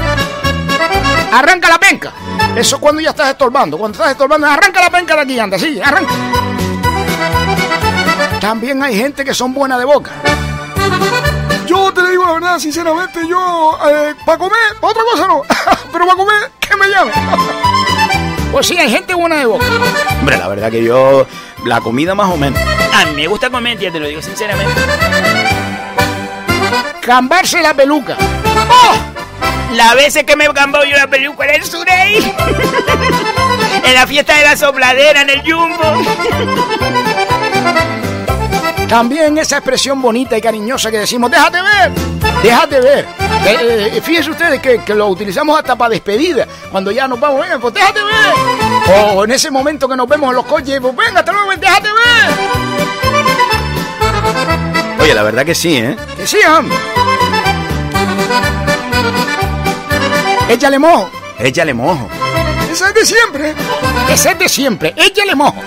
Arranca 1.33 1.67
la 1.67 1.77
penca. 1.77 2.13
Eso 2.55 2.79
cuando 2.79 3.01
ya 3.01 3.09
estás 3.09 3.31
estorbando. 3.31 3.77
Cuando 3.77 3.97
estás 3.97 4.11
estorbando, 4.11 4.47
arranca 4.47 4.79
la 4.79 4.89
penca 4.89 5.15
de 5.15 5.21
aquí, 5.23 5.39
anda, 5.39 5.59
sí, 5.59 5.81
arranca. 5.83 6.13
También 8.39 8.81
hay 8.81 8.95
gente 8.95 9.25
que 9.25 9.33
son 9.33 9.53
buenas 9.53 9.77
de 9.77 9.85
boca. 9.85 10.11
Yo 11.67 11.91
te 11.91 12.07
digo 12.09 12.25
la 12.25 12.33
verdad, 12.33 12.59
sinceramente, 12.59 13.27
yo, 13.27 13.77
eh, 13.89 14.15
para 14.25 14.37
comer, 14.37 14.59
pa' 14.79 14.87
otra 14.87 15.03
cosa 15.03 15.27
no, 15.27 15.41
pero 15.91 16.05
para 16.05 16.17
comer, 16.17 16.51
que 16.59 16.75
me 16.77 16.87
llame. 16.87 17.11
Pues 18.51 18.67
sí, 18.67 18.77
hay 18.77 18.89
gente 18.89 19.13
buena 19.13 19.37
de 19.37 19.45
boca. 19.45 19.65
Hombre, 20.19 20.37
la 20.37 20.47
verdad 20.47 20.71
que 20.71 20.83
yo, 20.83 21.25
la 21.65 21.81
comida 21.81 22.15
más 22.15 22.29
o 22.31 22.37
menos. 22.37 22.59
A 22.93 23.05
mí 23.05 23.15
me 23.15 23.27
gusta 23.27 23.49
comer, 23.49 23.77
tía, 23.77 23.91
te 23.91 23.99
lo 23.99 24.07
digo 24.07 24.21
sinceramente. 24.21 24.73
Cambarse 27.05 27.61
la 27.61 27.73
peluca. 27.73 28.15
Las 29.73 29.95
veces 29.95 30.23
que 30.23 30.37
me 30.37 30.47
cambió 30.53 30.85
yo 30.85 30.95
la 30.95 31.07
peluca 31.07 31.45
en 31.45 31.55
el 31.55 31.63
Surey. 31.65 32.17
en 33.83 33.93
la 33.93 34.07
fiesta 34.07 34.37
de 34.37 34.43
la 34.43 34.55
sopladera, 34.55 35.21
en 35.21 35.29
el 35.29 35.41
Jumbo. 35.41 36.01
También 38.87 39.37
esa 39.37 39.57
expresión 39.57 40.01
bonita 40.01 40.37
y 40.37 40.41
cariñosa 40.41 40.91
que 40.91 40.99
decimos, 40.99 41.29
déjate 41.29 41.61
ver, 41.61 41.91
déjate 42.41 42.79
ver. 42.79 43.05
Eh, 43.45 43.91
eh, 43.95 44.01
fíjense 44.01 44.31
ustedes 44.31 44.61
que, 44.61 44.81
que 44.83 44.95
lo 44.95 45.07
utilizamos 45.07 45.57
hasta 45.57 45.75
para 45.75 45.89
despedida. 45.89 46.47
Cuando 46.71 46.89
ya 46.91 47.07
nos 47.07 47.19
vamos, 47.19 47.41
venga, 47.41 47.59
pues 47.59 47.73
déjate 47.73 47.99
ver. 48.01 49.15
O 49.15 49.25
en 49.25 49.31
ese 49.31 49.51
momento 49.51 49.89
que 49.89 49.97
nos 49.97 50.07
vemos 50.07 50.29
en 50.29 50.35
los 50.35 50.45
coches, 50.45 50.79
pues 50.79 50.95
venga, 50.95 51.19
hasta 51.19 51.33
luego, 51.33 51.51
déjate 51.57 51.89
ver. 51.89 53.32
Oye, 55.03 55.13
la 55.13 55.23
verdad 55.23 55.45
que 55.45 55.53
sí, 55.53 55.75
¿eh? 55.75 55.97
Que 56.15 56.25
sí, 56.25 56.37
hombre. 56.47 56.77
Échale 60.47 60.79
mojo. 60.79 61.11
Échale 61.37 61.73
mojo. 61.73 62.07
Esa 62.71 62.87
es 62.87 62.95
de 62.95 63.05
siempre. 63.05 63.53
Ese 64.09 64.31
es 64.31 64.39
de 64.39 64.47
siempre. 64.47 64.93
Échale 64.95 65.35
mojo. 65.35 65.61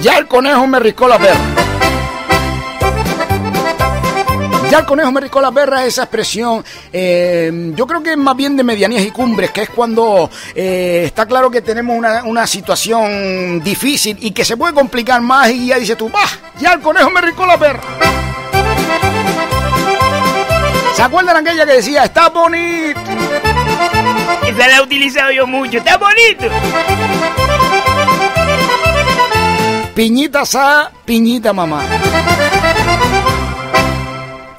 Ya 0.00 0.18
el 0.18 0.26
conejo 0.26 0.66
me 0.66 0.80
riscó 0.80 1.06
la 1.06 1.18
perra. 1.18 1.59
Ya 4.70 4.78
el 4.78 4.84
conejo 4.84 5.10
me 5.10 5.20
riscó 5.20 5.40
la 5.40 5.50
perra, 5.50 5.84
esa 5.84 6.04
expresión, 6.04 6.64
eh, 6.92 7.72
yo 7.74 7.86
creo 7.88 8.02
que 8.02 8.12
es 8.12 8.16
más 8.16 8.36
bien 8.36 8.56
de 8.56 8.62
medianías 8.62 9.02
y 9.04 9.10
cumbres, 9.10 9.50
que 9.50 9.62
es 9.62 9.70
cuando 9.70 10.30
eh, 10.54 11.02
está 11.06 11.26
claro 11.26 11.50
que 11.50 11.60
tenemos 11.60 11.98
una, 11.98 12.22
una 12.22 12.46
situación 12.46 13.60
difícil 13.64 14.16
y 14.20 14.30
que 14.30 14.44
se 14.44 14.56
puede 14.56 14.72
complicar 14.72 15.20
más 15.22 15.50
y 15.50 15.66
ya 15.66 15.78
dices 15.78 15.96
tú, 15.96 16.08
¡bah! 16.08 16.20
Ya 16.60 16.72
el 16.74 16.80
conejo 16.80 17.10
me 17.10 17.20
riscó 17.20 17.46
la 17.46 17.58
perra. 17.58 17.82
¿Se 20.94 21.02
acuerdan 21.02 21.36
aquella 21.38 21.66
que 21.66 21.72
decía, 21.72 22.04
está 22.04 22.28
bonito? 22.28 23.00
Esa 24.46 24.68
la 24.68 24.76
he 24.76 24.80
utilizado 24.82 25.32
yo 25.32 25.46
mucho. 25.46 25.78
Está 25.78 25.96
bonito. 25.96 26.46
Piñita 29.94 30.44
sa, 30.44 30.92
piñita 31.04 31.52
mamá. 31.52 31.82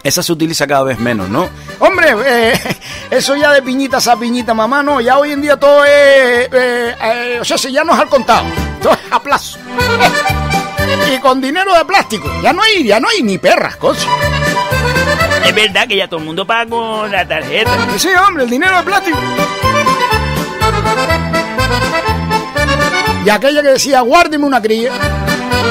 Esa 0.04 0.24
se 0.24 0.32
utiliza 0.32 0.66
cada 0.66 0.84
vez 0.84 1.00
menos, 1.00 1.30
¿no? 1.30 1.48
Hombre, 1.80 2.16
eh, 2.26 2.60
eso 3.12 3.36
ya 3.36 3.52
de 3.52 3.62
piñitas 3.62 4.08
a 4.08 4.18
piñita, 4.18 4.54
mamá, 4.54 4.82
no. 4.82 5.00
Ya 5.00 5.18
hoy 5.20 5.32
en 5.32 5.42
día 5.42 5.58
todo 5.58 5.84
es. 5.86 5.92
eh, 5.92 6.96
eh, 7.02 7.38
o 7.40 7.46
sea, 7.46 7.58
si 7.58 7.72
ya 7.72 7.84
no 7.84 7.94
es 7.94 8.00
al 8.00 8.10
contado, 8.10 8.46
todo 8.82 8.94
es 8.94 9.00
a 9.12 9.22
plazo. 9.22 9.60
y 11.16 11.20
con 11.20 11.40
dinero 11.40 11.74
de 11.76 11.86
plástico. 11.86 12.32
Ya 12.42 12.52
no 12.52 12.62
hay, 12.64 12.84
ya 12.84 13.00
no 13.00 13.10
hay 13.10 13.22
ni 13.22 13.38
perras, 13.38 13.76
cosas. 13.76 14.08
Es 15.46 15.54
verdad 15.56 15.88
que 15.88 15.98
ya 15.98 16.08
todo 16.08 16.20
el 16.20 16.26
mundo 16.26 16.46
paga 16.46 16.68
con 16.70 17.12
la 17.12 17.28
tarjeta. 17.28 17.72
Sí, 17.98 18.10
hombre, 18.28 18.44
el 18.46 18.50
dinero 18.50 18.78
de 18.78 18.84
plástico. 18.84 19.18
Y 23.26 23.30
aquella 23.30 23.62
que 23.62 23.70
decía, 23.70 24.02
guárdeme 24.02 24.46
una 24.46 24.62
cría. 24.62 24.92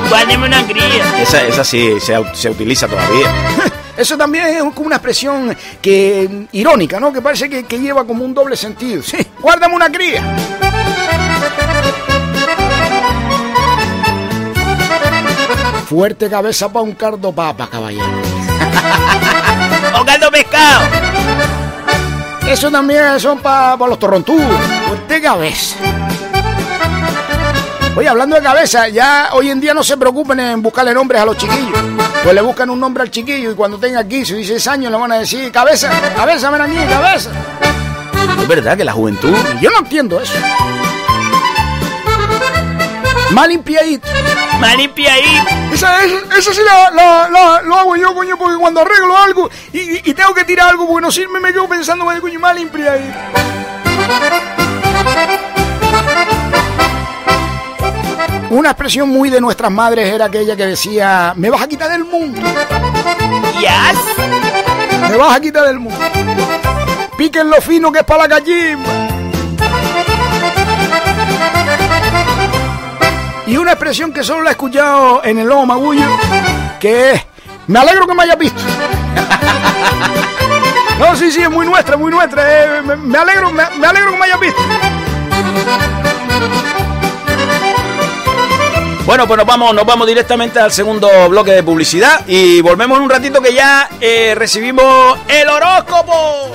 Guárdeme 0.08 0.46
una 0.46 0.64
cría. 0.66 1.20
Esa, 1.22 1.42
esa 1.46 1.64
sí 1.64 1.98
se, 2.00 2.16
se 2.34 2.50
utiliza 2.50 2.86
todavía. 2.86 3.28
Eso 4.00 4.16
también 4.16 4.46
es 4.46 4.62
como 4.72 4.86
una 4.86 4.96
expresión 4.96 5.54
que 5.82 6.46
irónica, 6.52 6.98
¿no? 6.98 7.12
Que 7.12 7.20
parece 7.20 7.50
que, 7.50 7.64
que 7.66 7.78
lleva 7.78 8.06
como 8.06 8.24
un 8.24 8.32
doble 8.32 8.56
sentido. 8.56 9.02
Sí, 9.02 9.18
guárdame 9.38 9.74
una 9.74 9.92
cría. 9.92 10.24
Fuerte 15.84 16.30
cabeza 16.30 16.72
para 16.72 16.82
un 16.82 16.94
cardo 16.94 17.30
papa, 17.30 17.68
caballero. 17.70 18.06
O 20.00 20.04
caldo 20.04 20.30
pescado. 20.30 20.80
Eso 22.48 22.70
también 22.70 23.20
son 23.20 23.40
para 23.40 23.76
los 23.76 23.98
torrontudos. 23.98 24.46
Fuerte 24.88 25.20
cabeza. 25.20 25.76
Oye, 27.96 28.08
hablando 28.08 28.36
de 28.36 28.42
cabeza, 28.42 28.88
ya 28.88 29.30
hoy 29.32 29.50
en 29.50 29.60
día 29.60 29.74
no 29.74 29.82
se 29.82 29.96
preocupen 29.96 30.40
en 30.40 30.62
buscarle 30.62 30.94
nombres 30.94 31.20
a 31.20 31.24
los 31.26 31.36
chiquillos. 31.36 31.78
Pues 32.22 32.34
le 32.34 32.40
buscan 32.40 32.70
un 32.70 32.80
nombre 32.80 33.02
al 33.02 33.10
chiquillo 33.10 33.50
y 33.50 33.54
cuando 33.54 33.78
tenga 33.78 34.06
15 34.06 34.32
o 34.34 34.36
16 34.36 34.66
años 34.68 34.92
le 34.92 34.98
van 34.98 35.12
a 35.12 35.18
decir, 35.18 35.50
cabeza, 35.52 35.90
cabeza, 36.16 36.50
ven 36.50 36.62
aquí, 36.62 36.76
cabeza. 36.88 37.30
Es 38.40 38.48
verdad 38.48 38.76
que 38.76 38.84
la 38.84 38.92
juventud... 38.92 39.34
Yo 39.60 39.70
no 39.70 39.78
entiendo 39.80 40.20
eso. 40.20 40.32
Mal 43.32 43.48
limpiadito. 43.50 44.08
Mal 44.60 44.76
limpiadito. 44.78 45.42
Esa, 45.72 46.04
esa, 46.04 46.16
esa 46.38 46.54
sí 46.54 46.60
la, 46.64 46.90
la- 46.90 47.28
la- 47.28 47.62
lo 47.62 47.74
hago 47.76 47.96
yo, 47.96 48.14
coño, 48.14 48.36
porque 48.38 48.56
cuando 48.56 48.80
arreglo 48.80 49.16
algo 49.16 49.50
y, 49.72 49.78
y- 49.78 50.02
y 50.04 50.14
tengo 50.14 50.32
que 50.34 50.44
tirar 50.44 50.68
algo 50.68 50.86
porque 50.86 51.02
no 51.06 51.10
sirve, 51.12 51.38
me 51.40 51.52
quedo 51.52 51.68
pensando, 51.68 52.04
"Vale, 52.04 52.20
coño, 52.20 52.38
mal 52.40 52.58
Una 58.50 58.70
expresión 58.70 59.08
muy 59.08 59.30
de 59.30 59.40
nuestras 59.40 59.70
madres 59.70 60.12
era 60.12 60.24
aquella 60.26 60.56
que 60.56 60.66
decía, 60.66 61.32
me 61.36 61.50
vas 61.50 61.62
a 61.62 61.68
quitar 61.68 61.88
del 61.90 62.04
mundo. 62.04 62.40
Yes. 63.60 63.98
Me 65.08 65.16
vas 65.16 65.36
a 65.36 65.40
quitar 65.40 65.66
del 65.66 65.78
mundo. 65.78 65.98
Piquen 67.16 67.48
lo 67.48 67.60
fino 67.60 67.92
que 67.92 68.00
es 68.00 68.04
para 68.04 68.22
la 68.26 68.38
gallimba. 68.40 68.90
Y 73.46 73.56
una 73.56 73.72
expresión 73.72 74.12
que 74.12 74.22
solo 74.24 74.42
la 74.42 74.50
he 74.50 74.52
escuchado 74.52 75.22
en 75.24 75.38
el 75.38 75.46
lomo 75.48 75.66
magullo, 75.66 76.06
que 76.80 77.12
es, 77.12 77.26
me 77.68 77.78
alegro 77.78 78.06
que 78.06 78.14
me 78.14 78.22
hayas 78.24 78.38
visto. 78.38 78.60
No, 80.98 81.16
sí, 81.16 81.30
sí, 81.32 81.40
es 81.40 81.50
muy 81.50 81.64
nuestra, 81.64 81.96
muy 81.96 82.12
nuestra. 82.12 82.42
eh, 82.46 82.82
me, 82.82 82.94
me 82.94 83.16
alegro, 83.16 83.50
me, 83.50 83.62
me 83.78 83.86
alegro 83.86 84.10
que 84.12 84.18
me 84.18 84.24
hayas 84.26 84.38
visto. 84.38 84.60
Bueno, 89.10 89.26
pues 89.26 89.38
nos 89.38 89.46
vamos, 89.48 89.74
nos 89.74 89.84
vamos 89.84 90.06
directamente 90.06 90.60
al 90.60 90.70
segundo 90.70 91.28
bloque 91.28 91.50
de 91.50 91.64
publicidad 91.64 92.24
y 92.28 92.60
volvemos 92.60 92.96
en 92.96 93.02
un 93.02 93.10
ratito 93.10 93.42
que 93.42 93.52
ya 93.52 93.88
eh, 94.00 94.36
recibimos 94.36 95.18
el 95.26 95.48
horóscopo. 95.48 96.52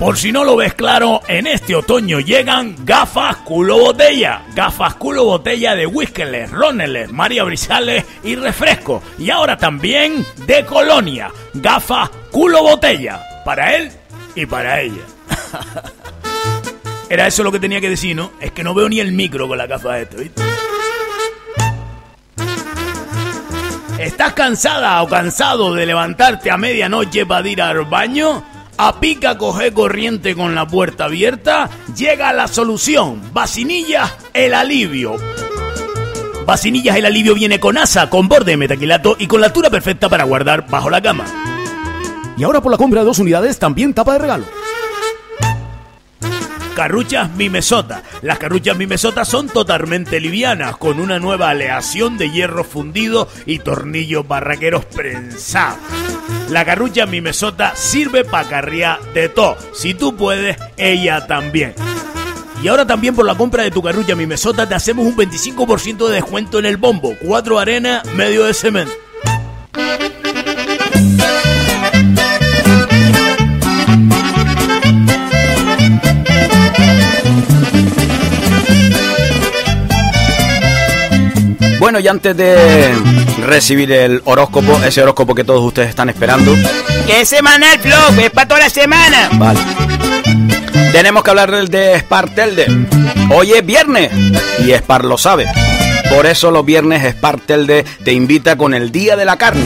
Por 0.00 0.18
si 0.18 0.32
no 0.32 0.42
lo 0.42 0.56
ves 0.56 0.74
claro, 0.74 1.20
en 1.28 1.46
este 1.46 1.76
otoño 1.76 2.18
llegan 2.18 2.74
gafas 2.84 3.36
culo 3.36 3.78
botella. 3.78 4.42
Gafas 4.52 4.96
culo 4.96 5.24
botella 5.24 5.76
de 5.76 5.86
Whiskeles, 5.86 6.50
Roneles, 6.50 7.12
María 7.12 7.44
Brizales 7.44 8.04
y 8.24 8.34
refresco. 8.34 9.00
Y 9.16 9.30
ahora 9.30 9.56
también 9.56 10.26
de 10.38 10.64
Colonia. 10.64 11.30
Gafas 11.54 12.10
culo 12.32 12.64
botella. 12.64 13.22
Para 13.44 13.76
él 13.76 13.92
y 14.34 14.44
para 14.44 14.80
ella. 14.80 15.02
Era 17.08 17.28
eso 17.28 17.44
lo 17.44 17.52
que 17.52 17.60
tenía 17.60 17.80
que 17.80 17.90
decir, 17.90 18.16
¿no? 18.16 18.32
Es 18.40 18.50
que 18.50 18.64
no 18.64 18.74
veo 18.74 18.88
ni 18.88 18.98
el 18.98 19.12
micro 19.12 19.46
con 19.46 19.56
la 19.56 19.68
gafa 19.68 19.92
de 19.92 20.02
esto, 20.02 20.16
¿viste? 20.16 20.42
¿Estás 24.02 24.32
cansada 24.32 25.00
o 25.00 25.08
cansado 25.08 25.72
de 25.74 25.86
levantarte 25.86 26.50
a 26.50 26.56
medianoche 26.56 27.24
para 27.24 27.48
ir 27.48 27.62
al 27.62 27.84
baño? 27.84 28.42
A 28.76 28.98
pica 28.98 29.38
coge 29.38 29.72
corriente 29.72 30.34
con 30.34 30.56
la 30.56 30.66
puerta 30.66 31.04
abierta, 31.04 31.70
llega 31.96 32.32
la 32.32 32.48
solución. 32.48 33.22
Vacinillas, 33.32 34.12
el 34.34 34.54
alivio. 34.54 35.14
Vacinillas, 36.44 36.96
el 36.96 37.06
alivio 37.06 37.36
viene 37.36 37.60
con 37.60 37.78
asa, 37.78 38.10
con 38.10 38.26
borde 38.26 38.50
de 38.50 38.56
metaquilato 38.56 39.14
y 39.20 39.28
con 39.28 39.40
la 39.40 39.46
altura 39.46 39.70
perfecta 39.70 40.08
para 40.08 40.24
guardar 40.24 40.66
bajo 40.68 40.90
la 40.90 41.00
cama. 41.00 41.24
Y 42.36 42.42
ahora 42.42 42.60
por 42.60 42.72
la 42.72 42.78
compra 42.78 43.02
de 43.02 43.06
dos 43.06 43.20
unidades 43.20 43.60
también 43.60 43.94
tapa 43.94 44.14
de 44.14 44.18
regalo. 44.18 44.61
Carruchas 46.74 47.30
Mimesota. 47.34 48.02
Las 48.22 48.38
carruchas 48.38 48.76
Mimesota 48.76 49.24
son 49.24 49.48
totalmente 49.48 50.20
livianas, 50.20 50.76
con 50.78 51.00
una 51.00 51.18
nueva 51.18 51.50
aleación 51.50 52.16
de 52.16 52.30
hierro 52.30 52.64
fundido 52.64 53.28
y 53.44 53.58
tornillos 53.58 54.26
barraqueros 54.26 54.86
prensados. 54.86 55.78
La 56.48 56.64
carrucha 56.64 57.04
Mimesota 57.04 57.76
sirve 57.76 58.24
para 58.24 58.48
carriar 58.48 59.00
de 59.12 59.28
todo. 59.28 59.56
Si 59.74 59.92
tú 59.94 60.16
puedes, 60.16 60.56
ella 60.76 61.26
también. 61.26 61.74
Y 62.62 62.68
ahora 62.68 62.86
también 62.86 63.14
por 63.14 63.26
la 63.26 63.34
compra 63.34 63.64
de 63.64 63.70
tu 63.70 63.82
carrucha 63.82 64.14
Mimesota 64.14 64.68
te 64.68 64.74
hacemos 64.74 65.04
un 65.04 65.16
25% 65.16 66.08
de 66.08 66.14
descuento 66.14 66.58
en 66.58 66.66
el 66.66 66.78
bombo. 66.78 67.14
Cuatro 67.20 67.58
arena, 67.58 68.02
medio 68.16 68.44
de 68.44 68.54
cemento. 68.54 68.92
Bueno, 81.82 81.98
y 81.98 82.06
antes 82.06 82.36
de 82.36 82.94
recibir 83.44 83.90
el 83.90 84.22
horóscopo, 84.24 84.80
ese 84.84 85.02
horóscopo 85.02 85.34
que 85.34 85.42
todos 85.42 85.64
ustedes 85.64 85.88
están 85.88 86.08
esperando, 86.08 86.54
Que 87.08 87.22
es 87.22 87.28
semanal, 87.28 87.76
Flow, 87.80 88.20
es 88.20 88.30
para 88.30 88.46
toda 88.46 88.60
la 88.60 88.70
semana. 88.70 89.28
vale. 89.32 89.58
Tenemos 90.92 91.24
que 91.24 91.30
hablar 91.30 91.50
del 91.50 91.66
de 91.66 91.98
Spartelde. 91.98 92.86
Hoy 93.34 93.54
es 93.54 93.66
viernes 93.66 94.12
y 94.64 94.70
Spar 94.74 95.04
lo 95.04 95.18
sabe. 95.18 95.46
Por 96.08 96.26
eso 96.26 96.52
los 96.52 96.64
viernes 96.64 97.02
Spartelde 97.16 97.84
te 98.04 98.12
invita 98.12 98.54
con 98.54 98.74
el 98.74 98.92
Día 98.92 99.16
de 99.16 99.24
la 99.24 99.36
Carne. 99.36 99.64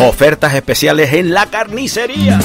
Ofertas 0.00 0.52
especiales 0.52 1.14
en 1.14 1.32
la 1.32 1.46
carnicería. 1.46 2.40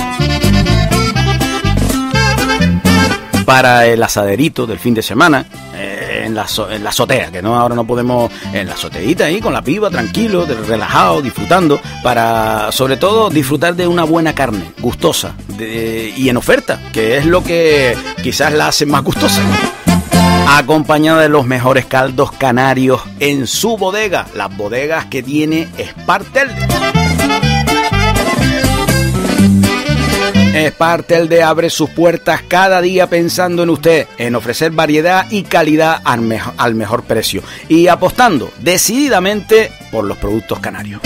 Para 3.44 3.86
el 3.86 4.02
asaderito 4.02 4.66
del 4.66 4.80
fin 4.80 4.94
de 4.94 5.02
semana, 5.02 5.46
eh, 5.76 5.99
en, 6.30 6.36
la, 6.36 6.48
en 6.72 6.84
la 6.84 6.90
azotea, 6.90 7.32
que 7.32 7.42
no 7.42 7.56
ahora 7.56 7.76
no 7.76 7.86
podemos, 7.86 8.32
en 8.54 8.68
la 8.68 8.74
azoteita 8.74 9.26
ahí 9.26 9.40
con 9.40 9.54
la 9.54 9.62
piba, 9.62 9.90
tranquilo, 9.90 10.46
relajado, 10.46 11.22
disfrutando, 11.22 11.80
para 12.04 12.72
sobre 12.72 12.98
todo 12.98 13.30
disfrutar 13.30 13.76
de 13.76 13.88
una 13.88 14.04
buena 14.04 14.34
carne, 14.34 14.72
gustosa 14.80 15.36
y 15.60 16.30
en 16.30 16.38
oferta, 16.38 16.80
que 16.94 17.18
es 17.18 17.26
lo 17.26 17.44
que 17.44 17.98
quizás 18.24 18.54
la 18.54 18.68
hace 18.68 18.86
más 18.86 19.04
gustosa 19.04 19.42
acompañada 20.58 21.22
de 21.22 21.30
los 21.30 21.46
mejores 21.46 21.86
caldos 21.86 22.32
canarios 22.32 23.02
en 23.20 23.48
su 23.48 23.78
bodega, 23.78 24.28
las 24.36 24.56
bodegas 24.56 25.06
que 25.06 25.22
tiene 25.22 25.68
Spartel. 25.78 26.50
Spartelde 30.54 31.44
abre 31.44 31.70
sus 31.70 31.90
puertas 31.92 32.42
cada 32.48 32.82
día 32.82 33.08
pensando 33.08 33.64
en 33.64 33.70
usted, 33.70 34.08
en 34.18 34.36
ofrecer 34.36 34.72
variedad 34.72 35.26
y 35.30 35.44
calidad 35.44 36.02
al, 36.04 36.22
mejo- 36.22 36.54
al 36.58 36.76
mejor 36.76 37.04
precio 37.04 37.44
y 37.68 37.88
apostando 37.88 38.52
decididamente 38.60 39.72
por 39.92 40.06
los 40.06 40.18
productos 40.18 40.60
canarios. 40.60 41.02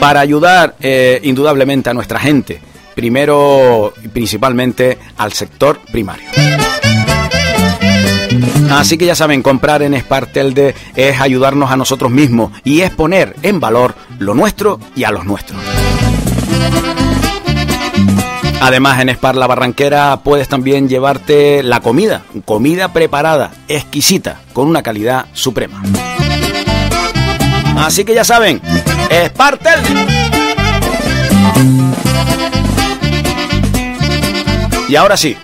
Para 0.00 0.20
ayudar 0.20 0.74
eh, 0.80 1.20
indudablemente 1.22 1.90
a 1.90 1.94
nuestra 1.94 2.18
gente, 2.18 2.60
primero 2.94 3.92
y 4.04 4.08
principalmente 4.08 4.98
al 5.16 5.32
sector 5.32 5.78
primario. 5.90 6.28
Así 8.70 8.98
que 8.98 9.06
ya 9.06 9.14
saben, 9.14 9.42
comprar 9.42 9.82
en 9.82 9.98
Spartelde 9.98 10.74
es 10.96 11.20
ayudarnos 11.20 11.70
a 11.70 11.76
nosotros 11.76 12.10
mismos 12.10 12.50
y 12.64 12.80
es 12.82 12.90
poner 12.90 13.34
en 13.42 13.60
valor 13.60 13.94
lo 14.18 14.34
nuestro 14.34 14.80
y 14.96 15.04
a 15.04 15.10
los 15.12 15.24
nuestros. 15.24 15.58
Además, 18.60 19.00
en 19.00 19.10
Spar 19.10 19.36
La 19.36 19.46
Barranquera 19.46 20.20
puedes 20.24 20.48
también 20.48 20.88
llevarte 20.88 21.62
la 21.62 21.80
comida, 21.80 22.22
comida 22.44 22.92
preparada, 22.92 23.50
exquisita, 23.68 24.40
con 24.52 24.66
una 24.66 24.82
calidad 24.82 25.26
suprema. 25.32 25.82
Así 27.76 28.04
que 28.04 28.14
ya 28.14 28.24
saben, 28.24 28.60
Spartel. 29.26 29.80
Y 34.88 34.96
ahora 34.96 35.16
sí, 35.16 35.36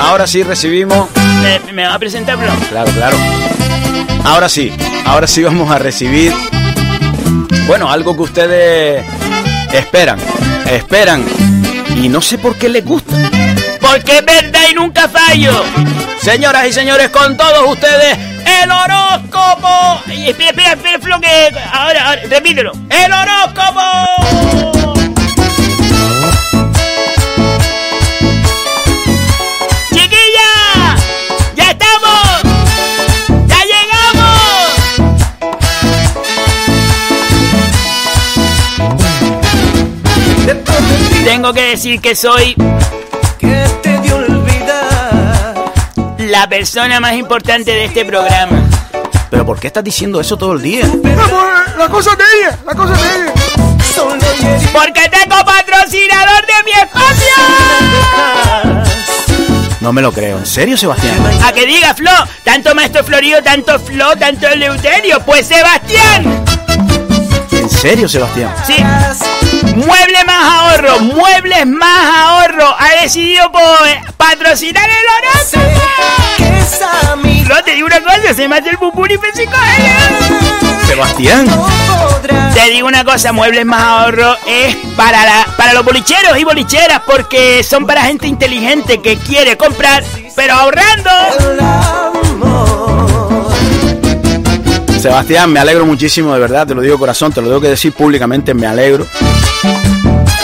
ahora 0.00 0.26
sí 0.26 0.42
recibimos 0.42 1.08
¿Me, 1.42 1.72
me 1.72 1.86
va 1.86 1.94
a 1.94 1.98
presentar, 1.98 2.36
Flow? 2.36 2.54
Claro, 2.68 2.90
claro. 2.92 3.16
Ahora 4.24 4.48
sí, 4.48 4.72
ahora 5.06 5.26
sí 5.26 5.42
vamos 5.42 5.70
a 5.70 5.78
recibir, 5.78 6.32
bueno, 7.66 7.90
algo 7.90 8.14
que 8.14 8.22
ustedes 8.22 9.04
esperan, 9.72 10.18
esperan, 10.70 11.24
y 12.00 12.08
no 12.08 12.20
sé 12.22 12.38
por 12.38 12.56
qué 12.56 12.68
les 12.68 12.84
gusta. 12.84 13.14
Porque 13.80 14.18
es 14.18 14.24
verdad 14.24 14.60
y 14.70 14.74
nunca 14.74 15.08
fallo. 15.08 15.64
Señoras 16.22 16.66
y 16.66 16.72
señores, 16.72 17.10
con 17.10 17.36
todos 17.36 17.68
ustedes, 17.68 18.16
el 18.62 18.70
horóscopo. 18.70 20.00
Espera, 20.08 20.50
espera, 20.50 20.94
espera, 20.94 21.20
que 21.20 21.58
ahora, 21.72 22.08
ahora, 22.08 22.22
repítelo. 22.28 22.72
¡El 22.88 23.12
horóscopo! 23.12 24.79
Tengo 41.24 41.52
que 41.52 41.62
decir 41.62 42.00
que 42.00 42.14
soy 42.14 42.54
que 43.38 43.64
te 43.82 44.00
dio 44.00 44.16
olvidar 44.16 45.54
la 46.18 46.48
persona 46.48 47.00
más 47.00 47.14
importante 47.14 47.70
de 47.72 47.84
este 47.84 48.04
programa. 48.04 48.68
¿Pero 49.30 49.46
por 49.46 49.60
qué 49.60 49.68
estás 49.68 49.84
diciendo 49.84 50.20
eso 50.20 50.36
todo 50.36 50.54
el 50.54 50.62
día? 50.62 50.84
Vamos, 50.86 51.44
la 51.78 51.88
cosa 51.88 52.16
de 52.16 52.24
ella, 52.38 52.58
la 52.66 52.74
cosa 52.74 52.94
de 52.94 53.00
ella. 53.00 53.32
Porque 54.72 55.08
tengo 55.08 55.36
patrocinador 55.44 56.46
de 56.46 56.64
mi 56.64 56.72
espacio. 56.72 57.34
No 59.80 59.92
me 59.92 60.02
lo 60.02 60.12
creo. 60.12 60.38
¿En 60.38 60.46
serio, 60.46 60.76
Sebastián? 60.76 61.16
A 61.44 61.52
que 61.52 61.66
diga 61.66 61.94
Flo, 61.94 62.10
tanto 62.44 62.74
Maestro 62.74 63.04
Florido, 63.04 63.42
tanto 63.42 63.78
Flo, 63.78 64.16
tanto 64.16 64.48
Eleuterio, 64.48 65.20
pues 65.20 65.46
Sebastián. 65.46 66.44
¿En 67.52 67.70
serio, 67.70 68.08
Sebastián? 68.08 68.54
Sí. 68.66 68.76
Mueble 69.76 70.24
más 70.24 70.44
ahorro, 70.44 71.00
muebles 71.00 71.66
más 71.66 72.16
ahorro. 72.16 72.74
Ha 72.78 73.02
decidido 73.02 73.50
por 73.52 73.62
patrocinar 74.16 74.88
el 74.88 75.06
horóscopo. 75.16 75.80
Flo, 77.44 77.62
te 77.64 77.72
digo 77.74 77.86
una 77.86 78.00
cosa, 78.00 78.34
se 78.34 78.48
me 78.48 78.56
hace 78.56 78.70
el 78.70 78.78
pupuri 78.78 79.18
Sebastián. 80.86 81.46
Te 82.54 82.70
digo 82.70 82.88
una 82.88 83.04
cosa, 83.04 83.32
Muebles 83.32 83.64
Más 83.64 83.80
Ahorro 83.80 84.36
es 84.46 84.76
para, 84.96 85.24
la, 85.24 85.46
para 85.56 85.72
los 85.72 85.84
bolicheros 85.84 86.36
y 86.38 86.44
bolicheras 86.44 87.00
porque 87.06 87.62
son 87.62 87.86
para 87.86 88.02
gente 88.02 88.26
inteligente 88.26 89.00
que 89.00 89.16
quiere 89.16 89.56
comprar, 89.56 90.02
pero 90.34 90.54
ahorrando. 90.54 92.09
Sebastián, 95.00 95.50
me 95.50 95.60
alegro 95.60 95.86
muchísimo, 95.86 96.34
de 96.34 96.40
verdad, 96.40 96.66
te 96.66 96.74
lo 96.74 96.82
digo 96.82 96.98
corazón, 96.98 97.32
te 97.32 97.40
lo 97.40 97.46
tengo 97.48 97.60
que 97.62 97.68
decir 97.68 97.92
públicamente, 97.92 98.52
me 98.52 98.66
alegro. 98.66 99.06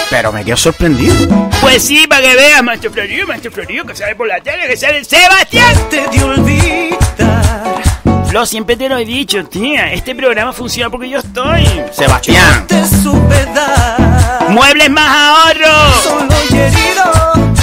Pero 0.09 0.33
me 0.33 0.45
quedo 0.47 0.57
sorprendido. 0.57 1.51
Pues 1.61 1.83
sí, 1.83 2.07
para 2.09 2.23
que 2.23 2.35
veas, 2.35 2.63
Maestro 2.63 2.91
Florio, 2.91 3.27
Maestro 3.27 3.51
Florio, 3.51 3.85
que 3.85 3.95
sale 3.95 4.15
por 4.15 4.27
la 4.27 4.41
tele, 4.41 4.67
que 4.67 4.77
sale 4.79 5.05
Sebastián. 5.05 5.75
Te 5.91 6.09
de 6.09 6.25
olvidar. 6.25 7.83
Flo, 8.29 8.47
siempre 8.47 8.77
te 8.77 8.89
lo 8.89 8.97
he 8.97 9.05
dicho, 9.05 9.45
tía, 9.45 9.93
este 9.93 10.15
programa 10.15 10.55
funciona 10.55 10.89
porque 10.89 11.11
yo 11.11 11.19
estoy. 11.19 11.69
Sebastián. 11.93 12.67
Te 12.67 12.83
supe 12.87 13.45
dar. 13.55 14.49
Muebles 14.49 14.89
Más 14.91 15.09
Ahorro. 15.09 16.03
Solo 16.03 16.35
y 16.51 16.57
herido. 16.57 17.57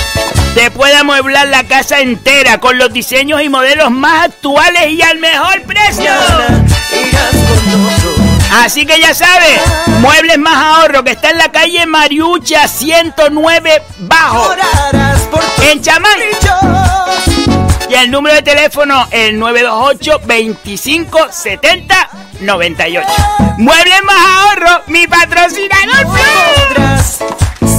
Te 0.53 0.69
puede 0.69 0.95
amueblar 0.95 1.47
la 1.47 1.63
casa 1.63 1.99
entera 2.01 2.59
con 2.59 2.77
los 2.77 2.93
diseños 2.93 3.41
y 3.41 3.49
modelos 3.49 3.89
más 3.89 4.25
actuales 4.25 4.91
y 4.91 5.01
al 5.01 5.17
mejor 5.17 5.63
precio. 5.63 6.11
Así 8.63 8.85
que 8.85 8.99
ya 8.99 9.13
sabes, 9.13 9.59
Muebles 9.99 10.37
Más 10.37 10.55
Ahorro 10.55 11.03
que 11.03 11.11
está 11.11 11.31
en 11.31 11.37
la 11.37 11.51
calle 11.51 11.85
Mariucha 11.85 12.67
109 12.67 13.81
Bajo, 13.99 14.55
en 15.69 15.81
Chamán. 15.81 16.11
Y 17.89 17.93
el 17.95 18.11
número 18.11 18.35
de 18.35 18.41
teléfono, 18.41 19.07
el 19.11 19.37
928 19.37 20.21
25 20.25 21.27
70 21.31 22.09
98. 22.41 23.07
Muebles 23.57 24.03
Más 24.03 24.15
Ahorro, 24.25 24.83
mi 24.87 25.07
patrocinador. 25.07 26.05
Podrás 26.05 27.19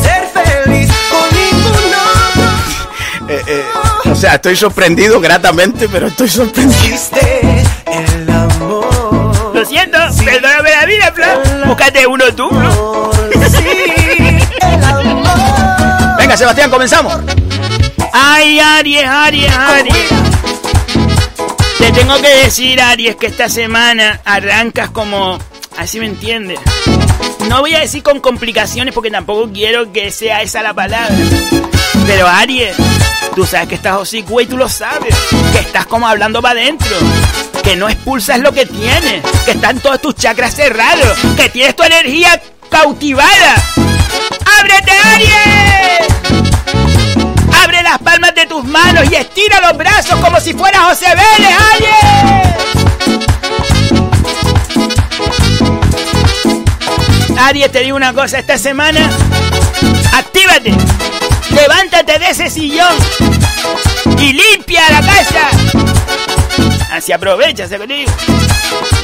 ser 0.02 0.28
feliz 0.32 0.90
con. 1.10 1.34
Eh, 3.26 3.42
eh, 3.46 3.64
o 4.10 4.14
sea, 4.14 4.34
estoy 4.34 4.54
sorprendido 4.54 5.18
gratamente, 5.20 5.88
pero 5.88 6.08
estoy 6.08 6.28
sorprendido. 6.28 6.96
El 7.86 8.30
amor. 8.30 8.63
Perdóname 10.24 10.70
la 10.70 10.86
vida, 10.86 11.12
Flo. 11.12 11.66
Búscate 11.66 12.06
uno 12.06 12.24
tú, 12.34 12.48
Flo. 12.48 13.10
Venga, 16.18 16.36
Sebastián, 16.36 16.70
comenzamos. 16.70 17.20
Ay, 18.12 18.60
Aries, 18.60 19.06
Aries, 19.06 19.52
Aries. 19.52 20.08
Te 21.78 21.92
tengo 21.92 22.16
que 22.22 22.28
decir, 22.44 22.80
Aries, 22.80 23.16
que 23.16 23.26
esta 23.26 23.48
semana 23.48 24.20
arrancas 24.24 24.90
como... 24.90 25.38
Así 25.76 25.98
me 25.98 26.06
entiendes. 26.06 26.60
No 27.48 27.60
voy 27.60 27.74
a 27.74 27.80
decir 27.80 28.02
con 28.02 28.20
complicaciones 28.20 28.94
porque 28.94 29.10
tampoco 29.10 29.50
quiero 29.52 29.92
que 29.92 30.12
sea 30.12 30.40
esa 30.42 30.62
la 30.62 30.72
palabra. 30.72 31.14
Pero 32.06 32.28
Aries, 32.28 32.76
tú 33.34 33.44
sabes 33.44 33.68
que 33.68 33.74
estás 33.74 33.96
hocico 33.96 34.40
y 34.40 34.46
tú 34.46 34.56
lo 34.56 34.68
sabes. 34.68 35.14
Que 35.52 35.58
estás 35.58 35.86
como 35.86 36.06
hablando 36.06 36.40
para 36.40 36.60
adentro. 36.60 36.96
Que 37.64 37.76
no 37.76 37.88
expulsas 37.88 38.38
lo 38.40 38.52
que 38.52 38.66
tienes. 38.66 39.24
Que 39.44 39.52
están 39.52 39.80
todos 39.80 40.00
tus 40.00 40.14
chakras 40.14 40.54
cerrados. 40.54 41.18
Que 41.36 41.48
tienes 41.48 41.74
tu 41.74 41.82
energía 41.82 42.40
cautivada. 42.70 43.54
¡Ábrete, 44.60 44.92
Aries! 45.14 45.34
Abre 47.62 47.82
las 47.82 47.98
palmas 47.98 48.34
de 48.34 48.46
tus 48.46 48.64
manos 48.64 49.04
y 49.10 49.14
estira 49.14 49.60
los 49.60 49.76
brazos 49.76 50.18
como 50.20 50.40
si 50.40 50.52
fueras 50.54 50.82
José 50.82 51.06
Vélez, 51.06 51.54
Aries. 51.74 52.74
Aries, 57.38 57.72
te 57.72 57.80
digo 57.80 57.96
una 57.96 58.12
cosa, 58.12 58.38
esta 58.38 58.58
semana, 58.58 59.10
actívate, 60.14 60.74
levántate 61.50 62.18
de 62.18 62.30
ese 62.30 62.50
sillón 62.50 62.94
y 64.18 64.32
limpia 64.32 64.82
la 64.90 65.00
casa. 65.00 66.03
Así 66.94 67.10
aprovecha, 67.10 67.66
se 67.66 67.76
lo 67.76 67.88
digo. 67.88 68.08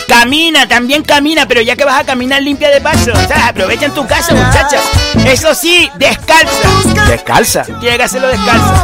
Camina, 0.06 0.68
también 0.68 1.02
camina, 1.02 1.48
pero 1.48 1.60
ya 1.60 1.74
que 1.74 1.84
vas 1.84 1.98
a 1.98 2.04
caminar 2.04 2.40
limpia 2.40 2.70
de 2.70 2.80
paso, 2.80 3.10
o 3.12 3.26
sea, 3.26 3.48
aprovecha 3.48 3.86
en 3.86 3.94
tu 3.94 4.06
casa, 4.06 4.32
muchachas. 4.32 4.80
Eso 5.26 5.52
sí, 5.56 5.90
descalza. 5.96 6.68
Descalza. 7.08 7.64
Tiene 7.80 7.96
que 7.96 8.04
hacerlo 8.04 8.28
descalzo. 8.28 8.74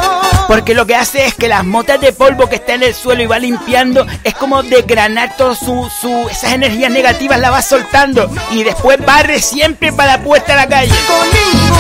Porque 0.49 0.75
lo 0.75 0.87
que 0.87 0.97
hace 0.97 1.25
es 1.25 1.35
que 1.35 1.47
las 1.47 1.65
motas 1.65 2.01
de 2.01 2.13
polvo 2.13 2.49
que 2.49 2.57
está 2.57 2.75
en 2.75 2.83
el 2.83 2.95
suelo 2.97 3.23
y 3.23 3.27
va 3.27 3.39
limpiando 3.39 4.05
es 4.25 4.35
como 4.35 4.65
desgranar 4.65 5.37
todas 5.37 5.61
su, 5.61 5.89
su, 6.01 6.29
esas 6.29 6.55
energías 6.55 6.91
negativas, 6.91 7.39
la 7.39 7.51
va 7.51 7.63
soltando. 7.63 8.29
Y 8.51 8.65
después 8.65 8.99
barre 9.07 9.41
siempre 9.41 9.93
para 9.93 10.17
la 10.17 10.25
puesta 10.25 10.55
a 10.55 10.57
la 10.57 10.67
calle. 10.67 10.95
Con 11.07 11.29
ningún 11.63 11.79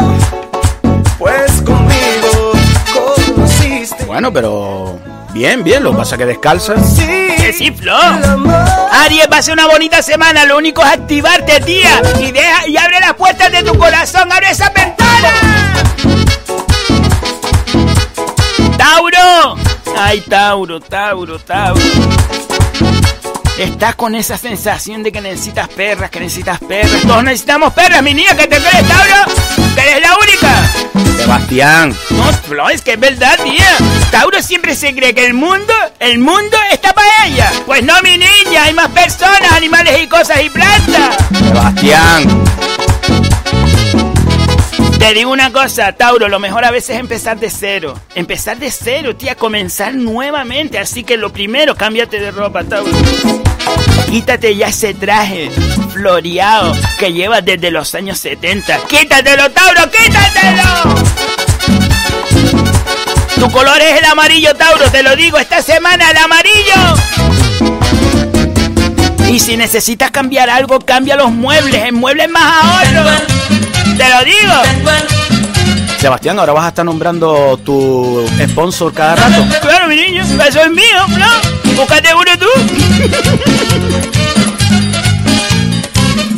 otro. 0.00 1.04
Pues 1.18 1.60
conmigo 1.60 2.52
conociste. 3.34 4.04
Bueno, 4.04 4.32
pero 4.32 4.98
bien, 5.34 5.64
bien, 5.64 5.82
lo 5.82 5.94
pasa 5.94 6.16
que 6.16 6.24
descalza. 6.24 6.74
Sí, 6.82 7.52
sí, 7.52 7.70
Flo. 7.72 7.94
Aries 7.96 9.28
ser 9.42 9.52
una 9.52 9.66
bonita 9.66 10.00
semana. 10.00 10.44
Lo 10.44 10.56
único 10.56 10.80
es 10.82 10.88
activarte, 10.88 11.60
tía. 11.60 12.00
Y 12.20 12.32
deja 12.32 12.66
y 12.68 12.76
abre 12.76 13.00
las 13.00 13.14
puertas 13.14 13.50
de 13.52 13.62
tu 13.62 13.76
corazón. 13.76 14.32
Abre 14.32 14.50
esa 14.50 14.70
ventana. 14.70 15.28
Tauro. 18.78 19.56
Ay, 19.98 20.20
Tauro, 20.22 20.80
Tauro, 20.80 21.38
Tauro. 21.40 21.82
Estás 23.58 23.94
con 23.96 24.14
esa 24.14 24.38
sensación 24.38 25.02
de 25.02 25.12
que 25.12 25.20
necesitas 25.20 25.68
perras, 25.68 26.10
que 26.10 26.20
necesitas 26.20 26.58
perras. 26.60 27.02
Todos 27.02 27.24
necesitamos 27.24 27.72
perras, 27.72 28.02
mi 28.02 28.14
niña. 28.14 28.36
¿Que 28.36 28.46
te 28.46 28.56
crees, 28.56 28.88
Tauro? 28.88 29.63
¿Que 29.84 29.90
eres 29.90 30.08
la 30.08 30.16
única? 30.16 31.18
Sebastián. 31.18 31.94
No, 32.08 32.70
es 32.70 32.80
que 32.80 32.92
es 32.92 33.00
verdad, 33.00 33.38
tía. 33.44 33.76
Tauro 34.10 34.40
siempre 34.40 34.74
se 34.74 34.94
cree 34.94 35.14
que 35.14 35.26
el 35.26 35.34
mundo, 35.34 35.74
el 35.98 36.18
mundo 36.20 36.56
está 36.72 36.94
para 36.94 37.26
ella. 37.26 37.52
Pues 37.66 37.82
no, 37.82 37.92
mi 38.00 38.16
niña, 38.16 38.62
hay 38.62 38.72
más 38.72 38.88
personas, 38.88 39.52
animales 39.52 40.02
y 40.02 40.06
cosas 40.06 40.42
y 40.42 40.48
plantas. 40.48 41.16
Sebastián. 41.38 42.44
Te 45.04 45.12
digo 45.12 45.30
una 45.30 45.52
cosa, 45.52 45.92
Tauro, 45.92 46.28
lo 46.28 46.40
mejor 46.40 46.64
a 46.64 46.70
veces 46.70 46.96
es 46.96 47.00
empezar 47.00 47.38
de 47.38 47.50
cero. 47.50 47.92
Empezar 48.14 48.56
de 48.56 48.70
cero, 48.70 49.14
tía, 49.14 49.34
comenzar 49.34 49.92
nuevamente. 49.94 50.78
Así 50.78 51.04
que 51.04 51.18
lo 51.18 51.30
primero, 51.30 51.74
cámbiate 51.74 52.18
de 52.18 52.30
ropa, 52.30 52.64
Tauro. 52.64 52.90
Quítate 54.08 54.56
ya 54.56 54.68
ese 54.68 54.94
traje 54.94 55.50
floreado 55.92 56.74
que 56.98 57.12
llevas 57.12 57.44
desde 57.44 57.70
los 57.70 57.94
años 57.94 58.18
70. 58.18 58.78
¡Quítatelo, 58.88 59.50
Tauro, 59.50 59.82
quítatelo! 59.90 60.94
Tu 63.34 63.50
color 63.50 63.82
es 63.82 63.98
el 63.98 64.06
amarillo, 64.06 64.54
Tauro, 64.54 64.90
te 64.90 65.02
lo 65.02 65.14
digo, 65.16 65.36
esta 65.36 65.60
semana 65.60 66.12
el 66.12 66.16
amarillo. 66.16 66.94
Y 69.28 69.38
si 69.38 69.58
necesitas 69.58 70.10
cambiar 70.10 70.48
algo, 70.48 70.80
cambia 70.80 71.14
los 71.14 71.30
muebles, 71.30 71.84
en 71.84 71.94
muebles 71.94 72.30
más 72.30 72.64
ahorro. 72.64 73.73
Te 73.96 74.08
lo 74.08 74.24
digo. 74.24 74.54
Sebastián, 75.98 76.38
ahora 76.38 76.52
vas 76.52 76.64
a 76.66 76.68
estar 76.68 76.84
nombrando 76.84 77.58
tu 77.64 78.26
sponsor 78.50 78.92
cada 78.92 79.16
rato. 79.16 79.46
Claro, 79.62 79.88
mi 79.88 79.96
niño, 79.96 80.22
eso 80.22 80.60
es 80.60 80.70
mío, 80.70 81.06
¿no? 81.18 81.26
Búscate 81.76 82.08
uno 82.14 82.30
tú. 82.38 82.46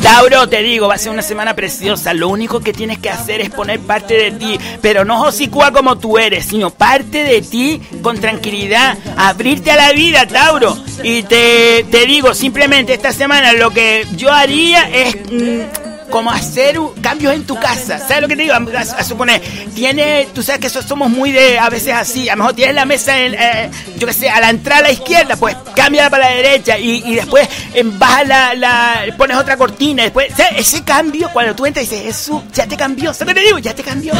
Tauro, 0.06 0.48
te 0.48 0.62
digo, 0.62 0.86
va 0.86 0.94
a 0.94 0.98
ser 0.98 1.10
una 1.10 1.22
semana 1.22 1.56
preciosa. 1.56 2.14
Lo 2.14 2.28
único 2.28 2.60
que 2.60 2.72
tienes 2.72 2.98
que 2.98 3.10
hacer 3.10 3.40
es 3.40 3.50
poner 3.50 3.80
parte 3.80 4.14
de 4.14 4.30
ti, 4.30 4.56
pero 4.80 5.04
no 5.04 5.22
hocicúa 5.22 5.72
como 5.72 5.98
tú 5.98 6.16
eres, 6.16 6.46
sino 6.46 6.70
parte 6.70 7.24
de 7.24 7.42
ti 7.42 7.82
con 8.02 8.20
tranquilidad, 8.20 8.96
abrirte 9.16 9.72
a 9.72 9.76
la 9.76 9.92
vida, 9.92 10.24
Tauro. 10.28 10.78
Y 11.02 11.24
te, 11.24 11.84
te 11.90 12.06
digo, 12.06 12.34
simplemente 12.34 12.94
esta 12.94 13.12
semana 13.12 13.52
lo 13.52 13.70
que 13.72 14.06
yo 14.14 14.32
haría 14.32 14.88
es 14.90 15.16
mm, 15.28 15.95
como 16.10 16.30
hacer 16.30 16.78
cambios 17.02 17.34
en 17.34 17.44
tu 17.44 17.54
casa. 17.58 17.98
¿Sabes 17.98 18.22
lo 18.22 18.28
que 18.28 18.36
te 18.36 18.42
digo? 18.42 18.54
A, 18.54 18.58
a- 18.58 19.00
a 19.00 19.04
suponer, 19.04 19.40
tiene, 19.74 20.28
tú 20.34 20.42
sabes 20.42 20.60
que 20.60 20.66
eso 20.68 20.82
somos 20.82 21.10
muy 21.10 21.32
de, 21.32 21.58
a 21.58 21.68
veces 21.68 21.92
así, 21.94 22.28
a 22.28 22.32
lo 22.34 22.38
mejor 22.38 22.54
tienes 22.54 22.74
la 22.74 22.84
mesa, 22.84 23.18
en, 23.18 23.34
eh, 23.34 23.70
yo 23.98 24.06
qué 24.06 24.12
sé, 24.12 24.28
a 24.30 24.40
la 24.40 24.50
entrada 24.50 24.80
a 24.80 24.82
la 24.84 24.90
izquierda, 24.92 25.36
pues 25.36 25.56
cámbiala 25.74 26.08
para 26.10 26.30
la 26.30 26.36
derecha 26.36 26.78
y, 26.78 27.02
y 27.04 27.14
después 27.16 27.48
eh, 27.74 27.82
bajas 27.84 28.26
la, 28.28 28.54
la, 28.54 28.94
pones 29.16 29.36
otra 29.36 29.56
cortina, 29.56 30.04
después, 30.04 30.28
¿sabes? 30.36 30.52
ese 30.58 30.82
cambio, 30.84 31.30
cuando 31.32 31.54
tú 31.54 31.66
entras 31.66 31.86
y 31.86 31.90
dices, 31.90 32.04
Jesús, 32.04 32.42
ya 32.52 32.66
te 32.66 32.76
cambió, 32.76 33.12
¿sabes 33.12 33.28
lo 33.28 33.34
que 33.34 33.40
te 33.40 33.46
digo? 33.46 33.58
Ya 33.58 33.74
te 33.74 33.82
cambió. 33.82 34.12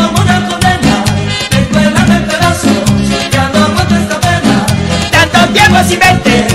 Tanto 5.11 5.39
tiempo 5.53 5.79
sin 5.89 5.99
verte, 5.99 6.47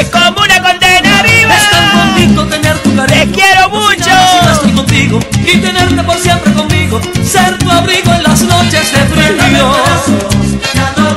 es 0.00 0.08
como 0.10 0.40
una 0.42 0.62
condena 0.62 1.18
arriba. 1.20 1.54
Es 1.56 1.70
tan 1.70 2.12
bonito 2.14 2.46
tener 2.48 2.78
tu 2.78 2.96
cariño. 2.96 3.24
Te 3.24 3.30
quiero 3.30 3.68
mucho. 3.70 4.10
Y 4.94 5.58
tenerte 5.58 6.02
por 6.04 6.16
siempre 6.18 6.52
conmigo. 6.52 7.00
Ser 7.24 7.58
tu 7.58 7.70
abrigo 7.70 8.12
en 8.12 8.22
las 8.22 8.42
noches 8.42 8.92
de 8.92 8.98
frío. 9.06 9.74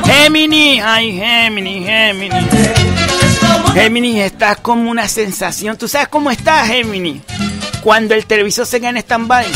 Gemini, 0.04 0.80
ay 0.80 1.12
Gemini, 1.16 1.84
Gemini. 1.84 2.48
Gemini, 3.74 4.20
estás 4.20 4.58
como 4.58 4.90
una 4.90 5.06
sensación. 5.08 5.76
¿Tú 5.76 5.86
sabes 5.86 6.08
cómo 6.08 6.30
estás, 6.30 6.66
Gemini? 6.66 7.22
Cuando 7.82 8.14
el 8.14 8.26
televisor 8.26 8.66
se 8.66 8.80
queda 8.80 8.90
en 8.90 8.96
stand-by, 8.98 9.46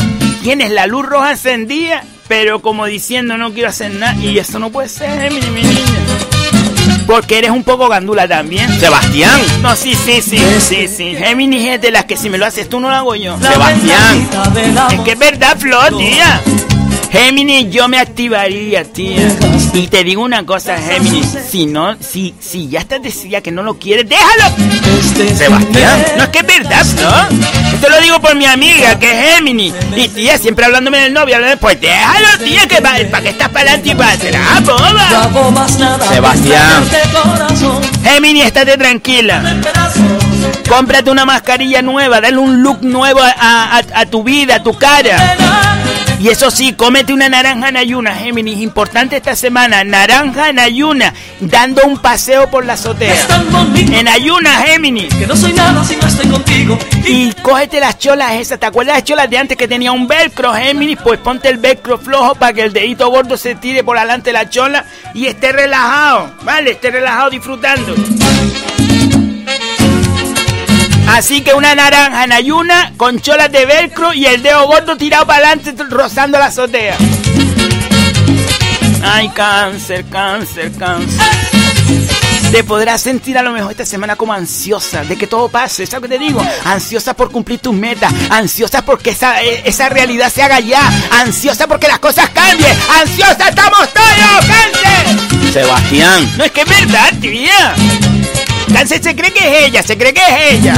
tienes 0.41 0.71
la 0.71 0.87
luz 0.87 1.05
roja 1.05 1.31
encendida, 1.31 2.03
pero 2.27 2.61
como 2.61 2.85
diciendo 2.85 3.37
no 3.37 3.53
quiero 3.53 3.69
hacer 3.69 3.91
nada. 3.91 4.15
Y 4.15 4.37
eso 4.37 4.57
no 4.57 4.69
puede 4.69 4.87
ser, 4.87 5.21
Gemini, 5.21 5.49
mi 5.49 5.63
niña. 5.63 6.32
Porque 7.07 7.37
eres 7.37 7.51
un 7.51 7.63
poco 7.63 7.89
gandula 7.89 8.27
también. 8.27 8.69
Sebastián. 8.79 9.41
No, 9.61 9.75
sí, 9.75 9.95
sí, 9.95 10.21
sí, 10.21 10.39
sí, 10.59 10.87
sí. 10.87 11.15
Gemini 11.15 11.69
es 11.69 11.81
de 11.81 11.91
las 11.91 12.05
que 12.05 12.17
si 12.17 12.29
me 12.29 12.37
lo 12.37 12.45
haces 12.45 12.69
tú 12.69 12.79
no 12.79 12.89
lo 12.89 12.95
hago 12.95 13.15
yo. 13.15 13.37
Sebastián. 13.39 14.29
Es 14.91 14.99
que 15.01 15.11
es 15.11 15.19
verdad, 15.19 15.57
Flor, 15.57 15.97
tía. 15.97 16.41
Géminis, 17.13 17.69
yo 17.69 17.87
me 17.87 17.99
activaría, 17.99 18.83
tía. 18.83 19.27
Y 19.75 19.85
te 19.87 20.03
digo 20.03 20.23
una 20.23 20.43
cosa, 20.45 20.77
Géminis. 20.79 21.27
Si 21.47 21.67
no, 21.67 21.95
si, 21.99 22.33
si 22.39 22.67
ya 22.69 22.79
estás 22.79 23.03
decidida 23.03 23.39
que 23.41 23.51
no 23.51 23.61
lo 23.61 23.75
quieres, 23.77 24.09
déjalo. 24.09 24.55
Sebastián. 25.37 26.03
No 26.17 26.23
es 26.23 26.29
que 26.29 26.39
es 26.39 26.45
verdad, 26.47 26.83
¿no? 27.01 27.37
Esto 27.75 27.89
lo 27.89 28.01
digo 28.01 28.19
por 28.19 28.35
mi 28.35 28.45
amiga, 28.45 28.97
que 28.97 29.11
es 29.11 29.35
Géminis. 29.35 29.73
Y 29.95 30.07
tía, 30.09 30.37
siempre 30.39 30.65
hablándome 30.65 30.97
del 30.99 31.13
novio, 31.13 31.35
hablando- 31.35 31.57
pues 31.59 31.79
déjalo, 31.79 32.27
tía, 32.43 32.67
que 32.67 32.81
para 32.81 32.97
que 33.21 33.29
estás 33.29 33.49
para 33.49 33.61
adelante 33.69 33.89
y 33.91 33.95
para 33.95 34.11
atrás, 34.13 34.65
boba. 34.65 35.09
Sebastián. 36.09 36.83
Géminis, 38.03 38.45
estate 38.45 38.75
tranquila. 38.77 39.61
Cómprate 40.67 41.11
una 41.11 41.25
mascarilla 41.25 41.83
nueva, 41.83 42.19
dale 42.21 42.37
un 42.37 42.63
look 42.63 42.81
nuevo 42.81 43.19
a, 43.21 43.77
a- 43.77 43.83
a 44.01 44.05
tu 44.07 44.23
vida, 44.23 44.55
a 44.55 44.63
tu 44.63 44.73
cara. 44.75 45.35
Y 46.23 46.29
eso 46.29 46.49
sí, 46.49 46.71
cómete 46.71 47.11
una 47.11 47.27
naranja 47.27 47.67
en 47.67 47.75
ayuna, 47.75 48.15
Géminis. 48.15 48.61
Importante 48.61 49.17
esta 49.17 49.35
semana, 49.35 49.83
naranja 49.83 50.47
en 50.47 50.57
ayuna, 50.57 51.13
dando 51.41 51.81
un 51.83 51.97
paseo 51.97 52.49
por 52.49 52.65
la 52.65 52.73
azotea. 52.73 53.13
En 53.91 54.07
ayuna, 54.07 54.61
Géminis. 54.61 55.13
que 55.13 55.27
no 55.27 55.35
soy 55.35 55.51
nada 55.51 55.83
si 55.83 55.97
no 55.97 56.07
estoy 56.07 56.29
contigo. 56.29 56.79
Y 57.05 57.33
cógete 57.41 57.81
las 57.81 57.99
cholas 57.99 58.35
esas. 58.35 58.57
¿Te 58.57 58.67
acuerdas 58.67 58.93
de 58.93 58.99
las 59.01 59.03
cholas 59.03 59.29
de 59.29 59.37
antes 59.37 59.57
que 59.57 59.67
tenía 59.67 59.91
un 59.91 60.07
velcro, 60.07 60.53
Géminis? 60.53 60.97
Pues 61.03 61.19
ponte 61.19 61.49
el 61.49 61.57
velcro 61.57 61.97
flojo 61.97 62.35
para 62.35 62.53
que 62.53 62.61
el 62.61 62.71
dedito 62.71 63.09
gordo 63.09 63.35
se 63.35 63.55
tire 63.55 63.83
por 63.83 63.97
adelante 63.97 64.29
de 64.29 64.33
la 64.33 64.49
chola 64.49 64.85
y 65.13 65.25
esté 65.25 65.51
relajado, 65.51 66.31
¿vale? 66.43 66.71
Esté 66.71 66.89
relajado 66.89 67.31
disfrutando. 67.31 67.95
Así 71.13 71.41
que 71.41 71.53
una 71.53 71.75
naranja 71.75 72.23
en 72.23 72.31
ayuna 72.31 72.91
con 72.97 73.19
cholas 73.19 73.51
de 73.51 73.67
velcro 73.67 74.15
y 74.15 74.25
el 74.25 74.41
dedo 74.41 74.65
gordo 74.65 74.97
tirado 74.97 75.27
para 75.27 75.49
adelante 75.49 75.75
rozando 75.87 76.39
la 76.39 76.45
azotea. 76.47 76.97
Ay, 79.03 79.29
cáncer, 79.29 80.05
cáncer, 80.09 80.71
cáncer. 80.71 81.21
Te 82.51 82.63
podrás 82.63 82.99
sentir 82.99 83.37
a 83.37 83.43
lo 83.43 83.51
mejor 83.51 83.69
esta 83.69 83.85
semana 83.85 84.15
como 84.15 84.33
ansiosa 84.33 85.03
de 85.03 85.15
que 85.15 85.27
todo 85.27 85.49
pase, 85.49 85.85
¿sabes 85.85 86.01
lo 86.01 86.09
que 86.09 86.17
te 86.17 86.23
digo? 86.23 86.43
Ansiosa 86.65 87.13
por 87.13 87.31
cumplir 87.31 87.59
tus 87.59 87.75
metas, 87.75 88.11
ansiosa 88.31 88.83
porque 88.83 89.11
esa, 89.11 89.43
eh, 89.43 89.61
esa 89.65 89.89
realidad 89.89 90.33
se 90.33 90.41
haga 90.41 90.61
ya, 90.61 90.81
ansiosa 91.11 91.67
porque 91.67 91.87
las 91.87 91.99
cosas 91.99 92.27
cambien, 92.31 92.75
ansiosa 93.01 93.49
estamos 93.49 93.87
todos, 93.93 94.45
cáncer. 94.47 95.53
Sebastián. 95.53 96.37
No 96.37 96.43
es 96.43 96.51
que 96.51 96.61
es 96.61 96.67
verdad, 96.67 97.09
tía. 97.21 98.12
Cáncer 98.73 99.03
se 99.03 99.15
cree 99.15 99.31
que 99.31 99.39
es 99.39 99.67
ella, 99.67 99.83
se 99.83 99.97
cree 99.97 100.13
que 100.13 100.21
es 100.21 100.53
ella. 100.53 100.75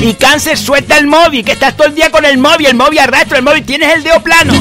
Y 0.00 0.14
cáncer 0.14 0.56
suelta 0.56 0.96
el 0.98 1.06
móvil, 1.06 1.44
que 1.44 1.52
estás 1.52 1.76
todo 1.76 1.88
el 1.88 1.94
día 1.94 2.10
con 2.10 2.24
el 2.24 2.38
móvil, 2.38 2.66
el 2.66 2.74
móvil 2.74 2.98
arrastra 2.98 3.38
el 3.38 3.44
móvil, 3.44 3.64
tienes 3.64 3.94
el 3.94 4.02
dedo 4.02 4.20
plano. 4.22 4.54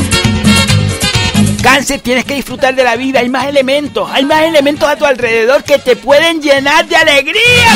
Cáncer, 1.64 2.02
tienes 2.02 2.26
que 2.26 2.36
disfrutar 2.36 2.76
de 2.76 2.84
la 2.84 2.96
vida, 2.96 3.22
hay 3.22 3.30
más 3.30 3.48
elementos, 3.48 4.10
hay 4.12 4.26
más 4.26 4.44
elementos 4.44 4.88
a 4.88 4.96
tu 4.96 5.06
alrededor 5.06 5.64
que 5.64 5.80
te 5.80 5.96
pueden 5.96 6.42
llenar 6.42 6.88
de 6.88 6.96
alegría, 6.96 7.68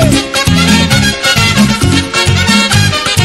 cáncer. 0.00 0.24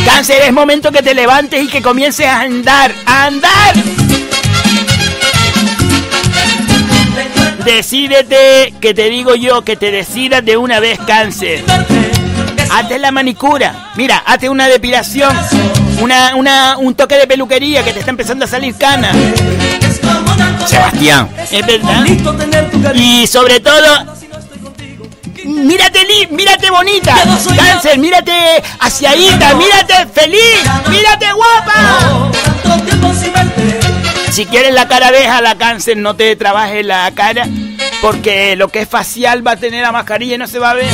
Cáncer, 0.06 0.42
es 0.44 0.54
momento 0.54 0.92
que 0.92 1.02
te 1.02 1.14
levantes 1.14 1.64
y 1.64 1.68
que 1.68 1.82
comiences 1.82 2.26
a 2.26 2.42
andar, 2.42 2.94
a 3.06 3.26
andar. 3.26 3.76
Decídete, 7.66 8.74
que 8.80 8.94
te 8.94 9.10
digo 9.10 9.36
yo, 9.36 9.64
que 9.64 9.76
te 9.76 9.92
decidas 9.92 10.44
de 10.44 10.58
una 10.58 10.80
vez 10.80 11.00
cáncer. 11.06 11.64
Hazte 12.72 13.00
la 13.00 13.12
manicura. 13.12 13.92
Mira, 13.96 14.18
hazte 14.26 14.50
una 14.50 14.68
depilación. 14.68 15.36
Una, 16.02 16.36
una, 16.36 16.78
un 16.78 16.96
toque 16.96 17.16
de 17.16 17.28
peluquería 17.28 17.84
que 17.84 17.92
te 17.92 18.00
está 18.00 18.12
empezando 18.12 18.46
a 18.46 18.48
salir 18.48 18.76
cana. 18.76 19.12
Sebastián. 20.66 21.30
Es 21.52 21.66
verdad. 21.66 22.06
Y 22.94 23.28
sobre 23.28 23.60
todo, 23.60 24.06
mírate, 25.46 26.00
mírate 26.32 26.70
bonita. 26.70 27.16
Cáncer, 27.56 27.98
mírate 27.98 28.32
aseadita, 28.80 29.56
mírate 29.56 30.08
feliz, 30.14 30.60
mírate 30.90 31.26
guapa. 31.34 32.32
Si 34.40 34.46
quieres 34.46 34.74
la 34.74 34.88
cara 34.88 35.12
déjala 35.12 35.58
cáncer, 35.58 35.98
no 35.98 36.16
te 36.16 36.34
trabajes 36.38 36.86
la 36.86 37.12
cara, 37.14 37.46
porque 38.02 38.56
lo 38.56 38.70
que 38.70 38.84
es 38.84 38.88
facial 38.88 39.46
va 39.46 39.52
a 39.52 39.58
tener 39.58 39.82
la 39.82 39.92
mascarilla 39.92 40.36
y 40.36 40.38
no 40.38 40.48
se 40.48 40.60
va 40.60 40.70
a 40.70 40.76
ver. 40.76 40.88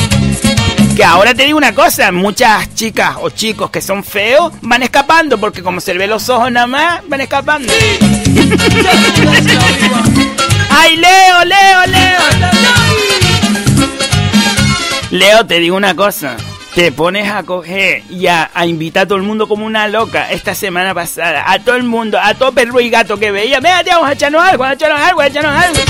Que 0.96 1.04
ahora 1.04 1.32
te 1.32 1.44
digo 1.44 1.56
una 1.56 1.72
cosa, 1.72 2.10
muchas 2.10 2.74
chicas 2.74 3.14
o 3.20 3.30
chicos 3.30 3.70
que 3.70 3.80
son 3.80 4.02
feos 4.02 4.52
van 4.62 4.82
escapando, 4.82 5.38
porque 5.38 5.62
como 5.62 5.80
se 5.80 5.92
le 5.92 6.00
ve 6.00 6.08
los 6.08 6.28
ojos 6.28 6.50
nada 6.50 6.66
más, 6.66 7.02
van 7.06 7.20
escapando. 7.20 7.72
¡Ay, 10.70 10.96
Leo, 10.96 11.44
Leo, 11.44 11.86
Leo! 11.86 12.18
Leo, 15.12 15.46
te 15.46 15.60
digo 15.60 15.76
una 15.76 15.94
cosa. 15.94 16.36
Te 16.76 16.92
pones 16.92 17.26
a 17.30 17.42
coger 17.42 18.02
y 18.10 18.26
a, 18.26 18.50
a 18.52 18.66
invitar 18.66 19.04
a 19.04 19.06
todo 19.06 19.16
el 19.16 19.24
mundo 19.24 19.48
como 19.48 19.64
una 19.64 19.88
loca 19.88 20.30
esta 20.30 20.54
semana 20.54 20.92
pasada. 20.92 21.50
A 21.50 21.58
todo 21.58 21.74
el 21.74 21.84
mundo, 21.84 22.18
a 22.22 22.34
todo 22.34 22.52
perro 22.52 22.78
y 22.80 22.90
gato 22.90 23.18
que 23.18 23.30
veía. 23.30 23.60
Venga, 23.60 23.82
tío, 23.82 23.94
vamos 23.94 24.10
a 24.10 24.12
echarnos 24.12 24.42
algo, 24.42 24.58
vamos 24.58 24.72
a 24.72 24.74
echarnos 24.74 25.00
algo, 25.00 25.16
vamos 25.16 25.24
a 25.24 25.26
echarnos 25.28 25.64
algo. 25.64 25.80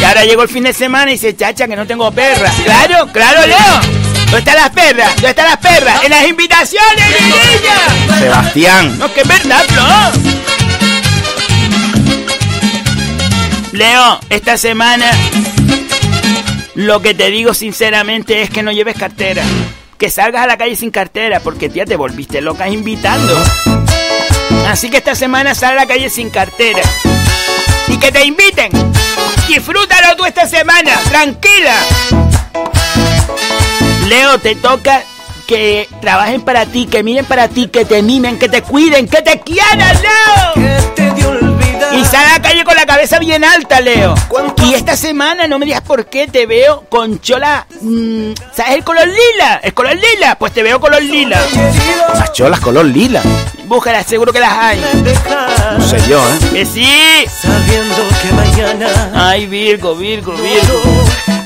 Y 0.00 0.04
ahora 0.04 0.24
llegó 0.24 0.44
el 0.44 0.48
fin 0.48 0.62
de 0.62 0.72
semana 0.72 1.10
y 1.10 1.14
dice, 1.14 1.34
chacha, 1.34 1.66
que 1.66 1.74
no 1.74 1.88
tengo 1.88 2.08
perra. 2.12 2.52
Claro, 2.64 3.08
claro, 3.12 3.44
Leo. 3.48 3.80
¿Dónde 4.26 4.38
están 4.38 4.54
las 4.54 4.70
perras? 4.70 5.12
¿Dónde 5.16 5.30
están 5.30 5.46
las 5.46 5.56
perras? 5.56 6.04
En 6.04 6.10
las 6.10 6.28
invitaciones, 6.28 7.04
mi 7.08 7.26
niña. 7.26 8.18
Sebastián. 8.20 8.96
No, 8.96 9.12
que 9.12 9.22
es 9.22 9.26
verdad, 9.26 9.64
Flo. 9.66 9.82
Leo, 13.72 14.20
esta 14.30 14.56
semana 14.56 15.10
lo 16.74 17.00
que 17.00 17.14
te 17.14 17.30
digo 17.30 17.54
sinceramente 17.54 18.42
es 18.42 18.50
que 18.50 18.62
no 18.62 18.72
lleves 18.72 18.96
cartera. 18.96 19.44
Que 19.98 20.10
salgas 20.10 20.42
a 20.42 20.46
la 20.46 20.56
calle 20.56 20.76
sin 20.76 20.90
cartera, 20.90 21.40
porque 21.40 21.68
tía 21.68 21.84
te 21.84 21.96
volviste 21.96 22.40
loca 22.40 22.68
invitando. 22.68 23.34
Así 24.68 24.90
que 24.90 24.98
esta 24.98 25.14
semana 25.14 25.54
sal 25.54 25.72
a 25.72 25.82
la 25.82 25.86
calle 25.86 26.10
sin 26.10 26.30
cartera. 26.30 26.82
Y 27.88 27.98
que 27.98 28.10
te 28.10 28.24
inviten. 28.24 28.70
Disfrútalo 29.48 30.16
tú 30.16 30.24
esta 30.24 30.48
semana, 30.48 30.92
tranquila. 31.08 31.74
Leo, 34.08 34.38
te 34.38 34.56
toca 34.56 35.02
que 35.46 35.88
trabajen 36.00 36.42
para 36.42 36.66
ti, 36.66 36.86
que 36.86 37.02
miren 37.02 37.24
para 37.24 37.48
ti, 37.48 37.68
que 37.68 37.84
te 37.84 38.02
mimen, 38.02 38.38
que 38.38 38.48
te 38.48 38.62
cuiden, 38.62 39.06
que 39.06 39.22
te 39.22 39.40
quieran, 39.40 39.96
Leo. 40.02 41.43
Y 41.96 42.04
sal 42.04 42.24
a 42.26 42.32
la 42.38 42.42
calle 42.42 42.64
con 42.64 42.74
la 42.76 42.86
cabeza 42.86 43.18
bien 43.18 43.44
alta, 43.44 43.80
Leo. 43.80 44.14
Y 44.64 44.74
esta 44.74 44.96
semana, 44.96 45.46
no 45.46 45.58
me 45.58 45.66
digas 45.66 45.82
por 45.82 46.06
qué, 46.06 46.26
te 46.26 46.46
veo 46.46 46.84
con 46.88 47.20
chola... 47.20 47.66
mm, 47.80 48.32
¿Sabes 48.54 48.74
el 48.74 48.84
color 48.84 49.06
lila? 49.06 49.60
¿El 49.62 49.74
color 49.74 49.94
lila? 49.96 50.36
Pues 50.38 50.52
te 50.52 50.62
veo 50.62 50.80
color 50.80 51.02
lila. 51.02 51.40
Las 52.14 52.32
cholas 52.32 52.60
color 52.60 52.84
lila. 52.86 53.22
Búscalas, 53.66 54.06
seguro 54.06 54.32
que 54.32 54.40
las 54.40 54.52
hay. 54.52 54.80
No 55.78 55.86
sé 55.86 55.98
yo, 56.08 56.18
¿eh? 56.28 56.38
Que 56.52 56.66
sí. 56.66 56.86
Sabiendo 57.40 57.96
que 58.22 58.32
mañana 58.32 59.10
Ay, 59.14 59.46
Virgo, 59.46 59.94
Virgo, 59.94 60.32
Virgo. 60.32 60.82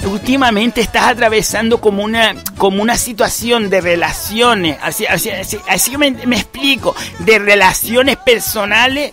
últimamente 0.07 0.80
estás 0.80 1.05
atravesando 1.05 1.80
como 1.80 2.03
una, 2.03 2.34
como 2.57 2.82
una 2.82 2.96
situación 2.96 3.70
de 3.70 3.80
relaciones, 3.80 4.78
así, 4.82 5.07
así, 5.07 5.30
así, 5.30 5.59
así 5.68 5.90
que 5.92 5.99
me, 5.99 6.11
me 6.11 6.36
explico, 6.36 6.94
de 7.20 7.38
relaciones 7.38 8.16
personales 8.16 9.12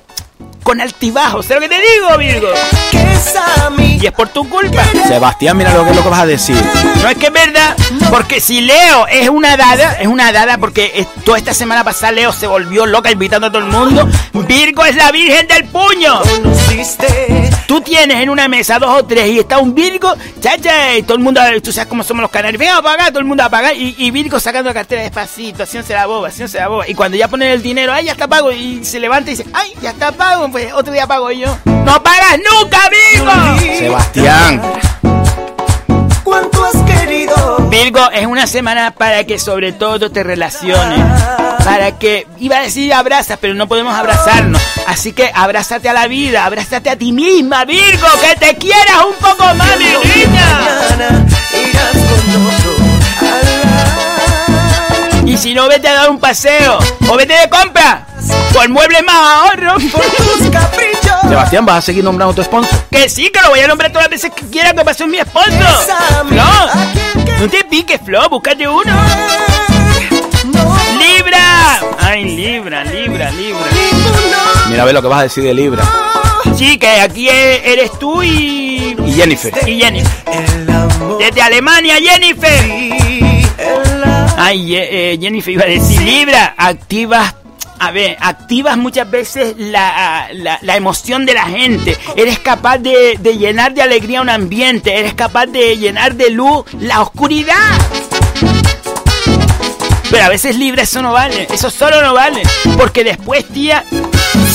con 0.63 0.81
altibajos. 0.81 1.45
¿Sabes 1.45 1.63
lo 1.63 1.69
que 1.69 1.75
te 1.75 1.81
digo, 1.81 2.17
Virgo? 2.17 2.47
Y 4.01 4.05
es 4.05 4.11
por 4.11 4.29
tu 4.29 4.47
culpa. 4.49 4.83
Sebastián, 5.07 5.57
mira 5.57 5.73
lo 5.73 5.85
que, 5.85 5.93
lo 5.93 6.03
que 6.03 6.09
vas 6.09 6.21
a 6.21 6.25
decir. 6.25 6.57
No 7.01 7.09
es 7.09 7.17
que 7.17 7.27
es 7.27 7.33
verdad, 7.33 7.75
porque 8.09 8.39
si 8.39 8.61
Leo 8.61 9.07
es 9.07 9.29
una 9.29 9.57
dada, 9.57 9.93
es 9.99 10.07
una 10.07 10.31
dada 10.31 10.57
porque 10.57 11.05
toda 11.23 11.37
esta 11.37 11.53
semana 11.53 11.83
pasada 11.83 12.11
Leo 12.11 12.33
se 12.33 12.47
volvió 12.47 12.85
loca 12.85 13.11
invitando 13.11 13.47
a 13.47 13.51
todo 13.51 13.63
el 13.63 13.71
mundo. 13.71 14.07
Virgo 14.33 14.85
es 14.85 14.95
la 14.95 15.11
virgen 15.11 15.47
del 15.47 15.65
puño. 15.65 16.21
Tú 17.67 17.81
tienes 17.81 18.21
en 18.21 18.29
una 18.29 18.47
mesa 18.47 18.79
dos 18.79 19.01
o 19.01 19.05
tres 19.05 19.29
y 19.29 19.39
está 19.39 19.59
un 19.59 19.73
Virgo, 19.75 20.13
chacha, 20.39 20.95
y 20.95 21.03
todo 21.03 21.17
el 21.17 21.23
mundo, 21.23 21.41
tú 21.63 21.71
sabes 21.71 21.87
cómo 21.87 22.03
somos 22.03 22.21
los 22.21 22.31
canarios, 22.31 22.59
venga 22.59 22.77
a 22.77 22.81
pagar, 22.81 23.09
todo 23.09 23.19
el 23.19 23.25
mundo 23.25 23.43
a 23.43 23.49
pagar, 23.49 23.75
y, 23.75 23.95
y 23.97 24.11
Virgo 24.11 24.39
sacando 24.39 24.69
la 24.69 24.73
cartera 24.73 25.01
despacito, 25.01 25.63
haciéndose 25.63 25.93
la 25.93 26.05
boba, 26.05 26.27
haciéndose 26.27 26.59
la 26.59 26.67
boba. 26.67 26.87
Y 26.87 26.93
cuando 26.93 27.17
ya 27.17 27.27
ponen 27.27 27.51
el 27.51 27.61
dinero, 27.61 27.91
ay, 27.91 28.05
ya 28.05 28.11
está 28.13 28.27
pago, 28.27 28.51
y 28.51 28.85
se 28.85 28.99
levanta 28.99 29.31
y 29.31 29.35
dice, 29.35 29.49
ay, 29.53 29.73
ya 29.81 29.89
está 29.91 30.11
pago, 30.11 30.24
pues 30.51 30.73
otro 30.73 30.93
día 30.93 31.07
pago 31.07 31.31
yo. 31.31 31.57
¡No 31.65 32.01
pagas 32.01 32.37
nunca, 32.37 32.79
Virgo! 32.89 33.31
Sebastián. 33.77 34.61
¿Cuánto 36.23 36.65
has 36.65 36.81
querido? 36.83 37.57
Virgo, 37.69 37.99
es 38.11 38.25
una 38.25 38.47
semana 38.47 38.91
para 38.91 39.23
que 39.25 39.39
sobre 39.39 39.73
todo 39.73 40.11
te 40.11 40.23
relaciones. 40.23 40.99
Para 41.63 41.97
que, 41.97 42.27
iba 42.39 42.57
a 42.57 42.61
decir 42.61 42.93
abrazas, 42.93 43.37
pero 43.41 43.53
no 43.53 43.67
podemos 43.67 43.95
abrazarnos. 43.95 44.61
Así 44.87 45.13
que 45.13 45.31
abrázate 45.33 45.89
a 45.89 45.93
la 45.93 46.07
vida, 46.07 46.45
abrázate 46.45 46.89
a 46.89 46.95
ti 46.95 47.11
misma, 47.11 47.65
Virgo, 47.65 48.07
que 48.21 48.35
te 48.39 48.55
quieras 48.57 49.05
un 49.07 49.15
poco 49.15 49.43
más, 49.55 49.77
mi 49.77 49.85
niña. 49.85 51.25
Y 55.35 55.37
si 55.37 55.53
no, 55.53 55.67
vete 55.67 55.89
a 55.89 55.93
dar 55.95 56.09
un 56.09 56.17
paseo. 56.17 56.79
O 57.09 57.17
vete 57.17 57.33
de 57.33 57.49
compra. 57.49 58.05
Por 58.53 58.69
muebles 58.69 59.03
más 59.03 59.15
ahorro. 59.15 59.73
Por 59.91 60.01
tus 60.05 60.49
caprichos. 60.49 61.11
Sebastián, 61.27 61.65
¿vas 61.65 61.79
a 61.79 61.81
seguir 61.81 62.05
nombrando 62.05 62.31
a 62.31 62.35
tu 62.35 62.41
sponsor? 62.41 62.73
Que 62.89 63.09
sí, 63.09 63.29
que 63.33 63.41
lo 63.41 63.49
voy 63.49 63.59
a 63.59 63.67
nombrar 63.67 63.91
todas 63.91 64.05
las 64.05 64.11
veces 64.11 64.31
que 64.33 64.45
quiera 64.45 64.73
que 64.73 64.85
pase 64.85 65.05
mi 65.05 65.17
sponsor. 65.19 65.51
Flo, 66.29 66.43
no 67.41 67.49
te 67.49 67.65
piques, 67.65 67.99
Flo, 68.05 68.29
búscate 68.29 68.65
uno. 68.65 68.93
¡Libra! 70.97 71.81
Ay, 71.99 72.23
Libra, 72.23 72.85
Libra, 72.85 73.29
Libra. 73.31 73.65
Mira, 74.69 74.83
a 74.83 74.85
ver 74.85 74.93
lo 74.93 75.01
que 75.01 75.07
vas 75.09 75.19
a 75.19 75.23
decir 75.23 75.43
de 75.43 75.53
Libra. 75.53 75.83
Sí, 76.55 76.77
que 76.77 76.87
aquí 77.01 77.27
e- 77.27 77.73
eres 77.73 77.91
tú 77.99 78.23
y... 78.23 78.95
Y 79.05 79.13
Jennifer. 79.13 79.51
Y 79.67 79.81
Jennifer. 79.81 80.13
Desde 81.19 81.41
Alemania, 81.41 81.95
Jennifer. 81.95 83.14
Ay, 84.37 84.75
eh, 84.75 85.17
Jennifer 85.19 85.53
iba 85.53 85.63
a 85.63 85.67
decir, 85.67 86.01
Libra, 86.01 86.53
activas... 86.57 87.35
A 87.77 87.91
ver, 87.91 88.15
activas 88.21 88.77
muchas 88.77 89.09
veces 89.11 89.53
la, 89.57 90.29
la- 90.31 90.57
la 90.61 90.77
emoción 90.77 91.25
de 91.25 91.33
la 91.33 91.43
gente. 91.43 91.97
Eres 92.15 92.39
capaz 92.39 92.77
de, 92.77 93.17
de 93.19 93.37
llenar 93.37 93.73
de 93.73 93.81
alegría 93.81 94.21
un 94.21 94.29
ambiente. 94.29 94.97
Eres 94.97 95.13
capaz 95.13 95.47
de 95.47 95.77
llenar 95.77 96.15
de 96.15 96.29
luz 96.29 96.63
la 96.79 97.01
oscuridad. 97.01 97.53
Pero 100.09 100.23
a 100.23 100.29
veces 100.29 100.55
Libra 100.57 100.83
eso 100.83 101.01
no 101.01 101.11
vale. 101.11 101.47
Eso 101.51 101.69
solo 101.69 102.01
no 102.01 102.13
vale. 102.13 102.43
Porque 102.77 103.03
después, 103.03 103.45
tía, 103.49 103.83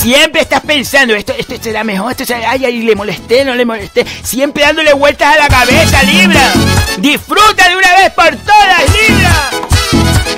siempre 0.01 0.41
estás 0.43 0.61
pensando, 0.61 1.15
esto, 1.15 1.33
esto 1.37 1.55
será 1.61 1.85
mejor, 1.85 2.11
esto 2.13 2.25
será... 2.25 2.51
Ay, 2.51 2.65
ay, 2.65 2.83
le 2.83 2.95
molesté, 2.97 3.45
no 3.45 3.55
le 3.55 3.65
molesté. 3.65 4.07
Siempre 4.23 4.63
dándole 4.65 4.93
vueltas 4.95 5.35
a 5.35 5.39
la 5.39 5.49
cabeza, 5.49 6.03
Libra. 6.05 6.53
Disfruta 6.99 7.69
de 7.69 7.77
una 7.77 7.95
vez 7.95 8.11
por 8.11 8.37
todas, 8.37 8.83
Libra. 9.09 9.51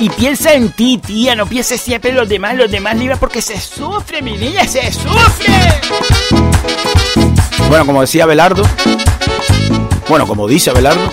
Y 0.01 0.11
piensa 0.11 0.53
en 0.55 0.71
ti, 0.73 0.99
tía, 0.99 1.37
no 1.37 1.47
pienses 1.47 1.81
siempre 1.81 2.11
en 2.11 2.17
los 2.17 2.29
demás, 2.29 2.57
los 2.57 2.71
demás 2.71 2.97
Libra, 2.97 3.17
porque 3.17 3.41
se 3.41 3.61
sufre, 3.61 4.21
mi 4.21 4.37
niña, 4.37 4.67
se 4.67 4.93
sufre. 4.93 5.81
Bueno, 7.69 7.87
como 7.87 8.01
decía 8.01 8.27
Belardo. 8.27 8.65
Bueno, 10.09 10.27
como 10.27 10.49
dice 10.49 10.71
Abelardo. 10.71 11.11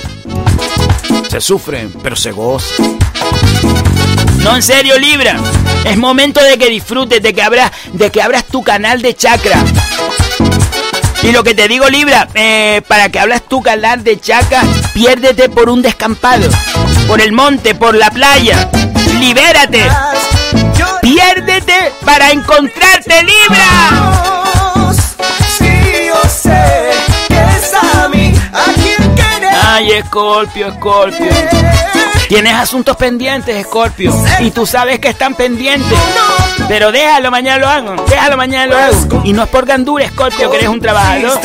Se 1.29 1.39
sufre, 1.39 1.87
pero 2.01 2.15
se 2.15 2.31
goza. 2.31 2.83
No, 4.39 4.55
en 4.55 4.63
serio, 4.63 4.97
Libra. 4.97 5.39
Es 5.85 5.97
momento 5.97 6.43
de 6.43 6.57
que 6.57 6.69
disfrutes, 6.69 7.21
de 7.21 7.33
que 7.33 7.41
abras, 7.41 7.71
de 7.93 8.11
que 8.11 8.21
abras 8.21 8.45
tu 8.45 8.63
canal 8.63 9.01
de 9.01 9.15
chakra. 9.15 9.63
Y 11.21 11.31
lo 11.31 11.43
que 11.43 11.53
te 11.53 11.67
digo, 11.67 11.89
Libra, 11.89 12.27
eh, 12.33 12.81
para 12.87 13.09
que 13.09 13.19
abras 13.19 13.41
tu 13.41 13.61
canal 13.61 14.03
de 14.03 14.19
chakra, 14.19 14.63
piérdete 14.93 15.49
por 15.49 15.69
un 15.69 15.81
descampado, 15.81 16.49
por 17.07 17.19
el 17.19 17.33
monte, 17.33 17.75
por 17.75 17.95
la 17.95 18.09
playa. 18.09 18.69
Libérate. 19.19 19.83
Piérdete 21.01 21.93
para 22.05 22.31
encontrarte, 22.31 23.23
Libra. 23.23 24.39
Ay, 29.71 29.91
Escorpio, 29.91 30.67
Escorpio. 30.67 31.29
Tienes 32.29 32.53
asuntos 32.53 32.95
pendientes, 32.95 33.55
Escorpio. 33.55 34.13
Y 34.39 34.51
tú 34.51 34.65
sabes 34.67 34.99
que 34.99 35.09
están 35.09 35.33
pendientes. 35.33 35.97
Pero 36.67 36.91
déjalo, 36.91 37.31
mañana 37.31 37.57
lo 37.57 37.67
hago. 37.67 38.05
Déjalo, 38.07 38.37
mañana 38.37 38.67
lo 38.67 38.77
hago. 38.77 39.21
Y 39.25 39.33
no 39.33 39.43
es 39.43 39.49
por 39.49 39.65
gandura, 39.65 40.05
Escorpio, 40.05 40.49
que 40.51 40.57
eres 40.57 40.69
un 40.69 40.79
trabajador. 40.79 41.39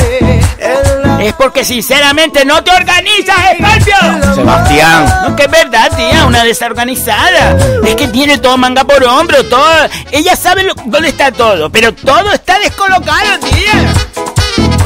Es 1.20 1.32
porque 1.34 1.64
sinceramente 1.64 2.44
no 2.44 2.62
te 2.62 2.70
organizas, 2.70 3.36
Escorpio. 3.58 4.34
Sebastián. 4.34 5.06
No, 5.26 5.34
que 5.34 5.44
es 5.44 5.50
verdad, 5.50 5.90
tía, 5.96 6.26
una 6.26 6.44
desorganizada. 6.44 7.56
Es 7.86 7.94
que 7.96 8.08
tiene 8.08 8.36
todo 8.36 8.58
manga 8.58 8.84
por 8.84 9.02
hombro, 9.04 9.42
todo. 9.46 9.64
Ella 10.12 10.36
sabe 10.36 10.64
lo- 10.64 10.74
dónde 10.84 11.08
está 11.08 11.32
todo, 11.32 11.70
pero 11.70 11.94
todo 11.94 12.30
está 12.30 12.58
descolocado, 12.58 13.38
tía. 13.40 13.92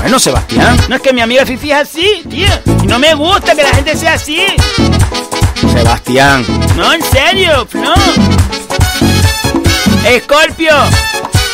Bueno, 0.00 0.20
Sebastián. 0.20 0.76
No 0.88 0.94
es 0.94 1.02
que 1.02 1.12
mi 1.12 1.22
amiga 1.22 1.44
Fifi 1.44 1.72
es 1.72 1.78
así, 1.78 2.22
tía. 2.30 2.62
Y 2.84 2.86
no 2.86 3.00
me 3.00 3.14
gusta 3.14 3.56
que 3.56 3.64
la 3.64 3.70
gente 3.70 3.96
sea 3.96 4.12
así. 4.12 4.46
Sebastián. 5.72 6.44
No, 6.76 6.92
en 6.92 7.02
serio, 7.02 7.66
no. 7.74 7.94
Escorpio, 10.08 10.72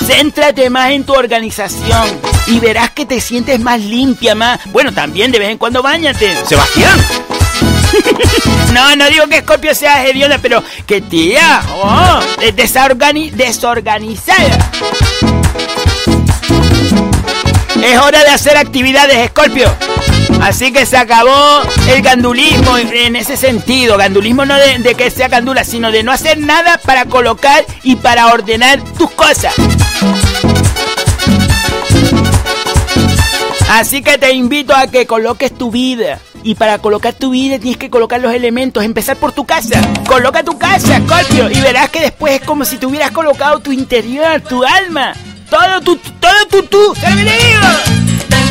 céntrate 0.06 0.70
más 0.70 0.90
en 0.90 1.04
tu 1.04 1.12
organización 1.14 2.08
y 2.46 2.60
verás 2.60 2.90
que 2.90 3.06
te 3.06 3.20
sientes 3.20 3.58
más 3.60 3.80
limpia, 3.80 4.34
más. 4.34 4.60
Bueno, 4.66 4.92
también 4.92 5.32
de 5.32 5.38
vez 5.38 5.48
en 5.50 5.58
cuando 5.58 5.82
bañate. 5.82 6.34
Sebastián. 6.46 6.98
No, 8.72 8.96
no 8.96 9.08
digo 9.08 9.28
que 9.28 9.36
Escorpio 9.36 9.72
sea 9.72 10.04
hedionda, 10.04 10.38
pero 10.42 10.60
que 10.84 11.00
tía, 11.00 11.62
oh, 11.80 12.18
es 12.40 12.56
desorgani- 12.56 13.30
desorganizada. 13.30 14.58
Es 17.80 17.98
hora 18.00 18.18
de 18.24 18.30
hacer 18.30 18.56
actividades, 18.56 19.16
Escorpio. 19.18 19.72
Así 20.45 20.72
que 20.72 20.84
se 20.84 20.99
acabó 20.99 21.62
el 21.88 22.03
gandulismo 22.03 22.76
en 22.76 23.16
ese 23.16 23.34
sentido. 23.34 23.97
Gandulismo 23.97 24.45
no 24.45 24.55
de, 24.57 24.95
que 24.95 25.11
sea 25.11 25.28
gandula, 25.28 25.64
sino 25.64 25.90
de 25.90 26.03
no 26.03 26.12
hacer 26.12 26.36
nada 26.36 26.78
para 26.84 27.07
colocar 27.07 27.64
y 27.82 27.97
para 27.97 28.26
ordenar 28.26 28.78
tus 28.99 29.11
cosas. 29.12 29.55
Así 33.70 34.03
que 34.03 34.18
te 34.18 34.34
invito 34.34 34.76
a 34.76 34.86
que 34.88 35.07
coloques 35.07 35.57
tu 35.57 35.70
vida. 35.70 36.20
Y 36.42 36.57
para 36.57 36.76
colocar 36.76 37.14
tu 37.14 37.30
vida 37.30 37.59
tienes 37.59 37.78
que 37.78 37.88
colocar 37.88 38.20
los 38.20 38.34
elementos. 38.34 38.84
Empezar 38.84 39.16
por 39.16 39.32
tu 39.32 39.47
casa. 39.47 39.80
Coloca 40.07 40.42
tu 40.42 40.59
casa, 40.59 41.01
Scorpio. 41.01 41.51
Y 41.51 41.59
verás 41.62 41.88
que 41.88 42.03
después 42.03 42.34
es 42.34 42.47
como 42.47 42.66
si 42.66 42.76
te 42.76 42.84
hubieras 42.84 43.12
colocado 43.12 43.61
tu 43.61 43.72
interior, 43.72 44.42
tu 44.42 44.62
alma. 44.62 45.14
Todo 45.49 45.80
tu, 45.80 45.97
todo 45.97 46.62
tu. 46.68 46.95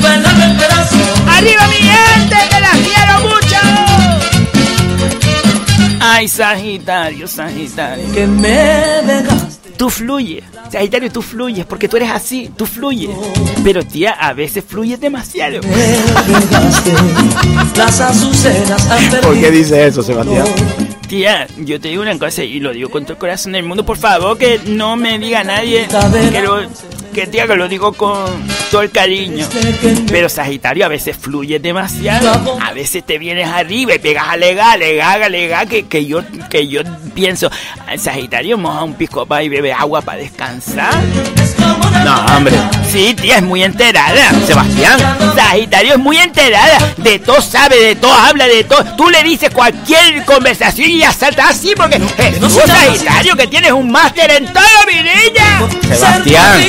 ¡Arriba 0.06 1.68
mi 1.68 1.76
gente! 1.76 2.36
¡Que 2.50 2.60
la 2.60 2.72
quiero 2.72 3.20
mucho! 3.22 3.58
Ay, 6.00 6.28
Sagitario, 6.28 7.28
Sagitario. 7.28 8.12
Que 8.14 8.28
me 8.28 8.50
dejaste. 8.50 9.70
Tú 9.78 9.90
fluyes. 9.90 10.44
Sagitario, 10.72 11.12
tú 11.12 11.22
fluyes 11.22 11.66
porque 11.66 11.88
tú 11.88 11.98
eres 11.98 12.12
así. 12.12 12.52
Tú 12.56 12.66
fluyes. 12.66 13.10
Pero 13.64 13.86
tía, 13.86 14.12
a 14.12 14.34
veces 14.34 14.64
fluyes 14.68 15.00
demasiado. 15.00 15.62
Las 17.76 18.02
azucenas 18.02 18.90
han 18.90 19.22
¿Por 19.22 19.40
qué 19.40 19.52
dice 19.52 19.88
eso, 19.88 20.04
Sebastián? 20.04 20.46
Tía, 21.14 21.46
yo 21.58 21.80
te 21.80 21.90
digo 21.90 22.02
una 22.02 22.18
cosa 22.18 22.44
y 22.44 22.60
lo 22.60 22.74
digo 22.74 22.90
con 22.90 23.04
todo 23.04 23.14
el 23.14 23.20
corazón 23.20 23.52
del 23.52 23.62
mundo. 23.62 23.86
Por 23.86 23.98
favor, 23.98 24.36
que 24.36 24.60
no 24.66 24.96
me 24.96 25.20
diga 25.20 25.44
nadie 25.44 25.88
que 26.32 26.42
lo, 26.42 26.60
que 27.14 27.28
tía, 27.28 27.46
que 27.46 27.56
lo 27.56 27.68
digo 27.68 27.94
con 27.94 28.26
todo 28.72 28.82
el 28.82 28.90
cariño. 28.90 29.46
Pero 30.08 30.28
Sagitario 30.28 30.84
a 30.84 30.88
veces 30.88 31.16
fluye 31.16 31.60
demasiado. 31.60 32.58
A 32.60 32.74
veces 32.74 33.04
te 33.04 33.20
vienes 33.20 33.48
arriba 33.48 33.94
y 33.94 34.00
pegas 34.00 34.28
a 34.28 34.38
legar, 34.38 34.74
alegar, 34.74 35.22
alegar, 35.22 35.68
que, 35.68 35.86
que 35.86 36.04
yo, 36.08 36.24
que 36.50 36.68
yo 36.68 36.82
pienso, 37.14 37.52
"Ay, 37.86 38.00
Sagitario 38.00 38.58
moja 38.58 38.84
un 38.84 38.96
pisco 38.96 39.28
y 39.40 39.50
bebe 39.50 39.72
agua 39.72 40.02
para 40.02 40.18
descansar. 40.18 41.00
No, 42.14 42.38
hombre. 42.38 42.56
Sí, 42.92 43.16
tía, 43.20 43.38
es 43.38 43.44
muy 43.44 43.64
enterada. 43.64 44.32
Sebastián. 44.46 45.00
Sagitario 45.36 45.94
es 45.94 46.00
muy 46.00 46.18
enterada. 46.18 46.78
De 46.98 47.18
todo 47.18 47.42
sabe, 47.42 47.80
de 47.80 47.96
todo 47.96 48.14
habla, 48.14 48.46
de 48.46 48.64
todo. 48.64 48.84
Tú 48.96 49.10
le 49.10 49.24
dices 49.24 49.50
cualquier 49.50 50.24
conversación 50.26 50.90
y 50.90 51.00
ya 51.00 51.12
salta 51.12 51.50
así 51.50 51.74
porque 51.76 51.96
es 51.96 52.40
un 52.40 52.50
Sagitario 52.50 53.36
que 53.36 53.48
tienes 53.48 53.72
un 53.72 53.92
máster 53.92 54.30
en 54.32 54.46
todo, 54.54 54.64
mi 54.88 54.96
niña. 54.96 55.62
Sebastián. 55.82 56.60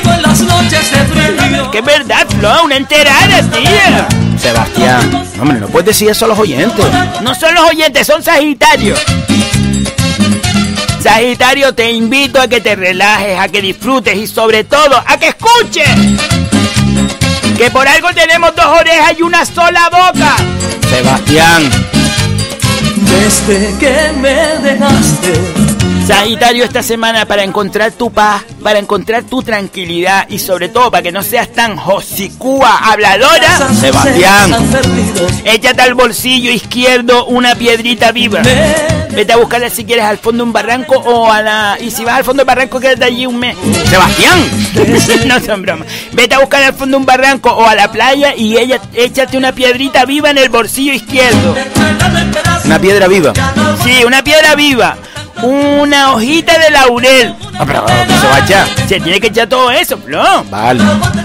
Que 1.71 1.81
verdad, 1.83 2.27
Flo, 2.39 2.65
una 2.65 2.77
enterada, 2.77 3.43
tía. 3.51 4.09
Sebastián. 4.41 5.27
Hombre, 5.39 5.61
no 5.61 5.67
puedes 5.69 5.87
decir 5.87 6.09
eso 6.09 6.25
a 6.25 6.29
los 6.29 6.39
oyentes. 6.39 6.87
No 7.21 7.35
son 7.35 7.55
los 7.55 7.65
oyentes, 7.69 8.07
son 8.07 8.23
Sagitarios. 8.23 9.01
Sagitario, 11.05 11.75
te 11.75 11.93
invito 11.93 12.41
a 12.41 12.49
que 12.49 12.63
te 12.63 12.75
relajes, 12.75 13.39
a 13.39 13.47
que 13.49 13.61
disfrutes 13.61 14.17
y 14.17 14.27
sobre 14.27 14.65
todo 14.65 14.97
a 15.07 15.19
que 15.19 15.29
escuches. 15.29 15.87
Que 17.59 17.71
por 17.71 17.87
algo 17.87 18.09
tenemos 18.15 18.57
dos 18.57 18.65
orejas 18.65 19.13
y 19.19 19.21
una 19.21 19.45
sola 19.45 19.91
boca. 19.91 20.35
Sebastián. 20.89 21.71
Desde 22.97 23.79
que 23.79 24.13
me 24.19 24.35
dejaste. 24.67 25.35
Sagitario, 26.07 26.65
esta 26.65 26.83
semana 26.83 27.27
para 27.27 27.45
encontrar 27.45 27.93
tu 27.93 28.11
paz, 28.11 28.43
para 28.63 28.79
encontrar 28.79 29.25
tu 29.25 29.43
tranquilidad 29.43 30.27
y 30.31 30.39
sobre 30.39 30.71
todo 30.71 30.91
para 30.91 31.03
que 31.03 31.13
no 31.13 31.23
seas 31.23 31.53
tan 31.53 31.77
josicúa 31.77 32.79
habladora. 32.79 33.75
Sebastián. 33.79 34.55
Échate 35.45 35.83
al 35.83 35.93
bolsillo 35.93 36.51
izquierdo 36.51 37.27
una 37.27 37.55
piedrita 37.57 38.11
viva. 38.11 38.41
Vete 39.15 39.33
a 39.33 39.37
buscarla 39.37 39.71
si 39.71 39.85
quieres 39.85 40.05
al 40.05 40.19
fondo 40.19 40.43
de 40.43 40.49
un 40.49 40.53
barranco 40.53 40.97
o 40.97 41.31
a 41.31 41.41
la... 41.41 41.79
Y 41.81 41.91
si 41.91 42.05
vas 42.05 42.17
al 42.17 42.25
fondo 42.25 42.41
del 42.41 42.47
barranco 42.47 42.81
quédate 42.81 43.05
allí 43.05 43.27
un 43.27 43.39
mes. 43.39 43.57
Sebastián. 43.89 44.39
no 45.27 45.41
son 45.41 45.63
bromas. 45.63 45.87
Vete 46.13 46.35
a 46.35 46.41
buscar 46.41 46.63
al 46.63 46.75
fondo 46.75 46.97
de 46.97 47.01
un 47.01 47.07
barranco 47.07 47.51
o 47.51 47.67
a 47.67 47.75
la 47.75 47.91
playa 47.93 48.35
y 48.37 48.57
ella, 48.57 48.81
échate 48.93 49.37
una 49.37 49.53
piedrita 49.53 50.05
viva 50.05 50.31
en 50.31 50.39
el 50.39 50.49
bolsillo 50.49 50.93
izquierdo. 50.93 51.55
Una 52.65 52.79
piedra 52.81 53.07
viva. 53.07 53.33
Sí, 53.85 54.05
una 54.05 54.25
piedra 54.25 54.55
viva. 54.55 54.97
Una 55.43 56.13
hojita 56.13 56.59
de 56.59 56.71
laurel. 56.71 57.35
Ah, 57.59 57.65
pero 57.67 57.87
se 57.87 58.27
va 58.27 58.37
a 58.37 58.39
echar. 58.41 58.67
Se 58.89 59.01
tiene 59.01 59.21
que 59.21 59.29
echar 59.29 59.49
todo 59.49 59.71
eso, 59.71 59.99
Flo. 59.99 60.45
Vale. 60.51 60.83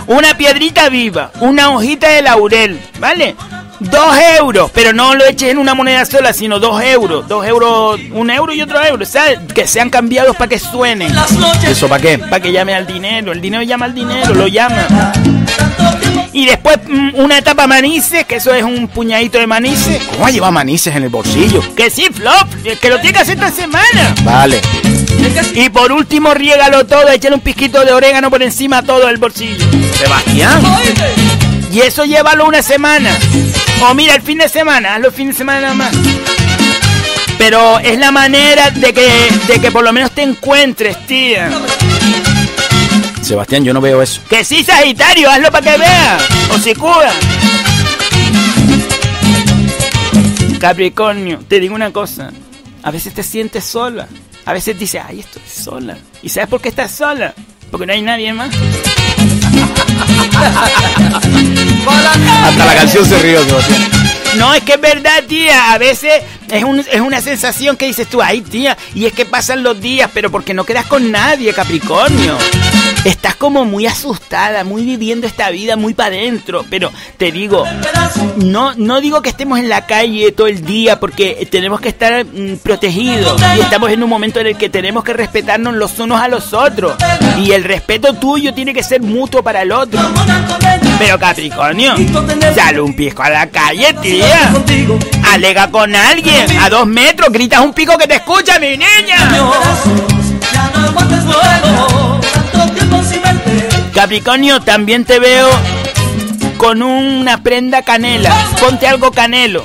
Una 0.08 0.36
piedrita 0.36 0.90
viva, 0.90 1.32
una 1.40 1.70
hojita 1.70 2.10
de 2.10 2.22
laurel, 2.22 2.80
¿vale? 3.00 3.36
Dos 3.80 4.18
euros, 4.38 4.70
pero 4.74 4.92
no 4.92 5.16
lo 5.16 5.26
eches 5.26 5.52
en 5.52 5.58
una 5.58 5.74
moneda 5.74 6.06
sola, 6.06 6.34
sino 6.34 6.60
dos 6.60 6.82
euros. 6.84 7.28
Dos 7.28 7.46
euros, 7.46 8.00
un 8.12 8.30
euro 8.30 8.54
y 8.54 8.62
otro 8.62 8.84
euro, 8.84 9.06
¿sabes? 9.06 9.40
Que 9.54 9.68
sean 9.68 9.90
cambiados 9.90 10.36
para 10.36 10.50
que 10.50 10.60
suenen. 10.60 11.14
¿Eso 11.66 11.88
para 11.88 12.02
qué? 12.02 12.18
Para 12.18 12.42
que 12.42 12.52
llame 12.52 12.74
al 12.74 12.86
dinero. 12.86 13.32
El 13.32 13.40
dinero 13.40 13.64
llama 13.64 13.86
al 13.86 13.96
dinero, 13.96 14.34
lo 14.34 14.48
llama. 14.48 15.14
Y 16.34 16.46
después 16.46 16.78
mm, 16.88 17.16
una 17.16 17.42
tapa 17.42 17.68
manices, 17.68 18.26
que 18.26 18.36
eso 18.36 18.54
es 18.54 18.64
un 18.64 18.88
puñadito 18.90 19.40
de 19.40 19.48
manices. 19.48 20.04
¿Cómo 20.04 20.22
va 20.22 20.28
a 20.28 20.32
llevar 20.32 20.52
manices 20.52 20.96
en 20.96 21.04
el 21.04 21.10
bolsillo? 21.10 21.64
Que 21.76 21.90
sí, 21.90 22.08
Flop, 22.14 22.48
que 22.82 22.90
lo 22.90 22.98
tiene 23.00 23.14
que 23.14 23.20
hacer 23.20 23.36
esta 23.36 23.52
semana. 23.52 24.14
Vale. 24.24 24.60
Y 25.54 25.70
por 25.70 25.92
último, 25.92 26.34
riégalo 26.34 26.86
todo, 26.86 27.08
échale 27.10 27.36
un 27.36 27.42
pizquito 27.42 27.84
de 27.84 27.94
orégano 27.94 28.30
por 28.30 28.44
encima 28.44 28.84
todo 28.84 29.10
el 29.10 29.18
bolsillo. 29.18 29.66
Sebastián. 29.98 30.62
Y 31.72 31.80
eso 31.82 32.04
llévalo 32.04 32.46
una 32.46 32.62
semana. 32.62 33.12
O 33.82 33.94
mira, 33.94 34.16
el 34.16 34.22
fin 34.22 34.38
de 34.38 34.50
semana, 34.50 34.96
hazlo 34.96 35.08
el 35.08 35.14
fin 35.14 35.28
de 35.30 35.34
semana 35.34 35.62
nada 35.62 35.74
más. 35.74 35.92
Pero 37.38 37.80
es 37.80 37.98
la 37.98 38.12
manera 38.12 38.70
de 38.72 38.94
que, 38.94 39.10
de 39.48 39.62
que 39.62 39.72
por 39.72 39.84
lo 39.84 39.94
menos 39.94 40.12
te 40.12 40.22
encuentres, 40.22 41.06
tía. 41.08 41.50
Sebastián, 43.22 43.64
yo 43.64 43.74
no 43.74 43.80
veo 43.80 44.02
eso. 44.02 44.22
Que 44.30 44.44
sí, 44.44 44.64
Sagitario, 44.64 45.30
hazlo 45.30 45.50
para 45.52 45.72
que 45.72 45.78
veas. 45.78 46.24
O 46.52 46.58
si 46.58 46.74
cura. 46.76 47.14
Capricornio, 50.60 51.40
te 51.48 51.62
digo 51.62 51.74
una 51.74 51.94
cosa. 51.94 52.32
A 52.84 52.92
veces 52.92 53.14
te 53.14 53.24
sientes 53.24 53.64
sola. 53.64 54.10
A 54.46 54.52
veces 54.52 54.78
dices, 54.78 55.02
ay, 55.08 55.22
estoy 55.22 55.44
sola. 55.48 55.98
¿Y 56.22 56.30
sabes 56.30 56.50
por 56.50 56.60
qué 56.60 56.70
estás 56.70 56.92
sola? 56.92 57.34
Porque 57.72 57.86
no 57.86 57.94
hay 57.94 58.02
nadie 58.02 58.34
más. 58.34 58.50
Hasta 62.46 62.66
la 62.66 62.76
canción 62.76 63.06
se 63.06 63.18
rió. 63.20 63.40
No, 64.38 64.54
es 64.54 64.62
que 64.64 64.74
es 64.74 64.82
verdad, 64.82 65.24
tía. 65.28 65.74
A 65.74 65.78
veces 65.78 66.14
es, 66.52 66.64
un- 66.64 66.80
es 66.80 67.02
una 67.02 67.20
sensación 67.22 67.76
que 67.78 67.88
dices 67.88 68.08
tú, 68.08 68.22
ay, 68.22 68.42
tía. 68.42 68.78
Y 68.94 69.06
es 69.06 69.14
que 69.14 69.26
pasan 69.26 69.64
los 69.64 69.80
días, 69.82 70.10
pero 70.14 70.30
porque 70.32 70.54
no 70.54 70.64
quedas 70.66 70.86
con 70.86 71.12
nadie, 71.12 71.54
Capricornio. 71.54 72.38
Estás 73.06 73.36
como 73.36 73.64
muy 73.64 73.86
asustada, 73.88 74.64
muy 74.64 74.84
viviendo 74.84 75.26
esta 75.26 75.50
vida 75.50 75.78
muy 75.78 75.94
para 75.94 76.16
adentro. 76.16 76.66
Pero 76.70 76.92
te 77.18 77.32
digo, 77.32 77.64
no, 78.38 78.74
no 78.76 79.00
digo 79.00 79.22
que 79.22 79.30
estemos 79.30 79.60
en 79.60 79.70
la 79.70 79.86
calle 79.86 80.32
todo 80.32 80.48
el 80.48 80.66
día 80.66 81.00
porque 81.00 81.48
tenemos 81.50 81.80
que 81.80 81.90
estar 81.90 82.26
mm, 82.26 82.58
protegidos. 82.58 83.42
Y 83.58 83.62
estamos 83.62 83.92
en 83.92 84.04
un 84.04 84.10
momento 84.10 84.40
en 84.40 84.48
el 84.48 84.58
que 84.58 84.70
tenemos 84.70 85.04
que 85.04 85.14
respetarnos 85.14 85.74
los 85.76 85.98
unos 86.00 86.20
a 86.20 86.28
los 86.28 86.54
otros. 86.54 86.96
Y 87.38 87.52
el 87.52 87.64
respeto 87.64 88.14
tuyo 88.14 88.54
tiene 88.54 88.74
que 88.74 88.84
ser 88.84 89.02
mutuo 89.02 89.42
para 89.42 89.62
el 89.62 89.72
otro. 89.72 90.00
Pero 91.00 91.18
Capricornio, 91.18 91.94
sale 92.54 92.82
un 92.82 92.94
pisco 92.96 93.24
a 93.24 93.30
la 93.30 93.48
calle, 93.48 93.94
tía. 94.02 94.52
Alega 95.32 95.72
con 95.72 95.96
alguien. 95.96 96.58
A 96.60 96.70
dos 96.70 96.86
metros 96.86 97.32
gritas 97.32 97.62
un 97.62 97.74
pico 97.74 97.98
que 97.98 98.08
te 98.08 98.16
escucha, 98.16 98.60
mi 98.60 98.72
niña. 98.72 99.30
Capricornio, 104.04 104.62
también 104.62 105.04
te 105.04 105.20
veo 105.20 105.50
con 106.56 106.82
una 106.82 107.44
prenda 107.44 107.82
canela. 107.82 108.34
Ponte 108.62 108.88
algo 108.88 109.12
canelo. 109.12 109.62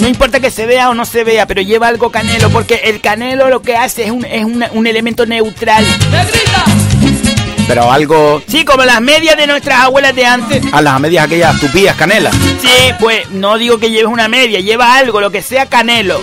No 0.00 0.06
importa 0.06 0.38
que 0.38 0.50
se 0.50 0.66
vea 0.66 0.90
o 0.90 0.94
no 0.94 1.06
se 1.06 1.24
vea, 1.24 1.46
pero 1.46 1.62
lleva 1.62 1.88
algo 1.88 2.10
canelo, 2.10 2.50
porque 2.50 2.82
el 2.84 3.00
canelo 3.00 3.48
lo 3.48 3.62
que 3.62 3.74
hace 3.74 4.04
es 4.04 4.10
un, 4.10 4.22
es 4.26 4.44
una- 4.44 4.68
un 4.72 4.86
elemento 4.86 5.24
neutral. 5.24 5.82
Pero 7.66 7.90
algo 7.90 8.42
Sí, 8.46 8.66
como 8.66 8.84
las 8.84 9.00
medias 9.00 9.34
de 9.38 9.46
nuestras 9.46 9.80
abuelas 9.80 10.14
de 10.14 10.26
antes. 10.26 10.62
a 10.70 10.82
las 10.82 11.00
medias 11.00 11.24
aquellas 11.24 11.58
tupías, 11.58 11.96
canela. 11.96 12.30
Sí, 12.60 12.92
pues 13.00 13.30
no 13.30 13.56
digo 13.56 13.78
que 13.78 13.88
lleves 13.90 14.12
una 14.12 14.28
media, 14.28 14.60
lleva 14.60 14.94
algo, 14.98 15.22
lo 15.22 15.30
que 15.30 15.40
sea 15.40 15.64
canelo. 15.70 16.20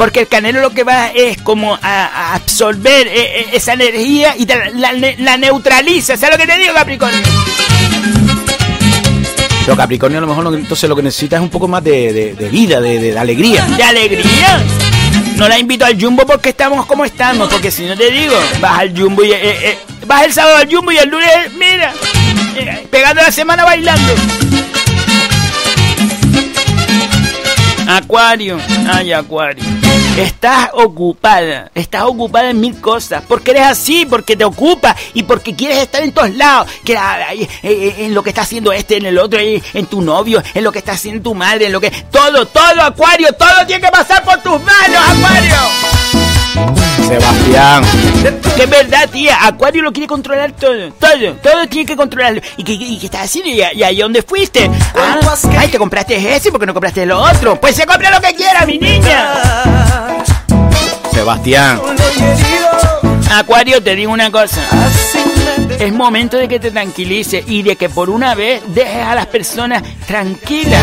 Porque 0.00 0.20
el 0.20 0.28
canelo 0.28 0.62
lo 0.62 0.70
que 0.70 0.82
va 0.82 1.08
es 1.08 1.36
como 1.42 1.74
a, 1.74 1.78
a 2.06 2.34
absorber 2.34 3.06
eh, 3.06 3.40
eh, 3.40 3.46
esa 3.52 3.74
energía 3.74 4.34
y 4.34 4.46
la, 4.46 4.70
la- 4.70 5.14
la 5.18 5.36
neutraliza. 5.36 6.16
¿Sabes 6.16 6.38
lo 6.38 6.42
que 6.42 6.50
te 6.50 6.58
digo, 6.58 6.72
Capricornio? 6.72 7.20
Pero 9.66 9.76
Capricornio 9.76 10.16
a 10.16 10.20
lo 10.22 10.26
mejor 10.26 10.44
lo- 10.44 10.54
entonces 10.54 10.88
lo 10.88 10.96
que 10.96 11.02
necesita 11.02 11.36
es 11.36 11.42
un 11.42 11.50
poco 11.50 11.68
más 11.68 11.84
de, 11.84 12.14
de- 12.14 12.34
de 12.34 12.48
vida, 12.48 12.80
de, 12.80 12.98
de- 12.98 13.12
de 13.12 13.18
alegría. 13.18 13.62
¿De 13.76 13.82
alegría? 13.82 14.64
No 15.36 15.46
la 15.48 15.58
invito 15.58 15.84
al 15.84 16.00
jumbo 16.00 16.24
porque 16.24 16.48
estamos 16.48 16.86
como 16.86 17.04
estamos. 17.04 17.50
Porque 17.50 17.70
si 17.70 17.84
no 17.84 17.94
te 17.94 18.10
digo, 18.10 18.36
vas 18.58 18.78
al 18.78 18.98
jumbo 18.98 19.22
y... 19.22 19.32
eh, 19.32 19.38
eh, 19.42 19.78
vas 20.06 20.24
el 20.24 20.32
sábado 20.32 20.56
al 20.56 20.74
jumbo 20.74 20.92
y 20.92 20.96
el 20.96 21.10
lunes, 21.10 21.30
mira, 21.58 21.92
eh, 22.56 22.86
pegando 22.90 23.20
la 23.20 23.30
semana 23.30 23.64
bailando. 23.66 24.14
Acuario, 27.86 28.58
ay 28.90 29.12
Acuario. 29.12 29.79
Estás 30.20 30.68
ocupada, 30.74 31.70
estás 31.74 32.02
ocupada 32.02 32.50
en 32.50 32.60
mil 32.60 32.78
cosas, 32.78 33.22
porque 33.26 33.52
eres 33.52 33.62
así, 33.62 34.04
porque 34.04 34.36
te 34.36 34.44
ocupas 34.44 34.94
y 35.14 35.22
porque 35.22 35.56
quieres 35.56 35.78
estar 35.78 36.02
en 36.02 36.12
todos 36.12 36.34
lados, 36.34 36.70
que 36.84 36.92
eh, 36.92 37.48
eh, 37.62 37.94
en 38.00 38.14
lo 38.14 38.22
que 38.22 38.28
está 38.28 38.42
haciendo 38.42 38.70
este, 38.70 38.98
en 38.98 39.06
el 39.06 39.18
otro, 39.18 39.38
en 39.40 39.86
tu 39.86 40.02
novio, 40.02 40.42
en 40.52 40.62
lo 40.62 40.72
que 40.72 40.80
está 40.80 40.92
haciendo 40.92 41.22
tu 41.22 41.34
madre, 41.34 41.66
en 41.66 41.72
lo 41.72 41.80
que 41.80 41.90
todo, 41.90 42.46
todo 42.46 42.82
Acuario, 42.82 43.32
todo 43.32 43.66
tiene 43.66 43.86
que 43.86 43.90
pasar 43.90 44.22
por 44.22 44.38
tus 44.42 44.60
manos. 44.62 45.09
Sebastián. 47.50 47.84
Que 48.56 48.62
es 48.64 48.70
verdad, 48.70 49.08
tía, 49.10 49.46
Acuario 49.46 49.82
lo 49.82 49.92
quiere 49.92 50.06
controlar 50.06 50.52
todo, 50.52 50.92
todo, 50.92 51.32
todo 51.42 51.66
tiene 51.68 51.86
que 51.86 51.96
controlarlo. 51.96 52.40
¿Y 52.56 52.64
qué, 52.64 52.72
y 52.72 52.98
qué 52.98 53.06
estás 53.06 53.22
haciendo? 53.22 53.50
¿Y, 53.50 53.60
a- 53.62 53.72
y 53.74 53.82
ahí 53.82 53.96
dónde 53.98 54.22
fuiste? 54.22 54.70
Ah, 54.94 55.18
ay, 55.58 55.68
te 55.68 55.78
compraste 55.78 56.16
ese 56.36 56.50
porque 56.50 56.66
no 56.66 56.72
compraste 56.74 57.04
lo 57.06 57.20
otro. 57.20 57.60
Pues 57.60 57.74
se 57.76 57.86
compra 57.86 58.10
lo 58.10 58.20
que 58.20 58.34
quiera, 58.34 58.64
mi 58.66 58.78
niña. 58.78 60.22
Sebastián. 61.12 61.80
Acuario, 63.32 63.82
te 63.82 63.94
digo 63.96 64.12
una 64.12 64.30
cosa. 64.30 64.60
Es 65.78 65.92
momento 65.92 66.36
de 66.36 66.46
que 66.46 66.60
te 66.60 66.70
tranquilices 66.70 67.44
y 67.46 67.62
de 67.62 67.76
que 67.76 67.88
por 67.88 68.10
una 68.10 68.34
vez 68.34 68.60
dejes 68.68 69.02
a 69.04 69.14
las 69.14 69.26
personas 69.26 69.82
tranquilas. 70.06 70.82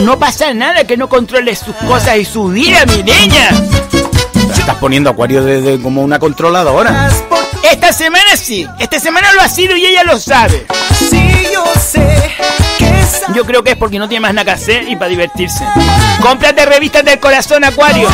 No 0.00 0.18
pasa 0.18 0.52
nada 0.52 0.84
que 0.84 0.96
no 0.96 1.08
controles 1.08 1.58
sus 1.60 1.74
cosas 1.76 2.18
y 2.18 2.24
su 2.24 2.48
vida, 2.48 2.84
mi 2.86 3.02
niña. 3.02 3.48
Estás 4.64 4.76
poniendo 4.78 5.10
Acuario 5.10 5.44
de, 5.44 5.60
de- 5.60 5.78
como 5.82 6.00
una 6.02 6.18
controladora. 6.18 7.10
Esta 7.70 7.92
semana 7.92 8.34
sí, 8.34 8.66
esta 8.78 8.98
semana 8.98 9.30
lo 9.34 9.42
ha 9.42 9.48
sido 9.48 9.76
y 9.76 9.84
ella 9.84 10.04
lo 10.04 10.18
sabe. 10.18 10.66
Yo 13.34 13.44
creo 13.44 13.62
que 13.62 13.72
es 13.72 13.76
porque 13.76 13.98
no 13.98 14.08
tiene 14.08 14.20
más 14.22 14.32
nada 14.32 14.44
que 14.46 14.50
hacer 14.52 14.88
y 14.88 14.96
para 14.96 15.08
divertirse. 15.10 15.64
Cómprate 16.22 16.64
revistas 16.64 17.04
del 17.04 17.20
corazón, 17.20 17.62
Acuario. 17.64 18.08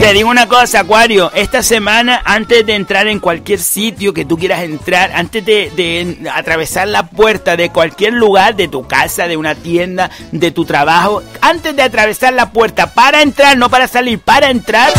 Te 0.00 0.12
digo 0.12 0.30
una 0.30 0.46
cosa, 0.46 0.80
Acuario. 0.80 1.32
Esta 1.34 1.62
semana, 1.62 2.22
antes 2.24 2.64
de 2.64 2.74
entrar 2.74 3.08
en 3.08 3.18
cualquier 3.18 3.58
sitio 3.58 4.14
que 4.14 4.24
tú 4.24 4.38
quieras 4.38 4.62
entrar, 4.62 5.10
antes 5.12 5.44
de, 5.44 5.70
de 5.74 6.30
atravesar 6.32 6.86
la 6.86 7.10
puerta 7.10 7.56
de 7.56 7.70
cualquier 7.70 8.12
lugar, 8.12 8.54
de 8.54 8.68
tu 8.68 8.86
casa, 8.86 9.26
de 9.26 9.36
una 9.36 9.56
tienda, 9.56 10.08
de 10.30 10.52
tu 10.52 10.64
trabajo, 10.64 11.22
antes 11.40 11.74
de 11.74 11.82
atravesar 11.82 12.32
la 12.32 12.52
puerta 12.52 12.94
para 12.94 13.22
entrar, 13.22 13.58
no 13.58 13.68
para 13.68 13.88
salir, 13.88 14.20
para 14.20 14.50
entrar, 14.50 14.92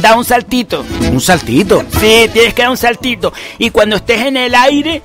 da 0.00 0.16
un 0.16 0.24
saltito. 0.24 0.84
Un 1.12 1.20
saltito. 1.20 1.82
Sí, 1.98 2.28
tienes 2.32 2.54
que 2.54 2.62
dar 2.62 2.70
un 2.70 2.76
saltito. 2.76 3.32
Y 3.58 3.70
cuando 3.70 3.96
estés 3.96 4.22
en 4.26 4.36
el 4.36 4.54
aire, 4.54 5.02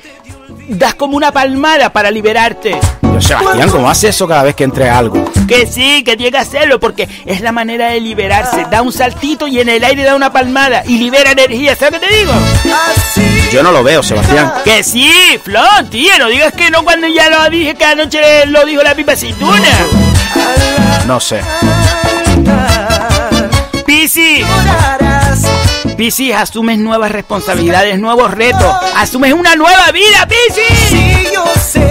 das 0.71 0.95
como 0.95 1.17
una 1.17 1.31
palmada 1.31 1.91
para 1.91 2.11
liberarte. 2.11 2.77
Pero 3.01 3.21
Sebastián, 3.21 3.69
¿cómo 3.69 3.89
hace 3.89 4.09
eso 4.09 4.27
cada 4.27 4.43
vez 4.43 4.55
que 4.55 4.63
entre 4.63 4.89
algo? 4.89 5.23
Que 5.47 5.67
sí, 5.67 6.03
que 6.03 6.15
tiene 6.15 6.31
que 6.31 6.37
hacerlo 6.37 6.79
porque 6.79 7.09
es 7.25 7.41
la 7.41 7.51
manera 7.51 7.89
de 7.89 7.99
liberarse. 7.99 8.65
Da 8.71 8.81
un 8.81 8.93
saltito 8.93 9.47
y 9.47 9.59
en 9.59 9.69
el 9.69 9.83
aire 9.83 10.03
da 10.03 10.15
una 10.15 10.31
palmada 10.31 10.83
y 10.85 10.97
libera 10.97 11.31
energía. 11.31 11.75
¿Sabes 11.75 11.99
qué 11.99 12.07
te 12.07 12.15
digo? 12.15 12.33
Yo 13.51 13.63
no 13.63 13.71
lo 13.71 13.83
veo, 13.83 14.01
Sebastián. 14.01 14.53
Que 14.63 14.83
sí, 14.83 15.11
Flo, 15.43 15.63
tío, 15.89 16.17
no 16.19 16.27
digas 16.27 16.53
que 16.53 16.69
no 16.69 16.83
cuando 16.83 17.07
ya 17.07 17.29
lo 17.29 17.49
dije 17.49 17.75
que 17.75 17.85
anoche 17.85 18.45
lo 18.47 18.65
dijo 18.65 18.81
la 18.81 18.95
pipa 18.95 19.11
aceituna. 19.13 19.69
No 21.05 21.19
sé. 21.19 21.41
Pisi. 23.85 24.43
Piscis, 26.01 26.33
asumes 26.33 26.79
nuevas 26.79 27.11
responsabilidades, 27.11 27.99
nuevos 27.99 28.31
retos. 28.31 28.75
Asumes 28.95 29.33
una 29.33 29.55
nueva 29.55 29.91
vida, 29.91 30.27
Piscis. 30.27 30.79
Sí, 30.89 31.27
yo 31.31 31.45
sé 31.61 31.87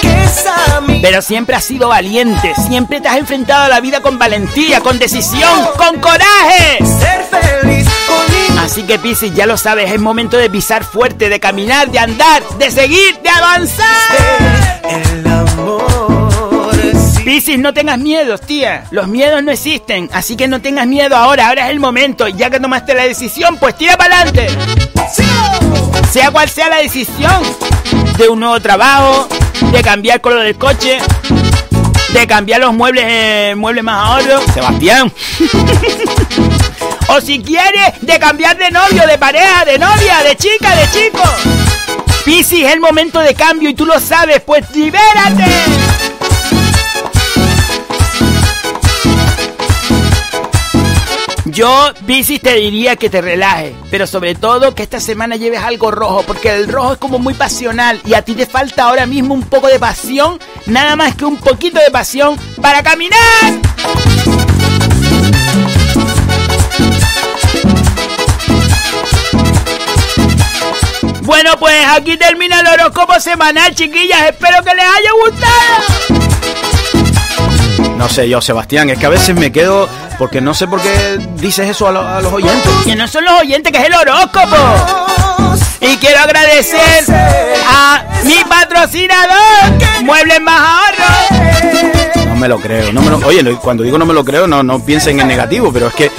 que 0.00 0.24
es 0.24 0.46
a 0.46 0.80
mí. 0.80 1.00
Pero 1.02 1.20
siempre 1.20 1.54
has 1.54 1.64
sido 1.64 1.88
valiente, 1.88 2.54
siempre 2.66 3.02
te 3.02 3.08
has 3.08 3.18
enfrentado 3.18 3.64
a 3.64 3.68
la 3.68 3.80
vida 3.80 4.00
con 4.00 4.18
valentía, 4.18 4.80
con 4.80 4.98
decisión, 4.98 5.68
con 5.76 6.00
coraje. 6.00 6.78
Ser 6.78 7.22
feliz 7.30 7.86
con 8.06 8.54
mi 8.54 8.60
Así 8.60 8.84
que 8.84 8.98
Piscis, 8.98 9.34
ya 9.34 9.44
lo 9.44 9.58
sabes, 9.58 9.92
es 9.92 10.00
momento 10.00 10.38
de 10.38 10.48
pisar 10.48 10.82
fuerte, 10.82 11.28
de 11.28 11.38
caminar, 11.38 11.90
de 11.90 11.98
andar, 11.98 12.42
de 12.56 12.70
seguir, 12.70 13.20
de 13.22 13.28
avanzar. 13.28 14.80
el 14.88 15.26
amor. 15.26 16.13
Piscis, 17.24 17.58
no 17.58 17.72
tengas 17.72 17.98
miedos, 17.98 18.42
tía. 18.42 18.84
Los 18.90 19.08
miedos 19.08 19.42
no 19.42 19.50
existen, 19.50 20.10
así 20.12 20.36
que 20.36 20.46
no 20.46 20.60
tengas 20.60 20.86
miedo 20.86 21.16
ahora, 21.16 21.48
ahora 21.48 21.64
es 21.66 21.70
el 21.70 21.80
momento. 21.80 22.28
Ya 22.28 22.50
que 22.50 22.60
tomaste 22.60 22.92
la 22.92 23.04
decisión, 23.04 23.56
pues 23.56 23.78
tira 23.78 23.96
para 23.96 24.20
adelante. 24.20 24.48
Sea 26.12 26.30
cual 26.30 26.48
sea 26.50 26.68
la 26.68 26.76
decisión, 26.76 27.42
de 28.18 28.28
un 28.28 28.40
nuevo 28.40 28.60
trabajo, 28.60 29.26
de 29.72 29.82
cambiar 29.82 30.16
el 30.16 30.20
color 30.20 30.42
del 30.42 30.56
coche, 30.56 30.98
de 32.12 32.26
cambiar 32.26 32.60
los 32.60 32.74
muebles, 32.74 33.04
eh, 33.08 33.54
muebles 33.56 33.84
más 33.84 34.06
ahorro. 34.06 34.40
Sebastián. 34.52 35.12
O 37.08 37.20
si 37.20 37.38
quieres, 37.42 38.00
de 38.00 38.18
cambiar 38.18 38.56
de 38.56 38.70
novio, 38.70 39.06
de 39.06 39.18
pareja, 39.18 39.66
de 39.66 39.78
novia, 39.78 40.22
de 40.26 40.36
chica, 40.36 40.74
de 40.74 40.90
chico. 40.90 41.22
Piscis, 42.24 42.64
es 42.64 42.72
el 42.72 42.80
momento 42.80 43.20
de 43.20 43.34
cambio 43.34 43.68
y 43.68 43.74
tú 43.74 43.84
lo 43.84 44.00
sabes, 44.00 44.40
pues 44.40 44.64
libérate. 44.74 45.44
Yo, 51.54 51.94
Piscis, 52.04 52.40
te 52.40 52.54
diría 52.56 52.96
que 52.96 53.08
te 53.08 53.20
relajes, 53.20 53.74
pero 53.88 54.08
sobre 54.08 54.34
todo 54.34 54.74
que 54.74 54.82
esta 54.82 54.98
semana 54.98 55.36
lleves 55.36 55.60
algo 55.60 55.92
rojo, 55.92 56.24
porque 56.26 56.52
el 56.52 56.66
rojo 56.66 56.94
es 56.94 56.98
como 56.98 57.20
muy 57.20 57.32
pasional 57.34 58.00
y 58.04 58.14
a 58.14 58.22
ti 58.22 58.34
te 58.34 58.44
falta 58.44 58.84
ahora 58.84 59.06
mismo 59.06 59.34
un 59.34 59.42
poco 59.42 59.68
de 59.68 59.78
pasión, 59.78 60.40
nada 60.66 60.96
más 60.96 61.14
que 61.14 61.24
un 61.24 61.36
poquito 61.36 61.78
de 61.78 61.92
pasión 61.92 62.36
para 62.60 62.82
caminar. 62.82 63.20
Bueno, 71.22 71.56
pues 71.60 71.86
aquí 71.88 72.16
termina 72.16 72.60
el 72.60 72.66
horóscopo 72.66 73.20
semanal, 73.20 73.72
chiquillas. 73.76 74.22
Espero 74.28 74.62
que 74.64 74.74
les 74.74 74.84
haya 74.84 75.10
gustado. 75.22 76.13
No 77.96 78.08
sé 78.08 78.28
yo, 78.28 78.40
Sebastián, 78.40 78.90
es 78.90 78.98
que 78.98 79.06
a 79.06 79.08
veces 79.08 79.34
me 79.34 79.50
quedo 79.52 79.88
porque 80.18 80.40
no 80.40 80.52
sé 80.54 80.66
por 80.66 80.80
qué 80.80 81.18
dices 81.36 81.68
eso 81.70 81.86
a, 81.88 81.92
lo- 81.92 82.06
a 82.06 82.20
los 82.20 82.32
oyentes. 82.32 82.70
Que 82.84 82.94
no 82.96 83.06
son 83.08 83.24
los 83.24 83.40
oyentes, 83.40 83.72
que 83.72 83.78
es 83.78 83.84
el 83.86 83.94
horóscopo. 83.94 84.56
Y 85.80 85.96
quiero 85.98 86.20
agradecer 86.20 87.04
a 87.68 88.04
mi 88.24 88.36
patrocinador, 88.48 90.02
Muebles 90.02 90.40
Más 90.40 90.60
Ahorro. 90.60 92.26
No 92.28 92.36
me 92.36 92.48
lo 92.48 92.58
creo. 92.58 92.92
No 92.92 93.00
me 93.00 93.10
lo- 93.10 93.18
oye, 93.26 93.42
cuando 93.62 93.82
digo 93.84 93.96
no 93.98 94.06
me 94.06 94.14
lo 94.14 94.24
creo, 94.24 94.46
no, 94.46 94.62
no 94.62 94.80
piensen 94.80 95.20
en 95.20 95.28
negativo, 95.28 95.72
pero 95.72 95.86
es 95.88 95.94
que 95.94 96.10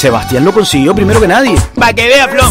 Sebastián 0.00 0.46
lo 0.46 0.54
consiguió 0.54 0.94
primero 0.94 1.20
que 1.20 1.28
nadie. 1.28 1.54
Para 1.74 1.92
que 1.92 2.06
vea, 2.06 2.26
Flo. 2.26 2.42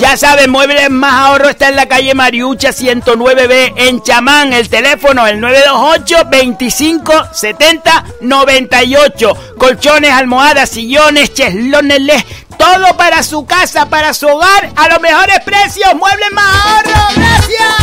Ya 0.00 0.16
saben, 0.16 0.48
Muebles 0.48 0.88
Más 0.88 1.12
Ahorro 1.12 1.50
está 1.50 1.68
en 1.68 1.76
la 1.76 1.84
calle 1.84 2.14
Mariucha 2.14 2.70
109B 2.70 3.74
en 3.76 4.02
Chamán. 4.02 4.54
El 4.54 4.70
teléfono, 4.70 5.26
el 5.26 5.40
928 5.40 6.30
25 6.30 7.12
70 7.34 8.04
98. 8.22 9.36
Colchones, 9.58 10.10
almohadas, 10.10 10.70
sillones, 10.70 11.34
cheslones, 11.34 12.24
todo 12.56 12.96
para 12.96 13.22
su 13.24 13.44
casa, 13.44 13.90
para 13.90 14.14
su 14.14 14.26
hogar, 14.26 14.70
a 14.74 14.88
los 14.88 15.02
mejores 15.02 15.40
precios. 15.40 15.94
Muebles 15.96 16.32
Más 16.32 16.64
Ahorro. 16.64 17.08
Gracias. 17.14 17.74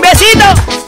Besito. 0.00 0.85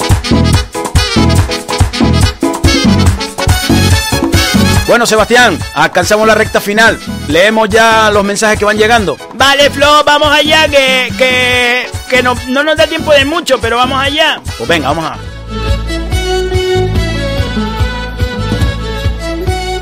Bueno, 4.88 5.04
Sebastián, 5.04 5.58
alcanzamos 5.74 6.26
la 6.26 6.34
recta 6.34 6.62
final. 6.62 6.98
Leemos 7.28 7.68
ya 7.68 8.10
los 8.10 8.24
mensajes 8.24 8.58
que 8.58 8.64
van 8.64 8.78
llegando. 8.78 9.18
Vale, 9.34 9.68
Flo, 9.68 10.02
vamos 10.02 10.30
allá, 10.32 10.66
que, 10.66 11.12
que, 11.18 11.90
que 12.08 12.22
no, 12.22 12.34
no 12.48 12.64
nos 12.64 12.74
da 12.74 12.86
tiempo 12.86 13.12
de 13.12 13.26
mucho, 13.26 13.60
pero 13.60 13.76
vamos 13.76 14.02
allá. 14.02 14.40
Pues 14.56 14.66
venga, 14.66 14.88
vamos 14.88 15.04
a. 15.04 15.18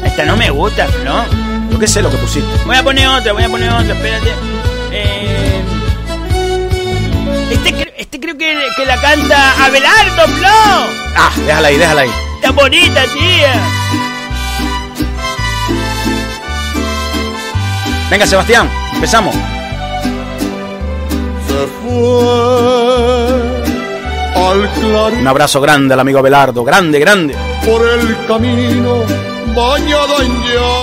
Esta 0.05 0.25
no 0.25 0.37
me 0.37 0.51
gusta, 0.51 0.89
Flo. 0.89 1.25
Yo 1.71 1.79
qué 1.79 1.87
sé 1.87 2.03
lo 2.03 2.11
que 2.11 2.17
pusiste. 2.17 2.65
Voy 2.65 2.75
a 2.75 2.83
poner 2.83 3.07
otra, 3.07 3.33
voy 3.33 3.45
a 3.45 3.49
poner 3.49 3.71
otra, 3.71 3.95
espérate. 3.95 4.33
Eh, 4.91 5.63
este, 7.53 7.95
este 7.97 8.19
creo 8.19 8.37
que, 8.37 8.59
que 8.77 8.85
la 8.85 9.01
canta 9.01 9.65
Abelardo, 9.65 10.27
Flo. 10.35 10.49
Ah, 11.17 11.31
déjala 11.47 11.69
ahí, 11.69 11.77
déjala 11.77 12.01
ahí. 12.01 12.11
Está 12.41 12.51
bonita, 12.51 13.05
tía. 13.15 13.86
Venga, 18.11 18.27
Sebastián, 18.27 18.71
empezamos. 18.95 19.35
Se 21.47 21.67
fue 21.83 23.37
al 24.37 25.19
Un 25.21 25.27
abrazo 25.27 25.61
grande 25.61 25.95
al 25.95 26.01
amigo 26.01 26.19
Abelardo, 26.21 26.63
grande, 26.65 26.99
grande. 27.01 27.35
por 27.65 27.83
el 27.89 28.17
camino 28.27 29.03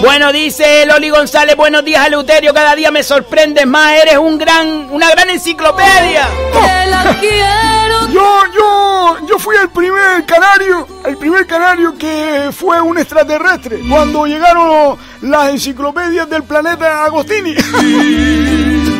Bueno, 0.01 0.33
dice 0.33 0.87
Loli 0.87 1.09
González, 1.11 1.55
buenos 1.55 1.85
días, 1.85 2.07
Eleuterio. 2.07 2.55
Cada 2.55 2.73
día 2.73 2.89
me 2.89 3.03
sorprendes 3.03 3.67
más, 3.67 3.93
eres 4.01 4.17
un 4.17 4.39
gran, 4.39 4.87
una 4.89 5.11
gran 5.11 5.29
enciclopedia. 5.29 6.27
Que 6.51 6.89
la 6.89 7.15
quiero. 7.19 8.09
Yo, 8.11 8.43
yo, 8.55 9.17
yo 9.27 9.37
fui 9.37 9.55
el 9.57 9.69
primer 9.69 10.25
canario, 10.25 10.87
el 11.05 11.17
primer 11.17 11.45
canario 11.45 11.95
que 11.95 12.49
fue 12.51 12.81
un 12.81 12.97
extraterrestre 12.97 13.79
cuando 13.87 14.25
llegaron 14.25 14.97
las 15.21 15.51
enciclopedias 15.51 16.27
del 16.27 16.41
planeta 16.43 17.05
Agostini. 17.05 17.53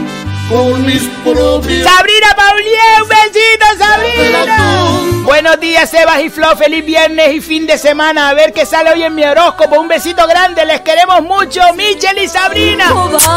Con 0.49 0.86
mis 0.86 1.03
propias 1.24 1.84
Sabrina 1.84 2.36
Paulier, 2.36 3.02
un 3.02 3.10
besito, 3.10 3.65
Sabrina. 3.78 5.24
Buenos 5.24 5.60
días, 5.60 5.90
Sebas 5.90 6.22
y 6.22 6.30
Flo. 6.30 6.56
Feliz 6.57 6.86
viernes 6.86 7.34
y 7.34 7.41
fin 7.41 7.65
de 7.65 7.78
semana. 7.78 8.30
A 8.30 8.34
ver 8.34 8.52
qué 8.52 8.65
sale 8.65 8.91
hoy 8.91 9.03
en 9.03 9.15
mi 9.15 9.24
horóscopo. 9.24 9.80
Un 9.80 9.88
besito 9.88 10.28
grande. 10.28 10.65
Les 10.65 10.82
queremos 10.82 11.24
mucho, 11.24 11.61
Michel 11.76 12.18
y 12.18 12.28
Sabrina. 12.28 12.94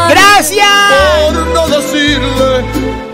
Gracias. 0.09 0.67
por 1.25 1.47
no 1.47 1.67
decirle 1.67 2.65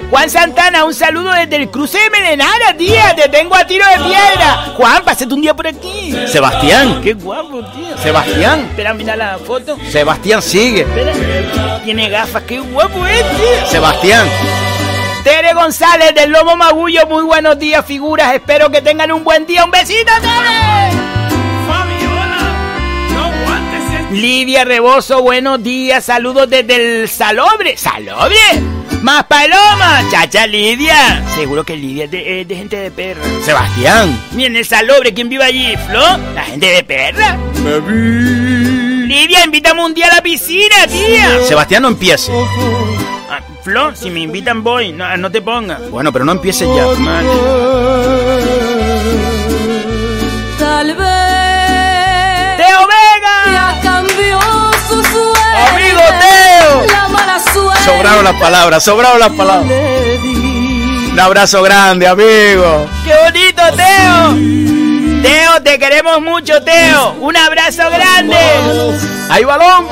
Juan 0.10 0.30
Santana, 0.30 0.86
un 0.86 0.94
saludo 0.94 1.32
desde 1.32 1.56
el 1.56 1.72
cruce 1.72 1.98
de 1.98 2.10
Melenara, 2.12 2.78
tía. 2.78 3.16
Te 3.16 3.30
tengo 3.30 3.56
a 3.56 3.66
tiro 3.66 3.84
de 3.88 3.96
piedra. 3.96 4.74
Juan, 4.76 5.04
pásate 5.04 5.34
un 5.34 5.42
día 5.42 5.56
por 5.56 5.66
aquí. 5.66 6.16
Sebastián. 6.28 7.02
Qué 7.02 7.14
guapo, 7.14 7.64
tío. 7.72 7.98
Sebastián. 7.98 8.60
Espera, 8.70 8.94
mira 8.94 9.16
la 9.16 9.40
foto. 9.40 9.76
Sebastián 9.90 10.42
sigue. 10.42 10.82
Espera. 10.82 11.73
Tiene 11.84 12.10
gafas. 12.10 12.44
Qué 12.44 12.60
guapo 12.60 13.06
es, 13.06 13.22
tío. 13.38 13.68
Sebastián. 13.68 14.28
Tere 15.24 15.54
González 15.54 16.16
del 16.16 16.32
Lomo 16.32 16.56
Magullo, 16.56 17.06
muy 17.08 17.24
buenos 17.24 17.60
días, 17.60 17.86
figuras. 17.86 18.34
Espero 18.34 18.70
que 18.70 18.82
tengan 18.82 19.12
un 19.12 19.24
buen 19.24 19.46
día. 19.46 19.66
¡Un 19.66 19.72
besito, 19.72 20.12
Tere! 20.22 20.94
Lidia 24.12 24.64
Rebozo, 24.64 25.24
buenos 25.24 25.62
días. 25.64 26.06
Saludos 26.06 26.50
desde 26.50 27.02
el 27.02 27.10
Salobre. 27.10 27.76
¿Salobre? 27.78 28.38
¡Más 29.02 29.26
palomas! 29.26 30.10
¡Chacha 30.12 30.48
Lidia! 30.48 31.22
Seguro 31.36 31.66
que 31.66 31.76
Lidia 31.76 32.06
es 32.06 32.12
de, 32.12 32.42
es 32.42 32.48
de 32.48 32.56
gente 32.56 32.78
de 32.78 32.92
perra. 32.92 33.22
Sebastián. 33.44 34.18
Ni 34.32 34.46
en 34.46 34.56
el 34.56 34.66
salobre, 34.66 35.14
¿quién 35.14 35.28
vive 35.28 35.44
allí? 35.44 35.76
¿Flo? 35.88 36.18
¿La 36.34 36.44
gente 36.44 36.68
de 36.68 36.84
perra? 36.84 37.38
Me 37.64 37.80
vi. 39.14 39.20
Lidia, 39.24 39.44
invítame 39.46 39.84
un 39.84 39.94
día 39.94 40.08
a 40.08 40.16
la 40.16 40.22
piscina, 40.22 40.88
tía. 40.88 41.42
Sebastián, 41.48 41.84
no 41.84 41.90
empiece. 41.90 42.32
Ah, 43.30 43.40
Flo, 43.64 43.96
si 43.96 44.10
me 44.10 44.22
invitan 44.22 44.64
voy, 44.64 44.92
no, 44.92 45.16
no 45.18 45.32
te 45.32 45.42
pongas. 45.42 45.90
Bueno, 45.90 46.12
pero 46.12 46.26
no 46.26 46.32
empieces 46.34 46.68
ya. 46.76 46.84
Tal 50.60 50.88
vez 50.88 52.58
¡Teo 52.58 52.88
Vega! 52.88 53.36
ya 53.52 53.80
cambió 53.82 54.40
su 54.88 55.04
suerte. 55.04 55.58
¡Amigo 55.70 56.02
Teo! 56.20 56.86
La 56.88 57.08
mala 57.10 57.40
suerte. 57.40 57.84
Sobraron 57.86 58.24
las 58.24 58.36
palabras, 58.36 58.84
sobraron 58.84 59.20
las 59.20 59.32
palabras. 59.32 59.72
Un 61.12 61.20
abrazo 61.20 61.62
grande, 61.62 62.08
amigo. 62.08 62.88
¡Qué 63.06 63.14
bonito, 63.24 63.62
Teo! 63.76 64.83
Teo, 65.24 65.64
te 65.64 65.80
queremos 65.80 66.22
mucho, 66.22 66.62
Teo. 66.62 67.14
Un 67.22 67.38
abrazo 67.38 67.90
grande. 67.90 68.38
¡Hay 69.30 69.46
balón! 69.46 69.88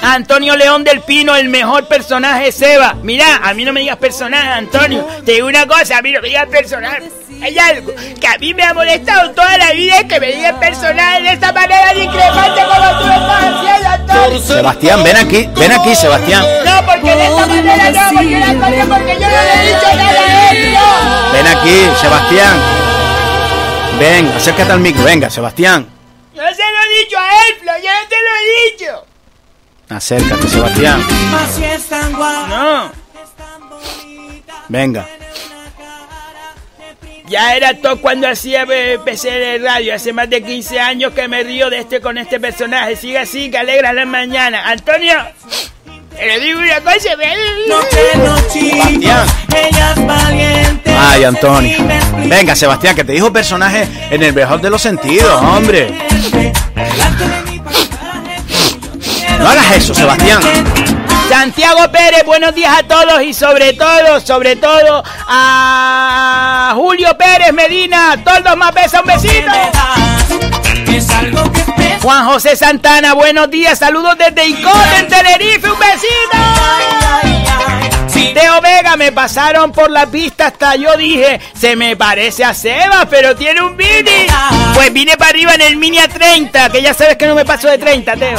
Antonio 0.00 0.56
León 0.56 0.82
del 0.82 1.02
Pino, 1.02 1.36
el 1.36 1.50
mejor 1.50 1.86
personaje, 1.86 2.50
Seba. 2.52 2.96
Mira, 3.02 3.36
a 3.42 3.52
mí 3.52 3.66
no 3.66 3.72
me 3.74 3.80
digas 3.80 3.98
personaje, 3.98 4.48
Antonio. 4.48 5.06
Te 5.26 5.32
digo 5.32 5.46
una 5.46 5.66
cosa, 5.66 5.98
a 5.98 6.02
mí 6.02 6.10
no 6.10 6.22
me 6.22 6.28
digas 6.28 6.48
personaje. 6.48 7.10
Hay 7.42 7.58
algo 7.58 7.92
que 8.20 8.26
a 8.26 8.36
mí 8.38 8.52
me 8.52 8.62
ha 8.62 8.74
molestado 8.74 9.30
toda 9.32 9.56
la 9.56 9.72
vida 9.72 9.98
es 9.98 10.04
que 10.04 10.20
me 10.20 10.32
digan 10.32 10.60
personaje 10.60 11.22
de 11.22 11.32
esta 11.32 11.52
manera 11.52 11.92
discrepante 11.94 12.60
como 12.62 12.98
tú 12.98 13.06
lo 13.06 13.12
estás 13.12 13.44
haciendo, 13.44 13.88
Antonio. 13.88 14.40
Sebastián, 14.40 15.04
ven 15.04 15.16
aquí, 15.16 15.48
ven 15.56 15.72
aquí, 15.72 15.94
Sebastián. 15.94 16.44
No, 16.64 16.86
porque 16.86 17.14
de 17.14 17.26
esta 17.26 17.46
manera 17.46 17.90
no, 17.90 18.16
porque 18.16 18.38
cosa, 18.58 18.86
porque 18.88 19.14
yo 19.20 19.28
no 19.28 19.42
le 19.42 19.54
he 19.54 19.66
dicho 19.66 19.96
nada 19.96 20.20
a 20.20 20.50
él, 20.50 20.72
no. 20.74 21.32
Ven 21.32 21.46
aquí, 21.46 22.00
Sebastián. 22.00 22.60
Ven, 23.98 24.32
acércate 24.36 24.72
al 24.72 24.80
micro, 24.80 25.04
venga, 25.04 25.30
Sebastián. 25.30 25.88
Yo 26.34 26.42
se 26.42 26.62
lo 26.62 26.82
he 26.82 27.04
dicho 27.04 27.18
a 27.18 27.28
él, 27.28 27.54
Flo, 27.60 27.72
yo 27.82 27.90
no 27.90 28.08
te 28.08 28.16
lo 28.16 28.30
he 28.36 28.70
dicho. 28.70 29.06
Acércate, 29.88 30.48
Sebastián. 30.48 31.04
Así 31.42 31.64
es 31.64 31.86
tan 31.88 32.12
guapa. 32.12 32.46
No, 32.48 32.92
Venga. 34.68 35.08
Ya 37.30 37.54
era 37.54 37.74
todo 37.74 38.00
cuando 38.00 38.28
hacía 38.28 38.66
eh, 38.68 38.98
PC 39.04 39.30
de 39.30 39.58
radio, 39.58 39.94
hace 39.94 40.12
más 40.12 40.28
de 40.28 40.42
15 40.42 40.80
años 40.80 41.12
que 41.12 41.28
me 41.28 41.44
río 41.44 41.70
de 41.70 41.78
este 41.78 42.00
con 42.00 42.18
este 42.18 42.40
personaje. 42.40 42.96
Sigue 42.96 43.18
así, 43.18 43.50
que 43.50 43.58
alegra 43.58 43.92
la 43.92 44.04
mañana. 44.04 44.68
Antonio, 44.68 45.14
te 46.16 46.26
le 46.26 46.40
digo 46.40 46.58
una 46.58 46.80
cosa, 46.80 47.16
me... 47.16 47.32
No 47.68 47.80
que 47.88 48.18
no 48.18 48.36
chico, 48.52 48.76
Sebastián. 48.76 49.26
ella 49.56 49.92
es 49.96 50.06
valiente. 50.06 50.96
Ay, 50.98 51.24
Antonio. 51.24 51.78
Venga, 52.26 52.56
Sebastián, 52.56 52.96
que 52.96 53.04
te 53.04 53.12
dijo 53.12 53.32
personaje 53.32 53.86
en 54.10 54.22
el 54.24 54.34
mejor 54.34 54.60
de 54.60 54.68
los 54.68 54.82
sentidos, 54.82 55.40
hombre. 55.40 55.94
No 59.38 59.48
hagas 59.48 59.76
eso, 59.76 59.94
Sebastián. 59.94 60.42
Santiago 61.30 61.88
Pérez, 61.92 62.24
buenos 62.26 62.52
días 62.56 62.76
a 62.76 62.82
todos 62.82 63.22
y 63.22 63.32
sobre 63.32 63.72
todo, 63.74 64.20
sobre 64.20 64.56
todo 64.56 65.04
a 65.28 66.72
Julio 66.74 67.16
Pérez 67.16 67.52
Medina, 67.52 68.18
todos 68.24 68.56
más 68.56 68.74
besos, 68.74 68.98
un 69.02 69.06
besito. 69.06 69.52
Juan 72.02 72.24
José 72.26 72.56
Santana, 72.56 73.14
buenos 73.14 73.48
días, 73.48 73.78
saludos 73.78 74.18
desde 74.18 74.44
Icón, 74.48 74.72
en 74.98 75.06
Tenerife, 75.06 75.70
un 75.70 75.78
besito. 75.78 76.36
Teo 78.34 78.60
Vega, 78.60 78.96
me 78.96 79.12
pasaron 79.12 79.70
por 79.70 79.88
la 79.88 80.06
pista 80.06 80.48
hasta 80.48 80.74
yo 80.74 80.96
dije, 80.96 81.40
se 81.54 81.76
me 81.76 81.94
parece 81.94 82.44
a 82.44 82.52
Seba, 82.54 83.06
pero 83.08 83.36
tiene 83.36 83.62
un 83.62 83.76
mini. 83.76 84.26
Pues 84.74 84.92
vine 84.92 85.16
para 85.16 85.30
arriba 85.30 85.54
en 85.54 85.60
el 85.60 85.76
mini 85.76 85.98
a 85.98 86.08
30, 86.08 86.70
que 86.70 86.82
ya 86.82 86.92
sabes 86.92 87.16
que 87.16 87.28
no 87.28 87.36
me 87.36 87.44
paso 87.44 87.68
de 87.68 87.78
30, 87.78 88.16
Teo. 88.16 88.36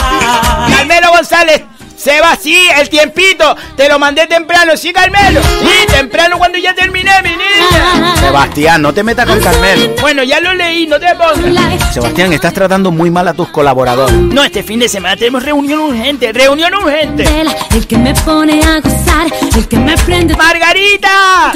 Carmelo 0.75 1.11
González. 1.11 1.61
Seba, 2.01 2.35
sí, 2.35 2.57
el 2.79 2.89
tiempito, 2.89 3.55
te 3.77 3.87
lo 3.87 3.99
mandé 3.99 4.25
temprano, 4.25 4.75
sí, 4.75 4.91
Carmelo. 4.91 5.39
Sí, 5.43 5.85
temprano 5.87 6.39
cuando 6.39 6.57
ya 6.57 6.73
terminé, 6.73 7.11
mi 7.21 7.29
niña. 7.29 8.15
Sebastián, 8.15 8.81
no 8.81 8.91
te 8.91 9.03
metas 9.03 9.27
con 9.27 9.39
Carmelo. 9.39 9.93
Bueno, 10.01 10.23
ya 10.23 10.39
lo 10.39 10.51
leí, 10.55 10.87
no 10.87 10.99
te 10.99 11.13
pongas. 11.13 11.93
Sebastián, 11.93 12.33
estás 12.33 12.55
tratando 12.55 12.89
muy 12.89 13.11
mal 13.11 13.27
a 13.27 13.35
tus 13.35 13.49
colaboradores. 13.49 14.15
No, 14.15 14.43
este 14.43 14.63
fin 14.63 14.79
de 14.79 14.89
semana 14.89 15.15
tenemos 15.15 15.43
reunión 15.43 15.79
urgente, 15.79 16.33
reunión 16.33 16.73
urgente. 16.73 17.23
El 17.69 17.85
que 17.85 17.99
me 17.99 18.15
pone 18.15 18.63
a 18.63 18.79
gozar, 18.79 19.27
el 19.55 19.67
que 19.67 19.77
me 19.77 19.95
prende. 19.97 20.35
Margarita, 20.35 21.53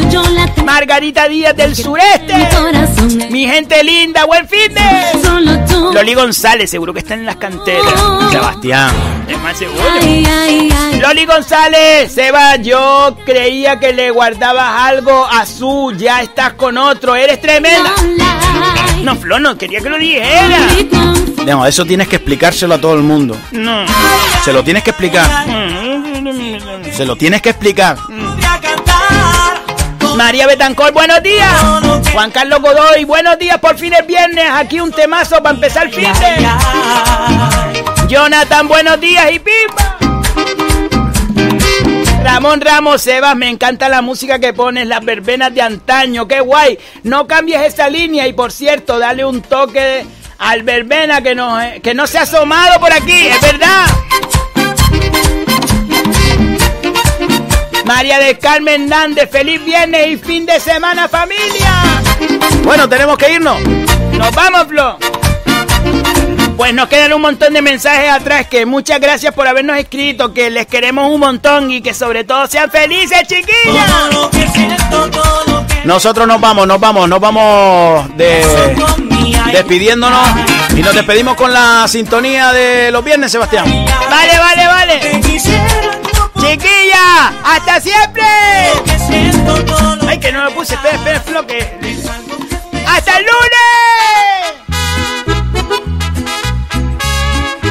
Margarita 0.63 1.27
Díaz 1.27 1.55
del 1.55 1.75
sureste. 1.75 2.35
Mi 3.31 3.47
gente 3.47 3.83
linda, 3.83 4.25
buen 4.25 4.47
fin 4.47 4.71
de. 4.75 5.65
Loli 5.91 6.13
González, 6.13 6.69
seguro 6.69 6.93
que 6.93 6.99
está 6.99 7.15
en 7.15 7.25
las 7.25 7.37
canteras. 7.37 7.93
Sebastián. 8.29 8.93
Es 9.27 9.39
más 9.39 9.57
seguro. 9.57 9.81
Ay, 10.35 10.69
ay, 10.71 10.91
ay. 10.93 10.99
Loli 10.99 11.25
González, 11.25 12.11
Seba, 12.11 12.57
yo 12.57 13.15
creía 13.25 13.79
que 13.79 13.93
le 13.93 14.11
guardabas 14.11 14.83
algo 14.83 15.25
a 15.25 15.45
su, 15.45 15.93
ya 15.97 16.21
estás 16.21 16.53
con 16.53 16.77
otro, 16.77 17.15
eres 17.15 17.39
tremenda. 17.41 17.91
No, 19.01 19.15
Flo, 19.15 19.39
no 19.39 19.57
quería 19.57 19.79
que 19.81 19.89
lo 19.89 19.97
dijera. 19.97 20.57
No, 21.45 21.65
eso 21.65 21.85
tienes 21.85 22.07
que 22.07 22.15
explicárselo 22.17 22.73
a 22.75 22.81
todo 22.81 22.95
el 22.95 23.01
mundo. 23.03 23.37
No. 23.51 23.85
Se 24.43 24.51
lo 24.51 24.63
tienes 24.63 24.83
que 24.83 24.89
explicar. 24.89 25.29
Se 26.91 27.05
lo 27.05 27.15
tienes 27.15 27.41
que 27.41 27.49
explicar. 27.51 27.97
María 30.15 30.47
Betancor, 30.47 30.91
buenos 30.93 31.21
días. 31.21 31.53
Juan 32.13 32.31
Carlos 32.31 32.61
Godoy, 32.61 33.03
buenos 33.03 33.37
días, 33.37 33.59
por 33.59 33.77
fin 33.77 33.93
es 33.93 34.07
viernes. 34.07 34.45
Aquí 34.49 34.79
un 34.79 34.91
temazo 34.91 35.43
para 35.43 35.53
empezar 35.55 35.87
el 35.87 35.93
fin 35.93 36.11
de. 36.13 36.47
Jonathan, 38.07 38.67
buenos 38.67 38.99
días 38.99 39.31
y 39.31 39.39
pimba. 39.39 39.94
Ramón 42.25 42.59
Ramos, 42.59 43.01
Sebas, 43.03 43.35
me 43.35 43.47
encanta 43.49 43.87
la 43.87 44.01
música 44.01 44.39
que 44.39 44.51
pones, 44.51 44.87
las 44.87 45.05
verbenas 45.05 45.53
de 45.53 45.61
antaño, 45.61 46.27
qué 46.27 46.39
guay. 46.41 46.77
No 47.03 47.27
cambies 47.27 47.61
esa 47.61 47.87
línea 47.87 48.27
y 48.27 48.33
por 48.33 48.51
cierto, 48.51 48.97
dale 48.99 49.23
un 49.23 49.41
toque 49.41 49.79
de- 49.79 50.05
al 50.39 50.63
verbena 50.63 51.21
que 51.21 51.35
no, 51.35 51.57
que 51.83 51.93
no 51.93 52.07
se 52.07 52.17
ha 52.17 52.23
asomado 52.23 52.79
por 52.79 52.91
aquí, 52.91 53.27
es 53.27 53.39
verdad. 53.41 53.85
María 57.85 58.17
del 58.17 58.39
Carmen 58.39 58.83
Hernández, 58.83 59.29
feliz 59.29 59.63
viernes 59.63 60.07
y 60.07 60.17
fin 60.17 60.45
de 60.47 60.59
semana 60.59 61.07
familia. 61.07 62.01
Bueno, 62.63 62.89
tenemos 62.89 63.17
que 63.17 63.33
irnos. 63.33 63.61
Nos 64.13 64.31
vamos, 64.33 64.65
Flo. 64.67 64.97
Pues 66.57 66.73
nos 66.73 66.87
quedan 66.87 67.13
un 67.13 67.21
montón 67.21 67.53
de 67.53 67.61
mensajes 67.61 68.09
atrás 68.09 68.47
que 68.47 68.65
muchas 68.65 68.99
gracias 68.99 69.33
por 69.33 69.47
habernos 69.47 69.77
escrito, 69.77 70.33
que 70.33 70.49
les 70.49 70.65
queremos 70.65 71.11
un 71.11 71.19
montón 71.19 71.69
y 71.69 71.81
que 71.81 71.93
sobre 71.93 72.23
todo 72.23 72.47
sean 72.47 72.71
felices, 72.71 73.27
chiquillas. 73.27 73.89
Lo 74.11 74.29
lo 74.29 75.65
Nosotros 75.83 76.27
nos 76.27 76.39
vamos, 76.39 76.65
nos 76.65 76.79
vamos, 76.79 77.09
nos 77.09 77.19
vamos 77.19 78.17
de 78.17 78.43
despidiéndonos 79.51 80.27
y 80.75 80.81
nos 80.81 80.93
despedimos 80.93 81.35
con 81.35 81.53
la 81.53 81.87
sintonía 81.87 82.51
de 82.51 82.91
los 82.91 83.03
viernes, 83.03 83.31
Sebastián. 83.31 83.65
Vale, 84.09 84.37
vale, 84.39 84.67
vale. 84.67 85.21
Chiquilla, 86.39 87.33
hasta 87.43 87.81
siempre. 87.81 88.23
Ay, 90.07 90.19
que 90.19 90.31
no 90.31 90.45
me 90.45 90.51
puse, 90.51 90.75
espera, 90.75 90.95
espera, 90.95 91.19
Flo, 91.21 91.47
que... 91.47 91.79
¡Hasta 92.87 93.17
el 93.17 93.25
lunes! 93.25 94.24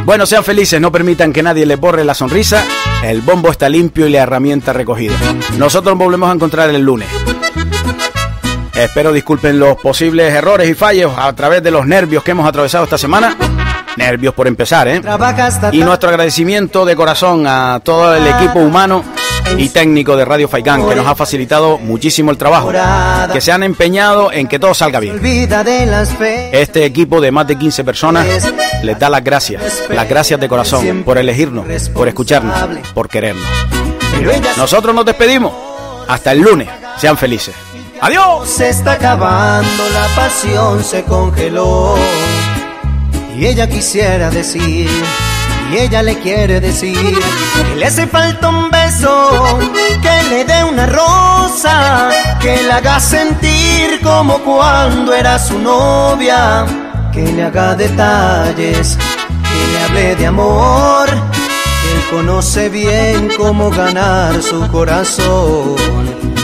Bueno, 0.04 0.26
sean 0.26 0.44
felices, 0.44 0.78
no 0.80 0.92
permitan 0.92 1.32
que 1.32 1.42
nadie 1.42 1.64
les 1.64 1.80
borre 1.80 2.04
la 2.04 2.14
sonrisa. 2.14 2.62
El 3.02 3.22
bombo 3.22 3.50
está 3.50 3.70
limpio 3.70 4.06
y 4.06 4.10
la 4.10 4.20
herramienta 4.20 4.74
recogida. 4.74 5.14
Nosotros 5.56 5.94
nos 5.94 6.04
volvemos 6.04 6.28
a 6.28 6.34
encontrar 6.34 6.68
el 6.68 6.82
lunes. 6.82 7.08
Espero 8.74 9.12
disculpen 9.12 9.58
los 9.58 9.76
posibles 9.76 10.30
errores 10.32 10.68
y 10.68 10.74
fallos 10.74 11.12
a 11.16 11.32
través 11.32 11.62
de 11.62 11.70
los 11.70 11.86
nervios 11.86 12.22
que 12.22 12.32
hemos 12.32 12.46
atravesado 12.46 12.84
esta 12.84 12.98
semana. 12.98 13.34
Nervios 13.96 14.34
por 14.34 14.46
empezar, 14.46 14.88
¿eh? 14.88 15.00
Y 15.72 15.78
nuestro 15.84 16.08
agradecimiento 16.10 16.84
de 16.84 16.96
corazón 16.96 17.46
a 17.46 17.80
todo 17.82 18.14
el 18.14 18.26
equipo 18.26 18.58
humano 18.58 19.04
y 19.56 19.68
técnico 19.68 20.16
de 20.16 20.24
Radio 20.24 20.48
Faikán 20.48 20.88
que 20.88 20.94
nos 20.94 21.06
ha 21.06 21.14
facilitado 21.14 21.78
muchísimo 21.78 22.30
el 22.30 22.38
trabajo, 22.38 22.72
que 23.32 23.40
se 23.40 23.52
han 23.52 23.62
empeñado 23.62 24.32
en 24.32 24.48
que 24.48 24.58
todo 24.58 24.74
salga 24.74 25.00
bien. 25.00 25.20
Este 26.52 26.84
equipo 26.84 27.20
de 27.20 27.30
más 27.30 27.46
de 27.46 27.56
15 27.56 27.84
personas 27.84 28.26
les 28.82 28.98
da 28.98 29.08
las 29.08 29.22
gracias, 29.22 29.84
las 29.88 30.08
gracias 30.08 30.40
de 30.40 30.48
corazón 30.48 31.02
por 31.04 31.18
elegirnos, 31.18 31.66
por 31.90 32.08
escucarnos, 32.08 32.56
por 32.94 33.08
querernos. 33.08 33.46
Nosotros 34.56 34.94
nos 34.94 35.04
despedimos. 35.04 35.52
Hasta 36.06 36.32
el 36.32 36.40
lunes. 36.40 36.68
Sean 36.98 37.16
felices. 37.16 37.54
Adiós. 38.00 38.48
Se 38.48 38.68
está 38.68 38.92
acabando, 38.92 39.88
la 39.92 40.06
pasión 40.14 40.84
se 40.84 41.02
congeló. 41.04 41.96
Y 43.36 43.46
ella 43.46 43.68
quisiera 43.68 44.30
decir, 44.30 44.88
y 45.72 45.76
ella 45.76 46.02
le 46.02 46.18
quiere 46.20 46.60
decir 46.60 46.96
que 46.96 47.76
le 47.76 47.86
hace 47.86 48.06
falta 48.06 48.48
un 48.48 48.70
beso, 48.70 49.58
que 50.00 50.28
le 50.30 50.44
dé 50.44 50.62
una 50.62 50.86
rosa, 50.86 52.10
que 52.40 52.62
le 52.62 52.72
haga 52.72 53.00
sentir 53.00 54.00
como 54.02 54.38
cuando 54.38 55.12
era 55.12 55.38
su 55.38 55.58
novia, 55.58 56.64
que 57.12 57.22
le 57.32 57.42
haga 57.42 57.74
detalles, 57.74 58.96
que 58.96 59.72
le 59.72 59.84
hable 59.84 60.16
de 60.16 60.26
amor, 60.26 61.08
que 61.08 61.92
él 61.92 62.04
conoce 62.10 62.68
bien 62.68 63.30
cómo 63.36 63.70
ganar 63.70 64.40
su 64.42 64.68
corazón. 64.68 65.74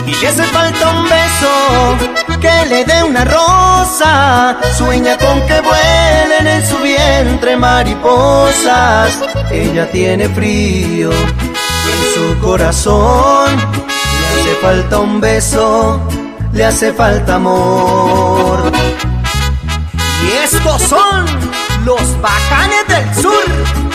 Y 0.05 0.15
le 0.15 0.27
hace 0.27 0.43
falta 0.43 0.89
un 0.89 1.03
beso, 1.03 2.20
que 2.41 2.65
le 2.67 2.83
dé 2.83 3.03
una 3.03 3.23
rosa, 3.23 4.57
sueña 4.75 5.17
con 5.17 5.39
que 5.45 5.61
vuelen 5.61 6.47
en 6.47 6.65
su 6.65 6.77
vientre 6.79 7.55
mariposas. 7.55 9.19
Ella 9.51 9.89
tiene 9.91 10.27
frío 10.29 11.11
en 11.11 12.01
su 12.13 12.39
corazón, 12.41 13.55
le 13.55 14.27
hace 14.27 14.55
falta 14.61 14.99
un 14.99 15.21
beso, 15.21 16.01
le 16.51 16.65
hace 16.65 16.91
falta 16.91 17.35
amor. 17.35 18.71
Y 20.23 20.31
estos 20.43 20.81
son 20.81 21.25
los 21.85 22.21
bacanes 22.21 22.87
del 22.87 23.15
sur. 23.21 23.90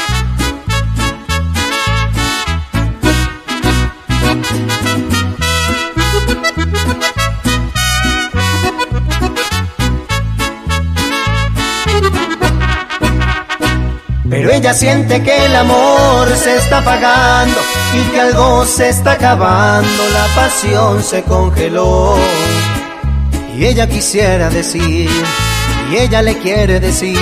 Pero 14.47 14.59
ella 14.59 14.75
siente 14.75 15.25
que 15.25 15.47
el 15.47 15.57
amor 15.57 16.29
se 16.37 16.55
está 16.55 16.79
apagando 16.79 17.59
y 17.93 18.13
que 18.13 18.21
algo 18.21 18.65
se 18.65 18.91
está 18.91 19.13
acabando, 19.13 19.89
la 20.13 20.41
pasión 20.41 21.03
se 21.03 21.25
congeló. 21.25 22.15
Y 23.57 23.65
ella 23.65 23.89
quisiera 23.89 24.49
decir, 24.49 25.11
y 25.91 25.97
ella 25.97 26.23
le 26.23 26.39
quiere 26.39 26.79
decir, 26.79 27.19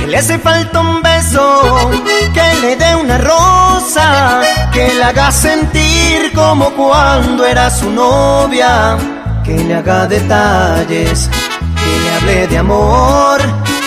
que 0.00 0.06
le 0.08 0.16
hace 0.16 0.36
falta 0.40 0.80
un 0.80 1.00
beso, 1.00 1.92
que 2.34 2.60
le 2.60 2.74
dé 2.74 2.96
una 2.96 3.18
rosa, 3.18 4.40
que 4.72 4.94
le 4.94 5.04
haga 5.04 5.30
sentir 5.30 6.32
como 6.34 6.70
cuando 6.70 7.46
era 7.46 7.70
su 7.70 7.88
novia, 7.88 8.98
que 9.44 9.58
le 9.58 9.76
haga 9.76 10.08
detalles, 10.08 11.30
que 11.76 12.00
le 12.00 12.14
hable 12.16 12.48
de 12.48 12.58
amor 12.58 13.77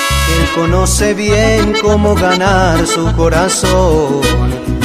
conoce 0.56 1.14
bien 1.14 1.74
cómo 1.82 2.16
ganar 2.16 2.86
su 2.88 3.12
corazón. 3.16 4.22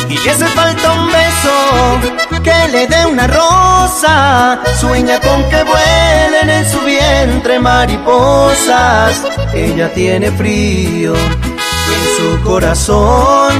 Y 0.09 0.19
le 0.19 0.31
hace 0.31 0.47
falta 0.47 0.93
un 0.93 1.07
beso, 1.07 2.43
que 2.43 2.69
le 2.73 2.87
dé 2.87 3.07
una 3.07 3.27
rosa. 3.27 4.61
Sueña 4.81 5.20
con 5.20 5.43
que 5.51 5.62
vuelen 5.65 6.51
en 6.51 6.70
su 6.70 6.81
vientre 6.81 7.59
mariposas. 7.59 9.23
Ella 9.55 9.93
tiene 9.93 10.31
frío 10.33 11.15
en 11.15 12.05
su 12.16 12.43
corazón. 12.45 13.53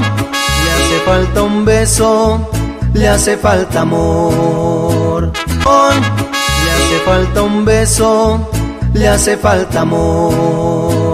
Le 0.63 0.71
hace 0.71 0.99
falta 1.05 1.41
un 1.41 1.65
beso, 1.65 2.49
le 2.93 3.07
hace 3.09 3.37
falta 3.37 3.81
amor. 3.81 5.31
Le 6.63 6.71
hace 6.71 6.99
falta 7.05 7.41
un 7.41 7.65
beso, 7.65 8.49
le 8.93 9.07
hace 9.07 9.37
falta 9.37 9.81
amor. 9.81 11.06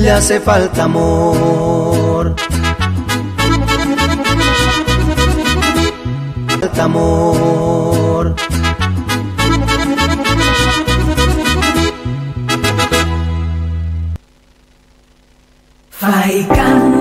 Le 0.00 0.10
hace 0.10 0.40
falta 0.40 0.84
amor. 0.84 2.34
Falta 6.48 6.84
amor. 6.84 8.34
Faikan 15.90 16.99